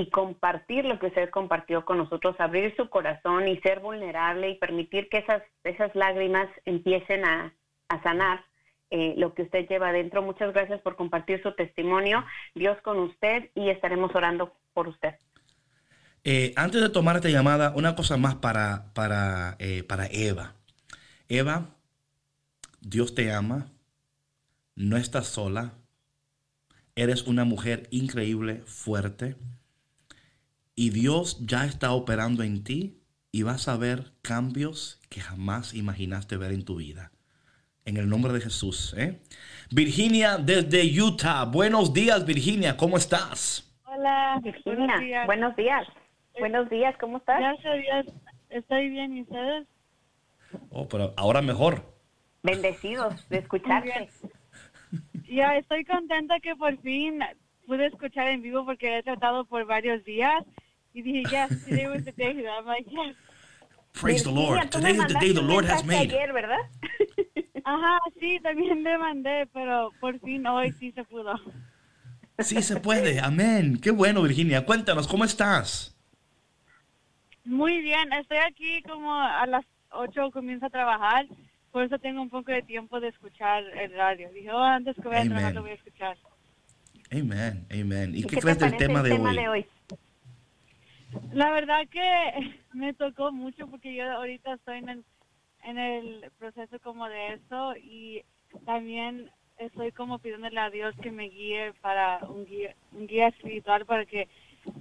y 0.00 0.08
compartir 0.08 0.86
lo 0.86 0.98
que 0.98 1.08
usted 1.08 1.28
compartió 1.28 1.84
con 1.84 1.98
nosotros, 1.98 2.34
abrir 2.38 2.74
su 2.74 2.88
corazón 2.88 3.48
y 3.48 3.58
ser 3.58 3.80
vulnerable 3.80 4.48
y 4.48 4.54
permitir 4.54 5.08
que 5.10 5.18
esas, 5.18 5.42
esas 5.62 5.94
lágrimas 5.94 6.48
empiecen 6.64 7.24
a, 7.26 7.54
a 7.88 8.02
sanar 8.02 8.42
eh, 8.90 9.14
lo 9.18 9.34
que 9.34 9.42
usted 9.42 9.68
lleva 9.68 9.90
adentro. 9.90 10.22
Muchas 10.22 10.54
gracias 10.54 10.80
por 10.80 10.96
compartir 10.96 11.42
su 11.42 11.54
testimonio. 11.54 12.24
Dios 12.54 12.78
con 12.82 12.98
usted 12.98 13.50
y 13.54 13.68
estaremos 13.68 14.14
orando 14.14 14.56
por 14.72 14.88
usted. 14.88 15.14
Eh, 16.24 16.54
antes 16.56 16.80
de 16.80 16.88
tomar 16.88 17.16
esta 17.16 17.28
llamada, 17.28 17.72
una 17.76 17.94
cosa 17.94 18.16
más 18.16 18.36
para, 18.36 18.92
para, 18.94 19.56
eh, 19.58 19.82
para 19.82 20.06
Eva. 20.06 20.54
Eva, 21.28 21.76
Dios 22.80 23.14
te 23.14 23.32
ama, 23.32 23.68
no 24.76 24.96
estás 24.96 25.26
sola, 25.26 25.74
eres 26.96 27.26
una 27.26 27.44
mujer 27.44 27.86
increíble, 27.90 28.62
fuerte, 28.66 29.36
y 30.80 30.88
Dios 30.88 31.36
ya 31.46 31.66
está 31.66 31.92
operando 31.92 32.42
en 32.42 32.64
ti 32.64 33.02
y 33.30 33.42
vas 33.42 33.68
a 33.68 33.76
ver 33.76 34.12
cambios 34.22 34.98
que 35.10 35.20
jamás 35.20 35.74
imaginaste 35.74 36.38
ver 36.38 36.52
en 36.52 36.64
tu 36.64 36.76
vida 36.76 37.12
en 37.84 37.98
el 37.98 38.08
nombre 38.08 38.32
de 38.32 38.40
Jesús. 38.40 38.94
¿eh? 38.96 39.20
Virginia 39.70 40.38
desde 40.38 40.80
Utah. 40.98 41.44
Buenos 41.44 41.92
días, 41.92 42.24
Virginia. 42.24 42.78
¿Cómo 42.78 42.96
estás? 42.96 43.70
Hola, 43.84 44.40
Virginia. 44.42 45.26
Buenos 45.26 45.54
días. 45.54 45.86
Buenos 46.38 46.70
días. 46.70 46.96
¿Cómo 46.98 47.18
estás? 47.18 47.40
Gracias 47.40 48.06
Estoy 48.48 48.88
bien. 48.88 49.18
¿Y 49.18 49.20
ustedes? 49.20 49.66
Oh, 50.70 50.88
pero 50.88 51.12
ahora 51.18 51.42
mejor. 51.42 51.82
Bendecidos 52.42 53.28
de 53.28 53.36
escucharte. 53.36 54.08
Ya 55.28 55.58
estoy 55.58 55.84
contenta 55.84 56.40
que 56.40 56.56
por 56.56 56.74
fin 56.78 57.20
pude 57.66 57.84
escuchar 57.84 58.28
en 58.28 58.40
vivo 58.40 58.64
porque 58.64 58.96
he 58.96 59.02
tratado 59.02 59.44
por 59.44 59.66
varios 59.66 60.02
días 60.04 60.42
y 60.94 61.02
dije, 61.02 61.22
yes, 61.30 61.64
today 61.64 61.86
was 61.86 62.04
the 62.04 62.12
day. 62.12 62.44
I'm 62.46 62.66
like, 62.66 62.86
yes. 62.90 63.14
Praise 63.92 64.22
the 64.22 64.30
Lord. 64.30 64.70
Today 64.70 64.92
is 64.92 65.06
the 65.06 65.18
day 65.20 65.32
the 65.32 65.42
Lord 65.42 65.64
has 65.64 65.84
made. 65.84 66.12
Ayer, 66.12 66.32
¿verdad? 66.32 66.58
Ajá, 67.64 67.98
sí, 68.20 68.38
también 68.40 68.82
le 68.82 68.98
mandé, 68.98 69.46
pero 69.52 69.92
por 70.00 70.18
fin 70.20 70.46
hoy 70.46 70.72
sí 70.78 70.92
se 70.92 71.04
pudo. 71.04 71.34
Sí 72.38 72.62
se 72.62 72.80
puede, 72.80 73.20
amén. 73.20 73.78
Qué 73.80 73.90
bueno, 73.90 74.22
Virginia. 74.22 74.64
Cuéntanos, 74.64 75.06
¿cómo 75.06 75.24
estás? 75.24 75.96
Muy 77.44 77.80
bien, 77.80 78.12
estoy 78.12 78.38
aquí 78.38 78.82
como 78.82 79.12
a 79.12 79.46
las 79.46 79.64
8 79.90 80.30
comienzo 80.30 80.66
a 80.66 80.70
trabajar, 80.70 81.26
por 81.72 81.84
eso 81.84 81.98
tengo 81.98 82.22
un 82.22 82.30
poco 82.30 82.52
de 82.52 82.62
tiempo 82.62 83.00
de 83.00 83.08
escuchar 83.08 83.64
el 83.76 83.92
radio. 83.92 84.30
Dije, 84.32 84.50
oh, 84.52 84.62
antes 84.62 84.94
que 84.96 85.08
voy 85.08 85.16
a 85.16 85.24
trabajar 85.24 85.54
lo 85.54 85.62
voy 85.62 85.70
a 85.70 85.74
escuchar. 85.74 86.16
Amén, 87.10 87.66
amén. 87.70 88.12
¿Y, 88.14 88.22
qué, 88.22 88.36
crees 88.36 88.58
del 88.58 88.76
tema, 88.76 89.02
de, 89.02 89.10
tema 89.10 89.32
de 89.32 89.48
hoy? 89.48 89.66
La 91.32 91.50
verdad 91.50 91.86
que 91.88 92.58
me 92.72 92.94
tocó 92.94 93.32
mucho 93.32 93.66
porque 93.68 93.94
yo 93.94 94.10
ahorita 94.10 94.54
estoy 94.54 94.78
en 94.78 94.88
el 94.88 95.04
en 95.64 95.78
el 95.78 96.30
proceso 96.38 96.78
como 96.80 97.08
de 97.08 97.34
eso 97.34 97.74
y 97.76 98.22
también 98.64 99.30
estoy 99.58 99.92
como 99.92 100.18
pidiéndole 100.18 100.58
a 100.58 100.70
Dios 100.70 100.94
que 101.02 101.10
me 101.10 101.28
guíe 101.28 101.74
para 101.82 102.18
un 102.28 102.46
guía, 102.46 102.74
un 102.92 103.06
guía 103.06 103.28
espiritual 103.28 103.84
para 103.84 104.06
que 104.06 104.28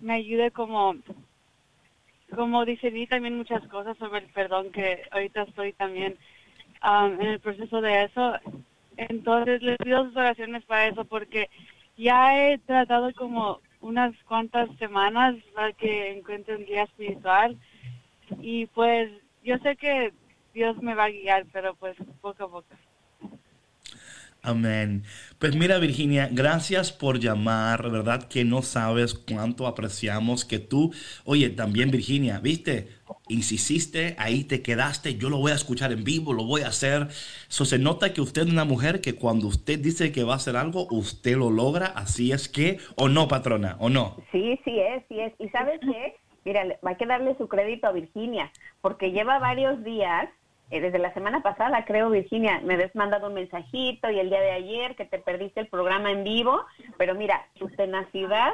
me 0.01 0.13
ayude 0.13 0.51
como 0.51 0.95
como 2.33 2.63
discernir 2.63 3.09
también 3.09 3.37
muchas 3.37 3.67
cosas 3.67 3.97
sobre 3.97 4.19
el 4.19 4.27
perdón 4.27 4.71
que 4.71 5.01
ahorita 5.11 5.43
estoy 5.43 5.73
también 5.73 6.15
um, 6.83 7.19
en 7.19 7.27
el 7.27 7.39
proceso 7.39 7.81
de 7.81 8.03
eso. 8.03 8.33
Entonces 8.97 9.61
les 9.63 9.77
pido 9.77 10.05
sus 10.05 10.15
oraciones 10.15 10.63
para 10.65 10.87
eso 10.87 11.05
porque 11.05 11.49
ya 11.97 12.37
he 12.37 12.59
tratado 12.59 13.11
como 13.13 13.61
unas 13.81 14.13
cuantas 14.23 14.69
semanas 14.77 15.35
para 15.53 15.73
que 15.73 16.11
encuentre 16.11 16.55
un 16.55 16.65
guía 16.65 16.83
espiritual 16.83 17.57
y 18.41 18.65
pues 18.67 19.09
yo 19.43 19.57
sé 19.59 19.75
que 19.75 20.13
Dios 20.53 20.77
me 20.81 20.95
va 20.95 21.05
a 21.05 21.09
guiar, 21.09 21.45
pero 21.51 21.75
pues 21.75 21.95
poco 22.21 22.43
a 22.43 22.49
poco. 22.49 22.67
Amén. 24.41 25.03
Pues 25.37 25.55
mira, 25.55 25.79
Virginia, 25.79 26.29
gracias 26.31 26.93
por 26.93 27.19
llamar, 27.19 27.91
¿verdad? 27.91 28.23
Que 28.29 28.45
no 28.45 28.61
sabes 28.61 29.13
cuánto 29.13 29.67
apreciamos 29.67 30.45
que 30.45 30.59
tú, 30.59 30.93
oye, 31.25 31.49
también 31.49 31.91
Virginia, 31.91 32.39
viste, 32.39 32.87
insististe, 33.27 34.15
ahí 34.17 34.45
te 34.45 34.61
quedaste, 34.61 35.15
yo 35.15 35.29
lo 35.29 35.39
voy 35.39 35.51
a 35.51 35.55
escuchar 35.55 35.91
en 35.91 36.05
vivo, 36.05 36.31
lo 36.31 36.45
voy 36.45 36.61
a 36.61 36.69
hacer. 36.69 37.07
Eso 37.49 37.65
se 37.65 37.79
nota 37.79 38.13
que 38.13 38.21
usted 38.21 38.43
es 38.43 38.49
una 38.49 38.63
mujer 38.63 39.01
que 39.01 39.15
cuando 39.15 39.47
usted 39.47 39.77
dice 39.77 40.13
que 40.13 40.23
va 40.23 40.33
a 40.33 40.37
hacer 40.37 40.55
algo, 40.55 40.87
usted 40.89 41.35
lo 41.35 41.49
logra, 41.49 41.87
así 41.87 42.31
es 42.31 42.47
que, 42.47 42.77
o 42.95 43.09
no, 43.09 43.27
patrona, 43.27 43.75
o 43.79 43.89
no. 43.89 44.23
Sí, 44.31 44.57
sí 44.63 44.79
es, 44.79 45.03
sí 45.09 45.19
es. 45.19 45.33
¿Y 45.39 45.49
sabes 45.49 45.81
qué? 45.81 46.15
Mira, 46.45 46.63
hay 46.81 46.95
que 46.95 47.05
darle 47.05 47.35
su 47.37 47.49
crédito 47.49 47.87
a 47.87 47.91
Virginia, 47.91 48.51
porque 48.81 49.11
lleva 49.11 49.37
varios 49.39 49.83
días 49.83 50.29
eh, 50.71 50.81
desde 50.81 50.99
la 50.99 51.13
semana 51.13 51.41
pasada, 51.41 51.83
creo, 51.85 52.09
Virginia, 52.09 52.61
me 52.63 52.75
habías 52.75 52.95
mandado 52.95 53.27
un 53.27 53.33
mensajito 53.33 54.09
y 54.11 54.19
el 54.19 54.29
día 54.29 54.41
de 54.41 54.51
ayer 54.51 54.95
que 54.95 55.05
te 55.05 55.19
perdiste 55.19 55.59
el 55.59 55.67
programa 55.67 56.11
en 56.11 56.23
vivo, 56.23 56.63
pero 56.97 57.15
mira, 57.15 57.47
tu 57.57 57.69
tenacidad 57.69 58.53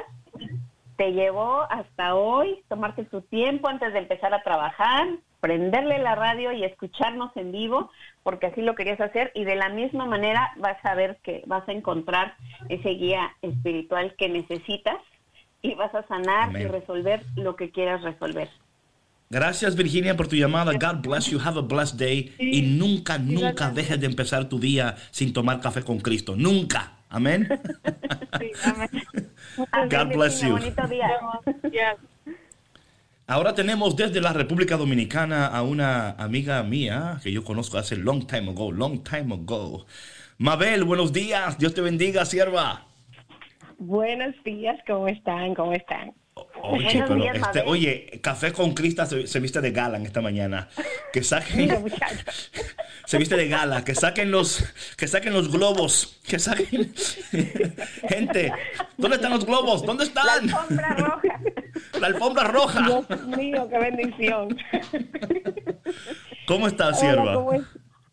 te 0.96 1.12
llevó 1.12 1.62
hasta 1.70 2.14
hoy, 2.14 2.62
tomarte 2.68 3.04
tu 3.04 3.20
tiempo 3.20 3.68
antes 3.68 3.92
de 3.92 3.98
empezar 3.98 4.32
a 4.32 4.42
trabajar, 4.42 5.06
prenderle 5.40 5.98
la 5.98 6.14
radio 6.14 6.52
y 6.52 6.64
escucharnos 6.64 7.36
en 7.36 7.52
vivo, 7.52 7.90
porque 8.22 8.46
así 8.46 8.62
lo 8.62 8.74
querías 8.74 9.00
hacer 9.00 9.30
y 9.34 9.44
de 9.44 9.56
la 9.56 9.68
misma 9.68 10.06
manera 10.06 10.52
vas 10.56 10.82
a 10.84 10.94
ver 10.94 11.18
que 11.22 11.42
vas 11.46 11.68
a 11.68 11.72
encontrar 11.72 12.34
ese 12.70 12.90
guía 12.90 13.36
espiritual 13.42 14.14
que 14.16 14.28
necesitas 14.28 14.96
y 15.60 15.74
vas 15.74 15.94
a 15.94 16.06
sanar 16.06 16.58
y 16.58 16.64
resolver 16.64 17.22
lo 17.36 17.56
que 17.56 17.70
quieras 17.70 18.02
resolver. 18.02 18.48
Gracias 19.28 19.74
Virginia 19.74 20.16
por 20.16 20.28
tu 20.28 20.36
llamada. 20.36 20.72
God 20.72 21.02
bless 21.02 21.26
you. 21.26 21.40
Have 21.40 21.58
a 21.58 21.62
blessed 21.62 21.98
day. 21.98 22.34
Y 22.38 22.62
nunca, 22.62 23.18
nunca 23.18 23.70
dejes 23.70 24.00
de 24.00 24.06
empezar 24.06 24.48
tu 24.48 24.58
día 24.58 24.96
sin 25.10 25.32
tomar 25.32 25.60
café 25.60 25.82
con 25.82 25.98
Cristo. 25.98 26.36
Nunca. 26.36 26.92
Amén. 27.08 27.48
Sí, 28.38 28.52
amén. 28.64 28.90
God 29.88 30.14
bless 30.14 30.42
you. 30.42 30.50
Bonito 30.50 30.86
día. 30.88 31.08
Yes. 31.62 32.34
Ahora 33.26 33.54
tenemos 33.54 33.96
desde 33.96 34.20
la 34.20 34.32
República 34.34 34.76
Dominicana 34.76 35.46
a 35.46 35.62
una 35.62 36.10
amiga 36.10 36.62
mía 36.62 37.18
que 37.22 37.32
yo 37.32 37.42
conozco 37.42 37.78
hace 37.78 37.96
long 37.96 38.26
time 38.26 38.50
ago, 38.50 38.70
long 38.70 39.02
time 39.02 39.34
ago. 39.34 39.86
Mabel, 40.38 40.84
buenos 40.84 41.12
días. 41.12 41.58
Dios 41.58 41.72
te 41.72 41.80
bendiga, 41.80 42.26
sierva. 42.26 42.86
Buenos 43.78 44.34
días, 44.44 44.78
¿cómo 44.86 45.08
están? 45.08 45.54
¿Cómo 45.54 45.72
están? 45.72 46.12
Oye, 46.62 47.04
pero 47.06 47.14
días, 47.16 47.36
este, 47.36 47.62
oye, 47.62 48.20
Café 48.22 48.52
con 48.52 48.74
Crista 48.74 49.06
se, 49.06 49.26
se 49.26 49.40
viste 49.40 49.60
de 49.60 49.70
gala 49.70 49.96
en 49.98 50.06
esta 50.06 50.20
mañana. 50.20 50.68
Que 51.12 51.22
saquen, 51.22 51.84
se 53.06 53.18
viste 53.18 53.36
de 53.36 53.48
gala, 53.48 53.84
que 53.84 53.94
saquen 53.94 54.30
los, 54.30 54.64
que 54.96 55.06
saquen 55.06 55.32
los 55.32 55.50
globos, 55.50 56.20
que 56.26 56.38
saquen. 56.38 56.92
Gente, 58.08 58.52
¿dónde 58.96 59.16
están 59.16 59.32
los 59.32 59.44
globos? 59.46 59.84
¿Dónde 59.84 60.04
La 60.04 60.10
están? 60.10 60.50
alfombra 60.50 60.94
roja. 60.94 61.40
La 62.00 62.06
alfombra 62.08 62.44
roja. 62.44 62.86
Dios 62.86 63.26
mío, 63.26 63.68
qué 63.70 63.78
bendición. 63.78 64.56
¿Cómo 66.46 66.66
estás, 66.68 67.00
sierva? 67.00 67.44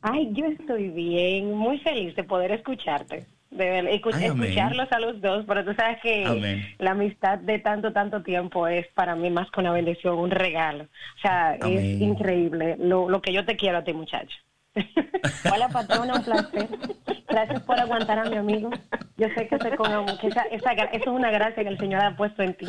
Ay, 0.02 0.30
yo 0.34 0.46
estoy 0.46 0.90
bien, 0.90 1.54
muy 1.54 1.80
feliz 1.80 2.16
de 2.16 2.24
poder 2.24 2.52
escucharte. 2.52 3.26
De 3.54 3.70
ver- 3.70 3.86
escu- 3.86 4.12
Ay, 4.14 4.26
amén. 4.26 4.44
escucharlos 4.50 4.92
a 4.92 5.00
los 5.00 5.22
dos, 5.22 5.46
pero 5.48 5.64
tú 5.64 5.74
sabes 5.76 6.00
que 6.02 6.26
Amén. 6.26 6.66
la 6.80 6.92
amistad 6.92 7.38
de 7.38 7.60
tanto, 7.60 7.94
tanto 7.94 8.24
tiempo 8.24 8.68
es 8.68 8.88
para 8.96 9.16
mí 9.16 9.30
más 9.30 9.50
que 9.52 9.60
una 9.60 9.72
bendición, 9.72 10.18
un 10.18 10.32
regalo. 10.32 10.86
O 10.86 11.20
sea, 11.22 11.58
Amén. 11.62 11.78
es 11.78 12.02
increíble 12.02 12.76
lo, 12.80 13.08
lo 13.10 13.22
que 13.22 13.32
yo 13.32 13.46
te 13.46 13.56
quiero 13.56 13.78
a 13.78 13.84
ti, 13.84 13.94
muchacho. 13.94 14.36
Hola, 15.54 15.70
patrona, 15.70 16.16
un 16.16 16.24
placer. 16.24 16.68
Gracias 17.30 17.62
por 17.62 17.80
aguantar 17.80 18.18
a 18.20 18.24
mi 18.30 18.38
amigo. 18.38 18.72
Yo 19.18 19.28
sé 19.36 19.48
que, 19.48 19.60
se 19.60 19.76
con, 19.76 19.92
esa, 20.24 20.42
esa 20.52 20.72
eso 20.74 20.88
es 20.96 21.08
una 21.08 21.30
gracia 21.30 21.62
que 21.64 21.70
el 21.70 21.78
Señor 21.78 22.02
ha 22.02 22.16
puesto 22.16 22.42
en 22.42 22.56
ti. 22.56 22.66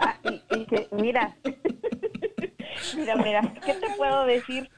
Ah, 0.00 0.16
y- 0.24 0.42
y 0.56 0.64
que, 0.66 0.88
mira, 0.90 1.36
mira, 2.96 3.14
mira, 3.16 3.40
¿qué 3.64 3.74
te 3.74 3.86
puedo 3.96 4.24
decir? 4.26 4.68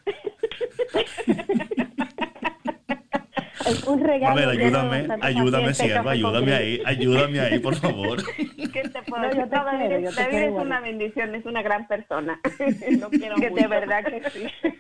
Un 3.87 4.01
regalo. 4.05 4.35
Mabel, 4.35 4.49
ayúdame, 4.61 5.09
ayúdame, 5.21 5.75
sierva, 5.75 6.11
ayúdame 6.13 6.53
ahí, 6.55 6.83
ayúdame 6.85 7.41
ahí, 7.41 7.59
por 7.59 7.75
favor. 7.77 8.19
¿Qué 8.73 8.83
te 8.89 9.03
puedo 9.03 9.23
No, 9.23 9.35
yo 9.35 9.45
te 9.45 9.49
David, 9.51 9.79
quiero, 9.79 9.97
es- 9.97 10.05
yo 10.05 10.11
te 10.11 10.17
David 10.17 10.31
quiero 10.31 10.45
es 10.45 10.51
igual. 10.51 10.67
una 10.67 10.81
bendición, 10.81 11.35
es 11.35 11.45
una 11.47 11.63
gran 11.63 11.87
persona. 11.87 12.41
Lo 13.01 13.11
quiero 13.11 13.37
que 13.37 13.51
de 13.51 13.67
verdad 13.67 14.05
que 14.05 14.23
sí. 14.31 14.71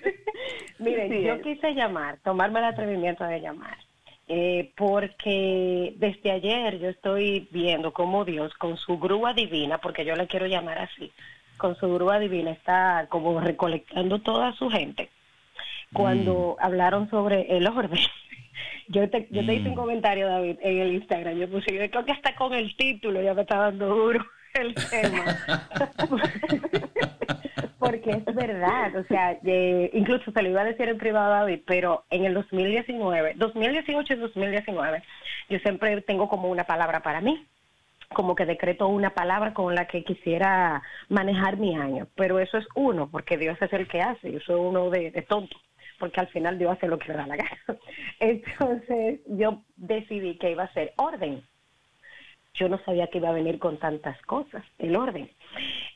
Miren, 0.78 1.10
Sí 1.10 1.22
yo 1.22 1.34
es. 1.34 1.42
quise 1.42 1.74
llamar, 1.74 2.18
tomarme 2.24 2.58
el 2.60 2.64
atrevimiento 2.66 3.24
de 3.24 3.40
llamar, 3.40 3.76
eh, 4.28 4.72
porque 4.76 5.94
desde 5.98 6.30
ayer 6.32 6.78
yo 6.78 6.88
estoy 6.88 7.48
viendo 7.50 7.92
cómo 7.92 8.24
Dios 8.24 8.52
con 8.54 8.76
su 8.76 8.98
grúa 8.98 9.32
divina, 9.34 9.78
porque 9.78 10.04
yo 10.04 10.16
le 10.16 10.26
quiero 10.26 10.46
llamar 10.46 10.78
así, 10.78 11.12
con 11.56 11.76
su 11.76 11.92
grúa 11.94 12.18
divina 12.18 12.50
está 12.50 13.06
como 13.08 13.38
recolectando 13.40 14.18
toda 14.20 14.52
su 14.54 14.68
gente. 14.70 15.08
Cuando 15.92 16.56
hablaron 16.58 17.10
sobre 17.10 17.54
el 17.54 17.66
orden. 17.66 18.00
Yo 18.88 19.08
te, 19.08 19.26
yo 19.30 19.44
te 19.46 19.54
hice 19.54 19.68
un 19.68 19.74
Mm. 19.74 19.76
comentario, 19.76 20.26
David, 20.28 20.58
en 20.62 20.78
el 20.80 20.94
Instagram. 20.94 21.36
Yo 21.38 21.48
puse, 21.50 21.72
yo 21.74 21.90
creo 21.90 22.04
que 22.04 22.12
hasta 22.12 22.34
con 22.34 22.52
el 22.54 22.74
título 22.76 23.22
ya 23.22 23.34
me 23.34 23.42
está 23.42 23.58
dando 23.58 23.86
duro 23.88 24.24
el 24.54 24.74
tema. 24.90 25.36
Porque 27.78 28.10
es 28.10 28.34
verdad, 28.34 28.94
o 28.96 29.04
sea, 29.04 29.38
eh, 29.44 29.90
incluso 29.92 30.30
se 30.30 30.42
lo 30.42 30.50
iba 30.50 30.60
a 30.60 30.64
decir 30.64 30.88
en 30.88 30.98
privado 30.98 31.32
a 31.32 31.38
David, 31.40 31.60
pero 31.66 32.04
en 32.10 32.24
el 32.24 32.34
2019, 32.34 33.34
2018 33.36 34.12
y 34.12 34.16
2019, 34.16 35.02
yo 35.48 35.58
siempre 35.58 36.00
tengo 36.02 36.28
como 36.28 36.48
una 36.48 36.64
palabra 36.64 37.00
para 37.02 37.20
mí, 37.20 37.44
como 38.14 38.36
que 38.36 38.46
decreto 38.46 38.86
una 38.86 39.10
palabra 39.10 39.52
con 39.52 39.74
la 39.74 39.86
que 39.88 40.04
quisiera 40.04 40.80
manejar 41.08 41.56
mi 41.56 41.76
año, 41.76 42.06
pero 42.14 42.38
eso 42.38 42.56
es 42.58 42.66
uno, 42.76 43.08
porque 43.10 43.36
Dios 43.36 43.60
es 43.60 43.72
el 43.72 43.88
que 43.88 44.00
hace, 44.00 44.30
yo 44.30 44.38
soy 44.40 44.60
uno 44.60 44.88
de, 44.90 45.10
de 45.10 45.22
tonto, 45.22 45.56
porque 46.02 46.18
al 46.18 46.26
final 46.26 46.58
Dios 46.58 46.72
hace 46.72 46.88
lo 46.88 46.98
que 46.98 47.12
le 47.12 47.14
da 47.14 47.28
la 47.28 47.36
gana. 47.36 47.56
Entonces 48.18 49.20
yo 49.28 49.62
decidí 49.76 50.36
que 50.36 50.50
iba 50.50 50.64
a 50.64 50.72
ser 50.72 50.92
orden, 50.96 51.44
yo 52.54 52.68
no 52.68 52.80
sabía 52.84 53.06
que 53.06 53.18
iba 53.18 53.28
a 53.28 53.38
venir 53.40 53.60
con 53.60 53.78
tantas 53.78 54.20
cosas, 54.22 54.64
el 54.78 54.96
orden. 54.96 55.30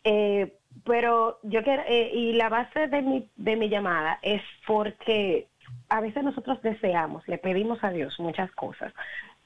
Eh, 0.04 0.58
pero 0.84 1.40
yo 1.42 1.64
quiero, 1.64 1.82
eh, 1.88 2.12
y 2.14 2.34
la 2.34 2.48
base 2.48 2.86
de 2.86 3.02
mi, 3.02 3.28
de 3.34 3.56
mi 3.56 3.68
llamada 3.68 4.20
es 4.22 4.42
porque 4.64 5.48
a 5.88 6.00
veces 6.00 6.22
nosotros 6.22 6.62
deseamos, 6.62 7.26
le 7.26 7.38
pedimos 7.38 7.82
a 7.82 7.90
Dios 7.90 8.20
muchas 8.20 8.52
cosas. 8.52 8.94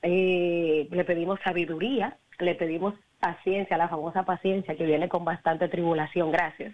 Eh, 0.03 0.89
le 0.91 1.05
pedimos 1.07 1.41
sabiduría, 1.43 2.19
le 2.39 2.55
pedimos 2.55 2.93
paciencia, 3.21 3.77
la 3.79 3.89
famosa 3.89 4.25
paciencia 4.25 4.75
que 4.77 4.85
viene 4.87 5.09
con 5.09 5.25
bastante 5.25 5.69
tribulación, 5.69 6.33
gracias. 6.33 6.73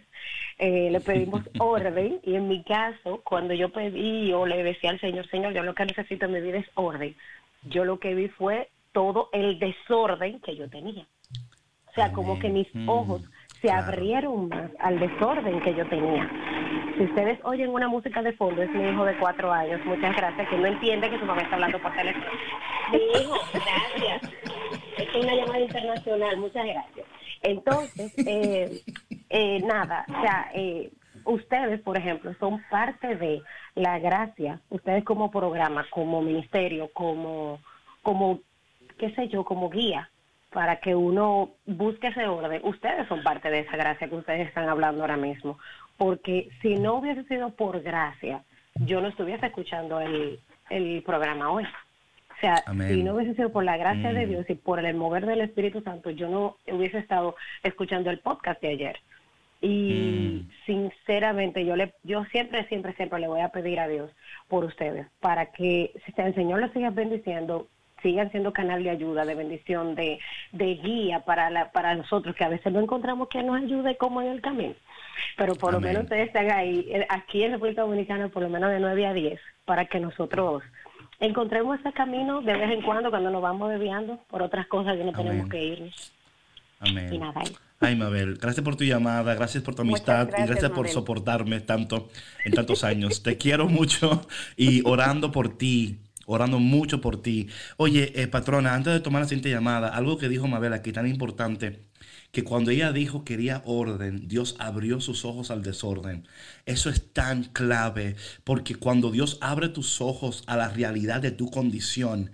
Eh, 0.58 0.88
le 0.90 1.00
pedimos 1.00 1.42
orden 1.58 2.20
y 2.22 2.36
en 2.36 2.48
mi 2.48 2.62
caso, 2.62 3.20
cuando 3.24 3.52
yo 3.54 3.70
pedí 3.70 4.32
o 4.32 4.46
le 4.46 4.62
decía 4.62 4.90
al 4.90 5.00
Señor, 5.00 5.28
Señor, 5.28 5.52
yo 5.52 5.62
lo 5.62 5.74
que 5.74 5.84
necesito 5.84 6.26
en 6.26 6.32
mi 6.32 6.40
vida 6.40 6.58
es 6.58 6.68
orden, 6.74 7.14
yo 7.64 7.84
lo 7.84 7.98
que 7.98 8.14
vi 8.14 8.28
fue 8.28 8.68
todo 8.92 9.28
el 9.32 9.58
desorden 9.58 10.40
que 10.40 10.56
yo 10.56 10.70
tenía. 10.70 11.04
O 11.90 11.94
sea, 11.94 12.12
como 12.12 12.38
que 12.38 12.48
mis 12.48 12.68
Mm, 12.74 12.88
ojos 12.88 13.22
se 13.60 13.68
claro. 13.68 13.86
abrieron 13.86 14.48
más 14.48 14.70
al 14.80 14.98
desorden 14.98 15.60
que 15.60 15.74
yo 15.74 15.86
tenía. 15.88 16.30
Si 16.96 17.04
ustedes 17.04 17.38
oyen 17.44 17.70
una 17.70 17.88
música 17.88 18.22
de 18.22 18.32
fondo, 18.34 18.62
es 18.62 18.70
mi 18.70 18.88
hijo 18.88 19.04
de 19.04 19.16
cuatro 19.18 19.52
años, 19.52 19.80
muchas 19.84 20.14
gracias, 20.16 20.48
que 20.48 20.56
no 20.58 20.66
entiende 20.66 21.10
que 21.10 21.18
su 21.18 21.26
mamá 21.26 21.42
está 21.42 21.56
hablando 21.56 21.78
por 21.80 21.92
teléfono. 21.94 22.26
Mi 22.92 22.98
hijo, 22.98 23.36
gracias. 23.52 24.45
Es 24.96 25.14
una 25.14 25.34
llamada 25.34 25.60
internacional, 25.60 26.36
muchas 26.38 26.64
gracias. 26.64 27.06
Entonces, 27.42 28.12
eh, 28.26 28.82
eh, 29.30 29.60
nada, 29.60 30.04
o 30.08 30.20
sea, 30.20 30.50
eh, 30.54 30.90
ustedes, 31.24 31.80
por 31.82 31.96
ejemplo, 31.96 32.34
son 32.40 32.62
parte 32.70 33.16
de 33.16 33.42
la 33.74 33.98
gracia, 33.98 34.60
ustedes 34.70 35.04
como 35.04 35.30
programa, 35.30 35.86
como 35.90 36.22
ministerio, 36.22 36.90
como, 36.92 37.60
como, 38.02 38.40
qué 38.98 39.14
sé 39.14 39.28
yo, 39.28 39.44
como 39.44 39.68
guía, 39.68 40.10
para 40.50 40.76
que 40.76 40.94
uno 40.94 41.50
busque 41.66 42.08
ese 42.08 42.26
orden. 42.26 42.62
Ustedes 42.64 43.06
son 43.08 43.22
parte 43.22 43.50
de 43.50 43.60
esa 43.60 43.76
gracia 43.76 44.08
que 44.08 44.14
ustedes 44.14 44.48
están 44.48 44.68
hablando 44.68 45.02
ahora 45.02 45.16
mismo, 45.16 45.58
porque 45.98 46.48
si 46.62 46.76
no 46.76 46.94
hubiese 46.94 47.24
sido 47.24 47.50
por 47.50 47.82
gracia, 47.82 48.42
yo 48.76 49.00
no 49.00 49.08
estuviese 49.08 49.46
escuchando 49.46 50.00
el, 50.00 50.40
el 50.70 51.02
programa 51.02 51.50
hoy. 51.50 51.64
O 52.36 52.40
sea, 52.40 52.62
Amén. 52.66 52.88
si 52.88 53.02
no 53.02 53.14
hubiese 53.14 53.34
sido 53.34 53.50
por 53.50 53.64
la 53.64 53.76
gracia 53.76 54.12
de 54.12 54.26
Mm. 54.26 54.28
Dios 54.28 54.50
y 54.50 54.54
por 54.54 54.84
el 54.84 54.94
mover 54.94 55.24
del 55.26 55.40
Espíritu 55.40 55.80
Santo, 55.82 56.10
yo 56.10 56.28
no 56.28 56.56
hubiese 56.70 56.98
estado 56.98 57.34
escuchando 57.62 58.10
el 58.10 58.18
podcast 58.18 58.60
de 58.60 58.68
ayer. 58.68 58.96
Y 59.62 60.42
Mm. 60.44 60.50
sinceramente, 60.66 61.64
yo 61.64 61.76
le, 61.76 61.94
yo 62.02 62.24
siempre, 62.26 62.66
siempre, 62.68 62.92
siempre 62.94 63.20
le 63.20 63.28
voy 63.28 63.40
a 63.40 63.48
pedir 63.48 63.80
a 63.80 63.88
Dios 63.88 64.10
por 64.48 64.64
ustedes, 64.64 65.06
para 65.20 65.46
que 65.46 65.92
si 66.04 66.12
el 66.20 66.34
Señor 66.34 66.60
los 66.60 66.72
siga 66.72 66.90
bendiciendo, 66.90 67.66
sigan 68.02 68.30
siendo 68.30 68.52
canal 68.52 68.84
de 68.84 68.90
ayuda, 68.90 69.24
de 69.24 69.34
bendición, 69.34 69.94
de, 69.94 70.18
de 70.52 70.74
guía 70.74 71.20
para 71.20 71.48
la, 71.48 71.72
para 71.72 71.94
nosotros, 71.94 72.36
que 72.36 72.44
a 72.44 72.50
veces 72.50 72.70
no 72.70 72.80
encontramos 72.80 73.28
que 73.28 73.42
nos 73.42 73.56
ayude 73.62 73.96
como 73.96 74.20
en 74.20 74.28
el 74.28 74.42
camino. 74.42 74.74
Pero 75.38 75.54
por 75.54 75.72
lo 75.72 75.80
menos 75.80 76.02
ustedes 76.04 76.26
están 76.26 76.50
ahí, 76.50 76.86
eh, 76.90 77.06
aquí 77.08 77.42
en 77.42 77.52
República 77.52 77.80
Dominicana, 77.82 78.28
por 78.28 78.42
lo 78.42 78.50
menos 78.50 78.70
de 78.70 78.78
9 78.80 79.06
a 79.06 79.14
10, 79.14 79.40
para 79.64 79.86
que 79.86 79.98
nosotros 79.98 80.62
encontremos 81.20 81.78
ese 81.80 81.92
camino 81.92 82.42
de 82.42 82.52
vez 82.52 82.70
en 82.70 82.82
cuando 82.82 83.10
cuando 83.10 83.30
nos 83.30 83.42
vamos 83.42 83.70
desviando 83.70 84.18
por 84.28 84.42
otras 84.42 84.66
cosas 84.66 84.96
que 84.96 85.04
no 85.04 85.12
tenemos 85.12 85.40
Amén. 85.40 85.48
que 85.48 85.64
irnos. 85.64 86.12
Amén. 86.80 87.12
Y 87.12 87.18
nada, 87.18 87.40
ahí. 87.40 87.52
Ay, 87.78 87.94
Mabel, 87.94 88.38
gracias 88.40 88.64
por 88.64 88.76
tu 88.76 88.84
llamada, 88.84 89.34
gracias 89.34 89.62
por 89.62 89.74
tu 89.74 89.82
amistad 89.82 90.28
y 90.28 90.30
gracias, 90.30 90.48
gracias 90.48 90.70
por 90.70 90.80
Mabel. 90.80 90.92
soportarme 90.92 91.60
tanto 91.60 92.08
en 92.44 92.52
tantos 92.52 92.84
años. 92.84 93.22
Te 93.22 93.36
quiero 93.36 93.68
mucho 93.68 94.26
y 94.56 94.82
orando 94.86 95.30
por 95.30 95.56
ti, 95.56 95.98
orando 96.24 96.58
mucho 96.58 97.00
por 97.00 97.20
ti. 97.20 97.48
Oye, 97.76 98.12
eh, 98.14 98.28
patrona, 98.28 98.74
antes 98.74 98.94
de 98.94 99.00
tomar 99.00 99.22
la 99.22 99.28
siguiente 99.28 99.50
llamada, 99.50 99.88
algo 99.88 100.16
que 100.16 100.28
dijo 100.28 100.46
Mabel 100.46 100.72
aquí 100.72 100.92
tan 100.92 101.06
importante, 101.06 101.80
que 102.36 102.44
cuando 102.44 102.70
ella 102.70 102.92
dijo 102.92 103.24
quería 103.24 103.62
orden, 103.64 104.28
Dios 104.28 104.56
abrió 104.58 105.00
sus 105.00 105.24
ojos 105.24 105.50
al 105.50 105.62
desorden. 105.62 106.28
Eso 106.66 106.90
es 106.90 107.14
tan 107.14 107.44
clave, 107.44 108.14
porque 108.44 108.74
cuando 108.74 109.10
Dios 109.10 109.38
abre 109.40 109.70
tus 109.70 110.02
ojos 110.02 110.44
a 110.46 110.58
la 110.58 110.68
realidad 110.68 111.22
de 111.22 111.30
tu 111.30 111.50
condición, 111.50 112.30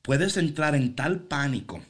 puedes 0.00 0.38
entrar 0.38 0.74
en 0.74 0.94
tal 0.94 1.20
pánico 1.24 1.82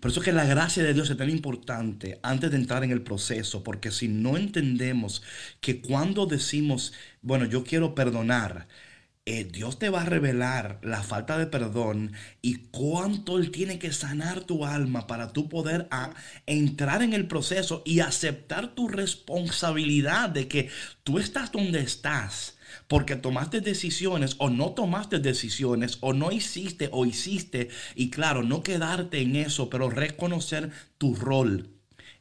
por 0.00 0.10
eso 0.10 0.22
que 0.22 0.32
la 0.32 0.46
gracia 0.46 0.82
de 0.82 0.94
Dios 0.94 1.10
es 1.10 1.18
tan 1.18 1.28
importante 1.28 2.18
antes 2.22 2.50
de 2.50 2.56
entrar 2.56 2.84
en 2.84 2.90
el 2.90 3.02
proceso, 3.02 3.62
porque 3.62 3.90
si 3.90 4.08
no 4.08 4.38
entendemos 4.38 5.22
que 5.60 5.82
cuando 5.82 6.24
decimos, 6.24 6.94
bueno, 7.20 7.44
yo 7.44 7.64
quiero 7.64 7.94
perdonar, 7.94 8.66
eh, 9.26 9.44
Dios 9.44 9.78
te 9.78 9.90
va 9.90 10.02
a 10.02 10.06
revelar 10.06 10.80
la 10.82 11.02
falta 11.02 11.36
de 11.36 11.46
perdón 11.46 12.12
y 12.40 12.56
cuánto 12.70 13.38
Él 13.38 13.50
tiene 13.50 13.78
que 13.78 13.92
sanar 13.92 14.40
tu 14.40 14.64
alma 14.64 15.06
para 15.06 15.32
tú 15.32 15.48
poder 15.48 15.86
a, 15.90 16.14
entrar 16.46 17.02
en 17.02 17.12
el 17.12 17.28
proceso 17.28 17.82
y 17.84 18.00
aceptar 18.00 18.74
tu 18.74 18.88
responsabilidad 18.88 20.30
de 20.30 20.48
que 20.48 20.70
tú 21.04 21.18
estás 21.18 21.52
donde 21.52 21.80
estás 21.80 22.56
porque 22.88 23.14
tomaste 23.14 23.60
decisiones 23.60 24.36
o 24.38 24.48
no 24.48 24.70
tomaste 24.70 25.18
decisiones 25.18 25.98
o 26.00 26.14
no 26.14 26.32
hiciste 26.32 26.88
o 26.90 27.04
hiciste 27.04 27.68
y 27.94 28.10
claro, 28.10 28.42
no 28.42 28.62
quedarte 28.62 29.20
en 29.20 29.36
eso, 29.36 29.68
pero 29.68 29.90
reconocer 29.90 30.70
tu 30.96 31.14
rol 31.14 31.68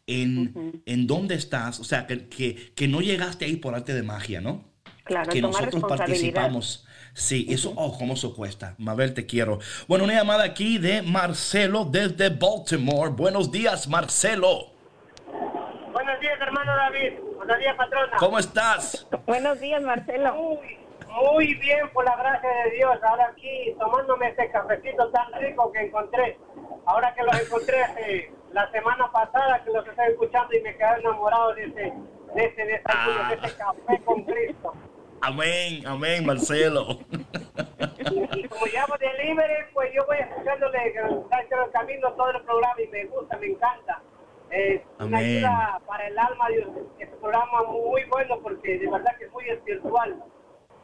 en, 0.06 0.82
en 0.86 1.08
dónde 1.08 1.36
estás, 1.36 1.80
o 1.80 1.84
sea, 1.84 2.08
que, 2.08 2.28
que, 2.28 2.74
que 2.76 2.88
no 2.88 3.00
llegaste 3.02 3.45
ahí 3.45 3.56
por 3.56 3.74
arte 3.74 3.93
de 3.93 4.04
magia, 4.04 4.41
¿no? 4.41 4.70
Claro, 5.04 5.32
que 5.32 5.41
nosotros 5.41 5.84
participamos. 5.88 6.86
Sí, 7.14 7.47
eso, 7.49 7.74
oh, 7.76 7.97
cómo 7.97 8.14
eso 8.14 8.36
cuesta. 8.36 8.76
Mabel, 8.78 9.14
te 9.14 9.26
quiero. 9.26 9.60
Bueno, 9.88 10.05
una 10.05 10.14
llamada 10.14 10.43
aquí 10.43 10.78
de 10.78 11.01
Marcelo 11.01 11.86
desde 11.86 12.30
Baltimore. 12.30 13.12
Buenos 13.12 13.51
días, 13.51 13.88
Marcelo. 13.88 14.72
Buenos 15.91 16.20
días, 16.20 16.39
hermano 16.39 16.76
David. 16.76 17.14
Buenos 17.36 17.60
días, 17.60 17.76
patrona. 17.76 18.18
¿Cómo 18.18 18.39
estás? 18.39 19.07
Buenos 19.26 19.60
días, 19.60 19.82
Marcelo. 19.82 20.34
Muy, 20.36 20.78
muy 21.07 21.53
bien, 21.55 21.89
por 21.91 22.05
la 22.05 22.16
gracia 22.16 22.49
de 22.64 22.72
Dios. 22.78 22.99
Ahora 23.03 23.30
aquí 23.32 23.76
tomándome 23.80 24.30
este 24.30 24.49
cafecito 24.51 25.10
tan 25.10 25.34
rico 25.34 25.72
que 25.72 25.80
encontré. 25.80 26.38
Ahora 26.86 27.14
que 27.16 27.24
los 27.24 27.41
encontré 27.41 27.82
eh, 27.97 28.32
la 28.53 28.70
semana 28.72 29.12
pasada, 29.12 29.64
que 29.64 29.72
los 29.72 29.86
estoy 29.88 30.07
escuchando 30.12 30.55
y 30.55 30.62
me 30.62 30.76
quedé 30.76 30.99
enamorado 30.99 31.53
de 31.55 31.64
ese, 31.66 31.93
de 32.36 32.45
ese 32.45 32.66
desayuno, 32.66 33.30
de 33.30 33.36
ese 33.36 33.57
café 33.57 34.03
con 34.05 34.24
Cristo. 34.24 34.74
Amén, 35.22 35.86
amén, 35.86 36.26
Marcelo. 36.26 36.99
Y 38.36 38.47
como 38.47 38.65
llamo 38.67 38.95
delivery, 38.99 39.65
pues 39.74 39.91
yo 39.93 40.05
voy 40.05 40.17
escuchándole 40.17 40.78
el 40.88 41.72
camino 41.72 42.11
todo 42.13 42.32
el 42.32 42.41
programa 42.43 42.82
y 42.82 42.88
me 42.88 43.05
gusta, 43.05 43.38
me 43.38 43.47
encanta. 43.47 44.01
Es 44.49 44.82
una 44.99 45.17
ayuda 45.20 45.80
para 45.86 46.07
el 46.07 46.17
alma, 46.17 46.47
Dios. 46.49 46.67
Es 46.99 47.09
un 47.13 47.20
programa 47.20 47.63
muy 47.63 48.03
bueno 48.05 48.39
porque 48.41 48.80
de 48.80 48.89
verdad 48.89 49.15
que 49.17 49.26
es 49.26 49.32
muy 49.32 49.47
espiritual 49.49 50.24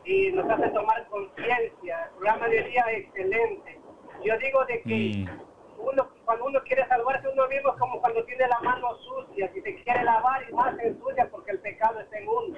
y 0.03 0.31
nos 0.33 0.49
hace 0.49 0.67
tomar 0.69 1.07
conciencia. 1.07 2.03
El 2.05 2.09
programa 2.11 2.47
de 2.47 2.63
día 2.63 2.81
es 2.91 3.05
excelente. 3.05 3.79
Yo 4.23 4.38
digo 4.38 4.65
de 4.65 4.81
que 4.81 5.25
Mm. 5.25 5.79
uno 5.79 6.09
cuando 6.25 6.45
uno 6.45 6.59
quiere 6.63 6.88
salvarse 6.88 7.27
uno 7.27 7.47
mismo 7.47 7.71
es 7.71 7.79
como 7.79 7.99
cuando 8.01 8.23
tiene 8.25 8.47
la 8.47 8.59
mano 8.61 8.95
sucia, 8.97 9.51
si 9.53 9.61
se 9.61 9.75
quiere 9.83 10.03
lavar 10.03 10.43
y 10.49 10.53
más 10.53 10.75
se 10.77 10.88
ensucia 10.88 11.27
porque 11.31 11.51
el 11.51 11.59
pecado 11.59 11.99
está 11.99 12.17
en 12.19 12.27
uno. 12.27 12.57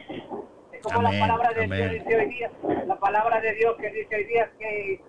Es 0.78 0.84
como 0.94 1.08
Amén, 1.08 1.20
la 1.20 1.28
palabra 1.28 1.54
de 1.54 1.64
amén. 1.66 1.90
Dios 1.90 1.92
dice 1.92 2.16
hoy 2.18 2.30
día, 2.30 2.52
la 2.86 3.00
palabra 3.00 3.42
de 3.42 3.54
Dios 3.56 3.76
que 3.78 3.90
dice 3.90 4.16
hoy 4.16 4.24
día 4.26 4.52
que, 4.60 5.02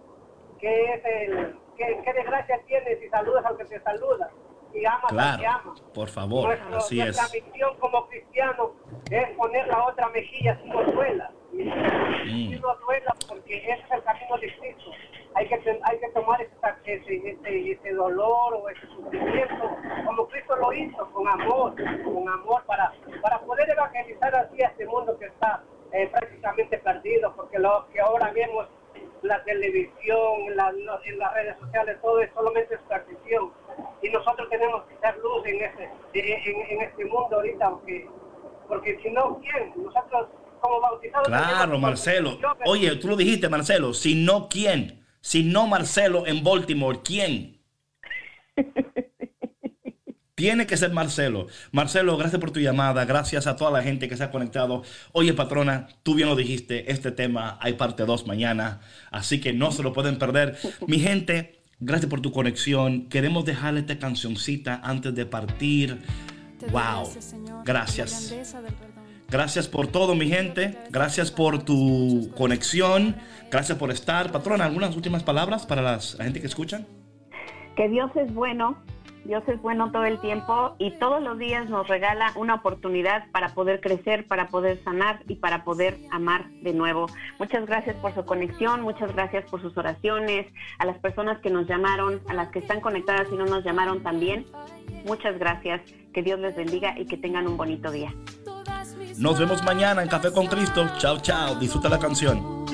que 0.58 0.94
es 0.94 1.04
el, 1.04 1.56
que, 1.76 2.00
que 2.02 2.12
desgracia 2.14 2.60
tienes 2.66 2.98
si 3.00 3.08
saludas 3.08 3.44
al 3.44 3.56
que 3.58 3.64
te 3.66 3.80
saluda 3.80 4.30
que 4.72 4.80
Claro, 5.08 5.42
ama. 5.48 5.74
por 5.94 6.08
favor, 6.08 6.46
Nuestro- 6.46 6.76
así 6.78 7.00
es. 7.00 7.06
nuestra 7.16 7.40
misión 7.40 7.76
como 7.78 8.06
cristianos 8.08 8.70
es 9.10 9.30
poner 9.36 9.66
la 9.68 9.84
otra 9.86 10.08
mejilla 10.10 10.58
si 10.62 10.68
nos 10.68 10.92
duela. 10.92 11.30
Y 11.52 11.64
Mm. 11.64 12.50
Si 12.52 12.58
nos 12.60 12.78
duela 12.80 13.14
porque 13.28 13.56
ese 13.56 13.72
es 13.82 13.90
el 13.90 14.02
camino 14.04 14.36
de 14.38 14.56
Cristo. 14.58 14.90
Hay 15.34 15.48
que, 15.48 15.80
hay 15.82 15.98
que 15.98 16.08
tomar 16.10 16.40
ese, 16.42 16.52
ese, 16.94 17.70
ese 17.72 17.92
dolor 17.94 18.54
o 18.54 18.68
ese 18.68 18.86
sufrimiento 18.88 19.76
como 20.06 20.26
Cristo 20.28 20.56
lo 20.56 20.72
hizo, 20.72 21.06
con 21.12 21.26
amor, 21.28 21.74
con 22.04 22.28
amor 22.28 22.62
para, 22.66 22.92
para 23.22 23.40
poder 23.40 23.68
evangelizar 23.70 24.34
así 24.34 24.62
a 24.62 24.68
este 24.68 24.86
mundo 24.86 25.18
que 25.18 25.26
está 25.26 25.62
eh, 25.92 26.06
prácticamente 26.08 26.78
perdido, 26.78 27.32
porque 27.34 27.58
lo 27.58 27.86
que 27.92 28.00
ahora 28.00 28.30
vemos 28.32 28.66
la 29.22 29.42
televisión, 29.44 30.54
la- 30.56 30.72
no- 30.72 30.98
en 31.04 31.18
las 31.18 31.34
redes 31.34 31.56
sociales, 31.58 31.96
todo 32.02 32.20
es 32.20 32.30
solamente 32.34 32.74
extracción. 32.74 33.52
Y 34.02 34.08
nosotros 34.10 34.48
tenemos 34.50 34.84
que 34.84 34.96
ser 34.98 35.16
luz 35.18 35.46
en, 35.46 35.62
ese, 35.62 35.88
en, 36.14 36.60
en 36.70 36.82
este 36.82 37.04
mundo 37.04 37.36
ahorita, 37.36 37.70
porque, 37.70 38.06
porque 38.68 38.98
si 39.02 39.10
no, 39.10 39.40
¿quién? 39.40 39.72
Nosotros 39.82 40.28
como 40.60 40.80
bautizados... 40.80 41.28
Claro, 41.28 41.78
Marcelo. 41.78 42.38
Oye, 42.66 42.96
tú 42.96 43.08
lo 43.08 43.16
dijiste, 43.16 43.48
Marcelo. 43.48 43.94
Si 43.94 44.14
no, 44.14 44.48
¿quién? 44.48 45.04
Si 45.20 45.42
no 45.44 45.66
Marcelo 45.66 46.26
en 46.26 46.42
Baltimore, 46.42 46.98
¿quién? 47.04 47.60
Tiene 50.38 50.68
que 50.68 50.76
ser 50.76 50.92
Marcelo. 50.92 51.48
Marcelo, 51.72 52.16
gracias 52.16 52.40
por 52.40 52.52
tu 52.52 52.60
llamada. 52.60 53.04
Gracias 53.04 53.48
a 53.48 53.56
toda 53.56 53.72
la 53.72 53.82
gente 53.82 54.08
que 54.08 54.16
se 54.16 54.22
ha 54.22 54.30
conectado. 54.30 54.84
Oye, 55.10 55.32
patrona, 55.34 55.88
tú 56.04 56.14
bien 56.14 56.28
lo 56.28 56.36
dijiste. 56.36 56.92
Este 56.92 57.10
tema 57.10 57.58
hay 57.60 57.72
parte 57.72 58.04
2 58.04 58.24
mañana. 58.28 58.78
Así 59.10 59.40
que 59.40 59.52
no 59.52 59.72
se 59.72 59.82
lo 59.82 59.92
pueden 59.92 60.16
perder. 60.16 60.56
Mi 60.86 61.00
gente, 61.00 61.60
gracias 61.80 62.08
por 62.08 62.20
tu 62.20 62.30
conexión. 62.30 63.08
Queremos 63.08 63.46
dejarle 63.46 63.80
esta 63.80 63.98
cancioncita 63.98 64.80
antes 64.84 65.12
de 65.12 65.26
partir. 65.26 65.98
Te 66.60 66.66
Wow. 66.66 67.02
gracias, 67.02 67.24
Señor, 67.24 67.64
Gracias. 67.64 68.32
Gracias 69.28 69.66
por 69.66 69.88
todo, 69.88 70.14
mi 70.14 70.28
gente. 70.28 70.78
Gracias 70.90 71.32
por 71.32 71.64
tu 71.64 72.30
conexión. 72.36 73.16
Gracias 73.50 73.76
por 73.76 73.90
estar. 73.90 74.30
Patrona, 74.30 74.66
¿algunas 74.66 74.94
últimas 74.94 75.24
palabras 75.24 75.66
para 75.66 75.82
las- 75.82 76.14
la 76.16 76.22
gente 76.24 76.40
que 76.40 76.46
escuchan? 76.46 76.86
Que 77.76 77.88
Dios 77.88 78.10
es 78.14 78.32
bueno, 78.32 78.78
Dios 79.28 79.42
es 79.46 79.60
bueno 79.60 79.92
todo 79.92 80.06
el 80.06 80.18
tiempo 80.20 80.74
y 80.78 80.90
todos 80.92 81.22
los 81.22 81.38
días 81.38 81.68
nos 81.68 81.86
regala 81.86 82.32
una 82.34 82.54
oportunidad 82.54 83.30
para 83.30 83.50
poder 83.50 83.82
crecer, 83.82 84.26
para 84.26 84.48
poder 84.48 84.82
sanar 84.84 85.20
y 85.28 85.34
para 85.34 85.64
poder 85.64 85.98
amar 86.10 86.48
de 86.62 86.72
nuevo. 86.72 87.08
Muchas 87.38 87.66
gracias 87.66 87.94
por 87.96 88.14
su 88.14 88.24
conexión, 88.24 88.80
muchas 88.80 89.14
gracias 89.14 89.44
por 89.50 89.60
sus 89.60 89.76
oraciones, 89.76 90.46
a 90.78 90.86
las 90.86 90.96
personas 90.96 91.38
que 91.40 91.50
nos 91.50 91.68
llamaron, 91.68 92.22
a 92.26 92.32
las 92.32 92.48
que 92.48 92.60
están 92.60 92.80
conectadas 92.80 93.28
y 93.30 93.36
no 93.36 93.44
nos 93.44 93.62
llamaron 93.64 94.02
también. 94.02 94.46
Muchas 95.04 95.38
gracias, 95.38 95.82
que 96.14 96.22
Dios 96.22 96.40
les 96.40 96.56
bendiga 96.56 96.98
y 96.98 97.04
que 97.04 97.18
tengan 97.18 97.46
un 97.46 97.58
bonito 97.58 97.90
día. 97.90 98.14
Nos 99.18 99.38
vemos 99.38 99.62
mañana 99.62 100.02
en 100.02 100.08
Café 100.08 100.32
con 100.32 100.46
Cristo. 100.46 100.88
Chao, 100.96 101.18
chao. 101.20 101.54
Disfruta 101.56 101.90
la 101.90 101.98
canción. 101.98 102.64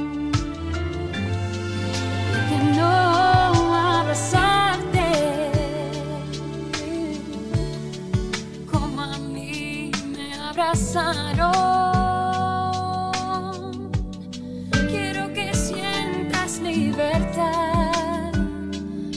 que 2.49 2.59
no 2.77 3.75
abrazarte 3.75 5.04
abrazaron. 10.55 11.53
Quiero 14.89 15.33
que 15.33 15.53
sientas 15.53 16.61
libertad, 16.61 18.33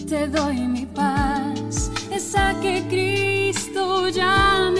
te 0.08 0.28
doy 0.28 0.68
mi 0.68 0.86
paz, 0.86 1.92
esa 2.12 2.60
que 2.60 2.84
Cristo 2.90 4.08
me 4.74 4.77